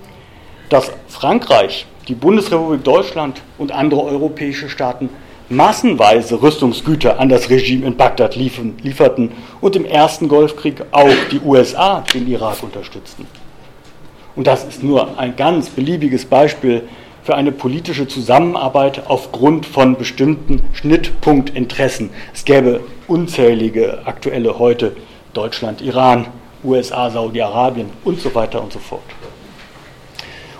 dass 0.68 0.92
Frankreich, 1.08 1.86
die 2.08 2.16
Bundesrepublik 2.16 2.84
Deutschland 2.84 3.42
und 3.58 3.72
andere 3.72 4.04
europäische 4.04 4.70
Staaten 4.70 5.10
massenweise 5.50 6.42
Rüstungsgüter 6.42 7.20
an 7.20 7.30
das 7.30 7.50
Regime 7.50 7.86
in 7.86 7.98
Bagdad 7.98 8.36
lieferten 8.36 9.32
und 9.60 9.76
im 9.76 9.86
ersten 9.86 10.30
Golfkrieg 10.30 10.82
auch 10.92 11.10
die 11.30 11.42
USA 11.42 12.04
den 12.14 12.28
Irak 12.28 12.64
unterstützten. 12.64 13.28
Und 14.36 14.48
das 14.48 14.64
ist 14.64 14.82
nur 14.82 15.20
ein 15.20 15.36
ganz 15.36 15.70
beliebiges 15.70 16.26
Beispiel 16.26 16.84
für 17.24 17.36
eine 17.36 17.52
politische 17.52 18.08
Zusammenarbeit 18.08 19.04
aufgrund 19.08 19.66
von 19.66 19.96
bestimmten 19.98 20.62
Schnittpunktinteressen. 20.74 22.10
Es 22.34 22.46
gäbe 22.46 22.82
unzählige 23.08 24.00
aktuelle 24.06 24.58
heute 24.58 24.96
Deutschland, 25.34 25.82
Iran, 25.82 26.28
USA, 26.64 27.10
Saudi-Arabien 27.10 27.90
und 28.06 28.22
so 28.22 28.34
weiter 28.34 28.64
und 28.64 28.72
so 28.72 28.80
fort. 28.80 29.04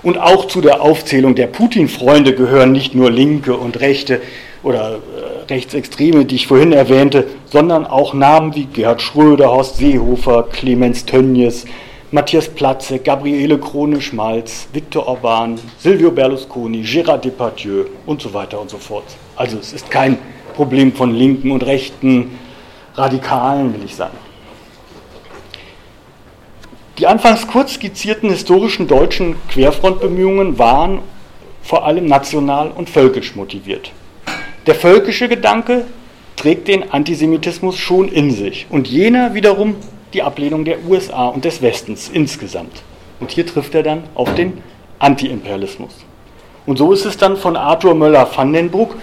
Und 0.04 0.18
auch 0.18 0.46
zu 0.48 0.62
der 0.62 0.82
Aufzählung 0.82 1.36
der 1.36 1.48
Putin-Freunde 1.48 2.34
gehören 2.34 2.72
nicht 2.72 2.96
nur 2.96 3.12
Linke 3.12 3.56
und 3.56 3.80
Rechte 3.80 4.22
oder 4.64 4.96
äh, 4.96 5.52
Rechtsextreme, 5.52 6.26
die 6.26 6.36
ich 6.36 6.48
vorhin 6.48 6.74
erwähnte, 6.74 7.28
sondern 7.46 7.86
auch 7.86 8.14
Namen 8.14 8.56
wie 8.56 8.66
Gerhard 8.66 9.02
Schröder, 9.02 9.52
Horst 9.52 9.78
Seehofer, 9.78 10.48
Clemens 10.52 11.06
Tönnies, 11.06 11.66
Matthias 12.10 12.50
Platze, 12.50 13.00
Gabriele 13.00 13.60
Krone-Schmalz, 13.60 14.68
Viktor 14.74 15.08
Orban, 15.08 15.60
Silvio 15.78 16.12
Berlusconi, 16.12 16.82
Gérard 16.84 17.24
Depardieu 17.24 17.86
und 18.06 18.22
so 18.22 18.34
weiter 18.34 18.60
und 18.60 18.70
so 18.70 18.78
fort. 18.78 19.06
Also 19.36 19.58
es 19.60 19.72
ist 19.72 19.90
kein 19.90 20.18
Problem 20.56 20.94
von 20.94 21.14
linken 21.14 21.52
und 21.52 21.64
rechten 21.66 22.38
Radikalen, 22.96 23.74
will 23.74 23.86
ich 23.86 23.96
sagen. 23.96 24.18
Die 27.02 27.08
anfangs 27.08 27.48
kurz 27.48 27.74
skizzierten 27.74 28.30
historischen 28.30 28.88
deutschen 28.88 29.36
Querfrontbemühungen 29.48 30.60
waren 30.60 31.00
vor 31.64 31.84
allem 31.84 32.06
national 32.06 32.70
und 32.70 32.92
völkisch 32.92 33.36
motiviert. 33.36 33.92
Der 34.68 34.76
völkische 34.76 35.28
Gedanke 35.28 35.86
trägt 36.36 36.68
den 36.68 36.92
Antisemitismus 36.92 37.76
schon 37.76 38.08
in 38.08 38.30
sich 38.30 38.68
und 38.70 38.88
jener 38.88 39.34
wiederum 39.34 39.78
die 40.14 40.22
Ablehnung 40.22 40.64
der 40.64 40.86
USA 40.88 41.30
und 41.30 41.44
des 41.44 41.64
Westens 41.64 42.08
insgesamt. 42.08 42.84
Und 43.20 43.32
hier 43.32 43.48
trifft 43.48 43.74
er 43.74 43.82
dann 43.82 44.04
auf 44.14 44.36
den 44.36 44.62
Antiimperialismus. 45.00 46.06
Und 46.68 46.78
so 46.78 46.94
ist 46.94 47.06
es 47.06 47.18
dann 47.18 47.36
von 47.36 47.58
Arthur 47.58 47.96
Möller-Vandenbruck 47.96 48.96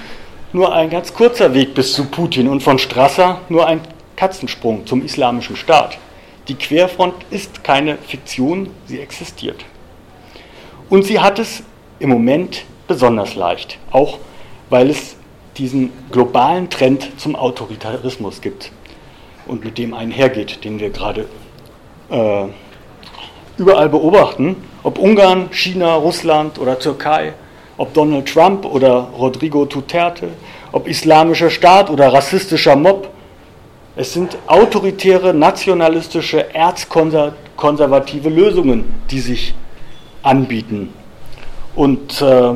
nur 0.53 0.73
ein 0.73 0.89
ganz 0.89 1.13
kurzer 1.13 1.53
Weg 1.53 1.75
bis 1.75 1.95
zu 1.95 2.05
Putin 2.05 2.47
und 2.47 2.63
von 2.63 2.79
Strasser 2.79 3.41
nur 3.49 3.67
ein 3.67 3.81
Katzensprung 4.15 4.87
zum 4.87 5.05
islamischen 5.05 5.57
Staat. 5.57 5.99
Die 6.49 6.55
Querfront 6.55 7.15
ist 7.31 7.63
keine 7.63 7.99
Fiktion, 7.99 8.71
sie 8.87 9.01
existiert. 9.01 9.65
Und 10.89 11.05
sie 11.05 11.21
hat 11.21 11.39
es 11.39 11.63
im 11.99 12.09
Moment 12.09 12.65
besonders 12.87 13.35
leicht, 13.35 13.79
auch 13.91 14.19
weil 14.71 14.91
es 14.91 15.17
diesen 15.57 15.93
globalen 16.11 16.71
Trend 16.71 17.21
zum 17.21 17.37
Autoritarismus 17.37 18.41
gibt 18.41 18.73
und 19.47 19.65
mit 19.65 19.77
dem 19.77 19.93
einhergeht, 19.93 20.65
den 20.65 20.79
wir 20.79 20.91
gerade 20.91 21.29
äh, 22.11 22.45
überall 23.59 23.89
beobachten, 23.89 24.57
ob 24.83 24.99
Ungarn, 24.99 25.51
China, 25.51 25.97
Russland 25.97 26.59
oder 26.59 26.79
Türkei, 26.79 27.35
ob 27.77 27.93
Donald 27.93 28.33
Trump 28.33 28.65
oder 28.65 29.11
Rodrigo 29.19 29.65
Duterte, 29.65 30.29
ob 30.73 30.89
islamischer 30.89 31.51
Staat 31.51 31.91
oder 31.91 32.13
rassistischer 32.13 32.77
Mob. 32.77 33.11
Es 33.99 34.13
sind 34.13 34.39
autoritäre, 34.47 35.35
nationalistische, 35.35 36.55
erzkonservative 36.55 38.29
Lösungen, 38.29 38.85
die 39.11 39.19
sich 39.19 39.55
anbieten. 40.23 40.91
Und 41.75 42.23
äh, 42.23 42.53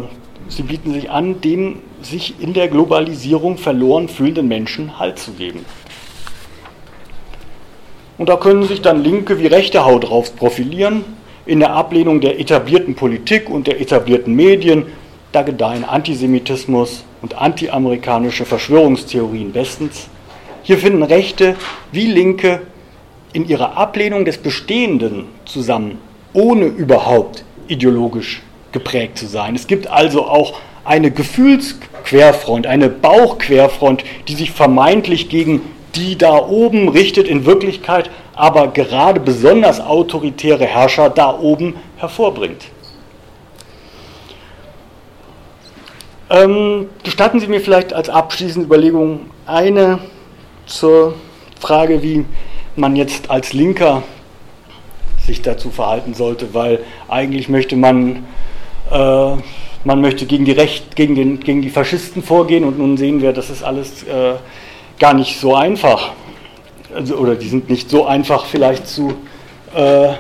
sie 0.47 0.63
bieten 0.63 0.93
sich 0.93 1.11
an, 1.11 1.41
dem 1.41 1.81
sich 2.01 2.41
in 2.41 2.53
der 2.53 2.69
Globalisierung 2.69 3.59
verloren 3.59 4.09
fühlenden 4.09 4.47
Menschen 4.47 5.01
Halt 5.01 5.19
zu 5.19 5.33
geben. 5.33 5.65
Und 8.19 8.29
da 8.29 8.37
können 8.37 8.63
sich 8.63 8.81
dann 8.81 9.03
linke 9.03 9.41
wie 9.41 9.49
rechte 9.49 9.85
Haut 9.85 10.09
drauf 10.09 10.37
profilieren. 10.37 11.05
In 11.45 11.59
der 11.59 11.73
Ablehnung 11.73 12.21
der 12.21 12.39
etablierten 12.39 12.95
Politik 12.95 13.51
und 13.51 13.67
der 13.67 13.81
etablierten 13.81 14.33
Medien, 14.37 14.87
da 15.33 15.43
gedeihen 15.43 15.83
Antisemitismus, 15.83 17.03
und 17.21 17.35
antiamerikanische 17.35 18.45
Verschwörungstheorien 18.45 19.51
bestens. 19.51 20.09
Hier 20.63 20.79
finden 20.79 21.03
Rechte 21.03 21.57
wie 21.91 22.07
Linke 22.07 22.63
in 23.33 23.49
ihrer 23.49 23.77
Ablehnung 23.77 24.25
des 24.25 24.39
Bestehenden 24.39 25.27
zusammen, 25.45 25.99
ohne 26.33 26.67
überhaupt 26.67 27.45
ideologisch 27.67 28.43
geprägt 28.71 29.19
zu 29.19 29.27
sein. 29.27 29.55
Es 29.55 29.67
gibt 29.67 29.89
also 29.89 30.27
auch 30.27 30.61
eine 30.85 31.11
Gefühlsquerfront, 31.11 32.67
eine 32.67 32.89
Bauchquerfront, 32.89 34.05
die 34.29 34.35
sich 34.35 34.51
vermeintlich 34.51 35.29
gegen 35.29 35.63
die 35.95 36.17
da 36.17 36.37
oben 36.37 36.89
richtet, 36.89 37.29
in 37.29 37.45
Wirklichkeit 37.45 38.11
aber 38.35 38.69
gerade 38.69 39.21
besonders 39.21 39.81
autoritäre 39.81 40.65
Herrscher 40.65 41.11
da 41.11 41.39
oben 41.39 41.77
hervorbringt. 41.99 42.65
Ähm, 46.31 46.89
gestatten 47.03 47.41
Sie 47.41 47.47
mir 47.47 47.61
vielleicht 47.61 47.93
als 47.93 48.09
abschließende 48.09 48.67
Überlegung 48.67 49.27
eine 49.45 49.99
zur 50.73 51.15
Frage, 51.61 52.03
wie 52.03 52.25
man 52.77 52.97
jetzt 52.97 53.31
als 53.31 53.53
Linker 53.53 54.03
sich 55.25 55.43
dazu 55.43 55.71
verhalten 55.71 56.15
sollte, 56.15 56.55
weil 56.55 56.81
eigentlich 57.09 57.49
möchte 57.49 57.77
man, 57.77 58.25
äh, 58.91 59.37
man 59.85 60.01
möchte 60.01 60.27
gegen 60.27 60.45
die, 60.45 60.53
Recht, 60.53 60.97
gegen, 60.97 61.15
den, 61.15 61.41
gegen 61.41 61.63
die 61.63 61.71
Faschisten 61.71 62.23
vorgehen 62.23 62.65
und 62.65 62.79
nun 62.79 62.97
sehen 62.97 63.23
wir, 63.23 63.33
das 63.33 63.51
ist 63.51 63.63
alles 63.63 64.03
äh, 64.05 64.35
gar 64.99 65.15
nicht 65.15 65.39
so 65.39 65.55
einfach. 65.55 66.13
Also, 66.95 67.17
oder 67.17 67.37
die 67.37 67.49
sind 67.49 67.71
nicht 67.71 67.89
so 67.89 68.07
einfach 68.07 68.47
vielleicht 68.47 68.87
zu, 68.87 69.15
äh, 69.75 70.15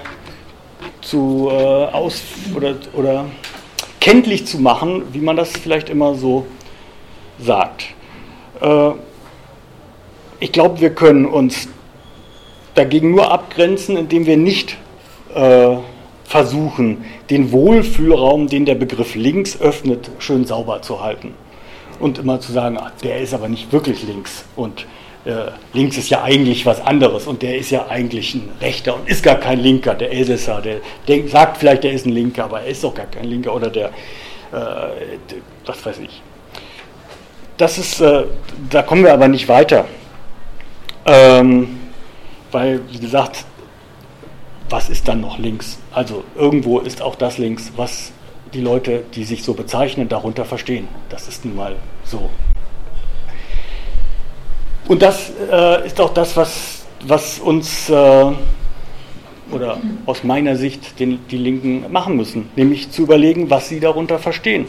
zu 1.01 1.49
äh, 1.51 1.55
aus 1.55 2.23
oder, 2.55 2.75
oder 2.95 3.25
kenntlich 4.01 4.47
zu 4.47 4.59
machen, 4.59 5.03
wie 5.13 5.21
man 5.21 5.37
das 5.37 5.51
vielleicht 5.51 5.91
immer 5.91 6.15
so 6.15 6.47
sagt. 7.41 7.87
Ich 10.43 10.51
glaube, 10.51 10.81
wir 10.81 10.91
können 10.91 11.25
uns 11.25 11.69
dagegen 12.75 13.13
nur 13.13 13.31
abgrenzen, 13.31 13.97
indem 13.97 14.27
wir 14.27 14.37
nicht 14.37 14.77
äh, 15.37 15.77
versuchen, 16.25 17.05
den 17.31 17.53
Wohlfühlraum, 17.53 18.49
den 18.49 18.65
der 18.65 18.75
Begriff 18.75 19.15
links 19.15 19.61
öffnet, 19.61 20.11
schön 20.19 20.45
sauber 20.45 20.83
zu 20.83 21.01
halten. 21.01 21.35
Und 22.01 22.19
immer 22.19 22.41
zu 22.41 22.51
sagen, 22.51 22.77
ach, 22.77 22.91
der 23.05 23.21
ist 23.21 23.35
aber 23.35 23.49
nicht 23.49 23.71
wirklich 23.71 24.03
links. 24.03 24.45
Und 24.57 24.85
äh, 25.27 25.53
links 25.75 25.97
ist 25.97 26.11
ja 26.11 26.25
eigentlich 26.25 26.67
was 26.67 26.81
anderes 26.81 27.29
und 27.29 27.43
der 27.43 27.57
ist 27.57 27.71
ja 27.71 27.87
eigentlich 27.87 28.35
ein 28.35 28.49
Rechter 28.61 28.97
und 28.97 29.09
ist 29.09 29.23
gar 29.23 29.37
kein 29.37 29.61
Linker, 29.61 29.95
der 29.95 30.11
Elsässer, 30.11 30.61
der 30.61 30.79
denkt, 31.07 31.31
sagt 31.31 31.59
vielleicht, 31.59 31.85
der 31.85 31.93
ist 31.93 32.05
ein 32.05 32.13
Linker, 32.13 32.47
aber 32.47 32.63
er 32.63 32.67
ist 32.67 32.83
doch 32.83 32.95
gar 32.95 33.07
kein 33.07 33.27
Linker 33.27 33.55
oder 33.55 33.71
der, 33.71 33.91
äh, 33.91 34.89
was 35.67 35.87
weiß 35.87 36.01
ich. 36.01 36.21
Das 37.59 37.79
ist, 37.79 38.01
äh, 38.01 38.25
da 38.71 38.83
kommen 38.83 39.05
wir 39.05 39.13
aber 39.13 39.29
nicht 39.29 39.47
weiter. 39.47 39.85
Ähm, 41.07 41.79
weil, 42.51 42.81
wie 42.91 42.99
gesagt, 42.99 43.45
was 44.71 44.89
ist 44.89 45.09
dann 45.09 45.21
noch 45.21 45.39
links? 45.39 45.79
Also 45.93 46.25
irgendwo 46.35 46.79
ist 46.79 47.03
auch 47.03 47.15
das 47.15 47.39
links, 47.39 47.73
was 47.77 48.13
die 48.55 48.61
Leute, 48.61 49.05
die 49.15 49.25
sich 49.25 49.43
so 49.43 49.55
bezeichnen, 49.55 50.09
darunter 50.09 50.45
verstehen. 50.45 50.89
Das 51.09 51.29
ist 51.29 51.45
nun 51.45 51.57
mal 51.57 51.77
so. 52.05 52.31
Und 54.89 55.03
das 55.03 55.33
äh, 55.51 55.87
ist 55.87 56.01
auch 56.01 56.13
das, 56.13 56.37
was, 56.37 56.85
was 57.07 57.39
uns 57.39 57.89
äh, 57.89 58.33
oder 59.51 59.79
aus 60.07 60.25
meiner 60.25 60.57
Sicht 60.57 60.99
den, 60.99 61.21
die 61.31 61.37
Linken 61.37 61.91
machen 61.93 62.17
müssen, 62.17 62.51
nämlich 62.57 62.91
zu 62.91 63.03
überlegen, 63.03 63.51
was 63.51 63.69
sie 63.69 63.81
darunter 63.81 64.19
verstehen. 64.19 64.67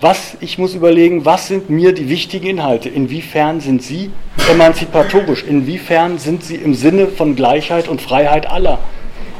Was, 0.00 0.36
ich 0.40 0.58
muss 0.58 0.74
überlegen, 0.74 1.24
was 1.24 1.48
sind 1.48 1.70
mir 1.70 1.92
die 1.92 2.10
wichtigen 2.10 2.46
Inhalte? 2.46 2.90
Inwiefern 2.90 3.60
sind 3.60 3.82
sie 3.82 4.10
emanzipatorisch? 4.50 5.42
Inwiefern 5.42 6.18
sind 6.18 6.44
sie 6.44 6.56
im 6.56 6.74
Sinne 6.74 7.06
von 7.06 7.34
Gleichheit 7.34 7.88
und 7.88 8.02
Freiheit 8.02 8.46
aller? 8.46 8.78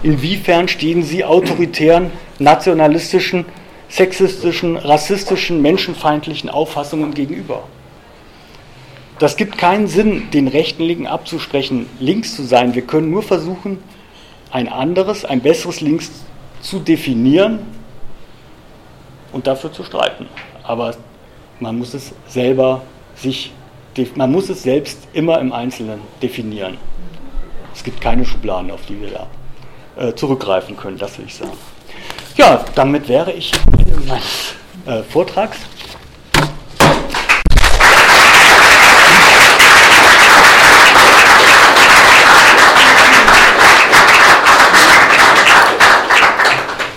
Inwiefern 0.02 0.68
stehen 0.68 1.02
sie 1.02 1.24
autoritären, 1.24 2.10
nationalistischen, 2.38 3.44
sexistischen, 3.90 4.76
rassistischen, 4.76 5.60
menschenfeindlichen 5.60 6.48
Auffassungen 6.48 7.12
gegenüber? 7.12 7.64
Das 9.18 9.36
gibt 9.36 9.58
keinen 9.58 9.88
Sinn, 9.88 10.30
den 10.32 10.48
rechten 10.48 10.84
Linken 10.84 11.06
abzusprechen, 11.06 11.86
links 12.00 12.34
zu 12.34 12.42
sein. 12.42 12.74
Wir 12.74 12.82
können 12.82 13.10
nur 13.10 13.22
versuchen, 13.22 13.78
ein 14.50 14.68
anderes, 14.68 15.26
ein 15.26 15.40
besseres 15.40 15.82
Links 15.82 16.10
zu 16.62 16.78
definieren 16.78 17.58
und 19.36 19.46
dafür 19.46 19.70
zu 19.70 19.84
streiten. 19.84 20.26
Aber 20.62 20.94
man 21.60 21.78
muss 21.78 21.92
es 21.92 22.12
selber 22.26 22.82
sich, 23.14 23.52
man 24.14 24.32
muss 24.32 24.48
es 24.48 24.62
selbst 24.62 24.98
immer 25.12 25.38
im 25.40 25.52
Einzelnen 25.52 26.00
definieren. 26.22 26.78
Es 27.74 27.84
gibt 27.84 28.00
keine 28.00 28.24
Schubladen, 28.24 28.70
auf 28.70 28.80
die 28.86 28.98
wir 28.98 29.10
da 29.10 29.26
äh, 30.02 30.14
zurückgreifen 30.14 30.76
können, 30.76 30.96
das 30.96 31.18
will 31.18 31.26
ich 31.26 31.34
sagen. 31.34 31.52
Ja, 32.36 32.64
damit 32.74 33.08
wäre 33.08 33.32
ich 33.32 33.52
Ende 33.78 34.00
meines 34.08 34.54
äh, 34.86 35.02
Vortrags. 35.02 35.58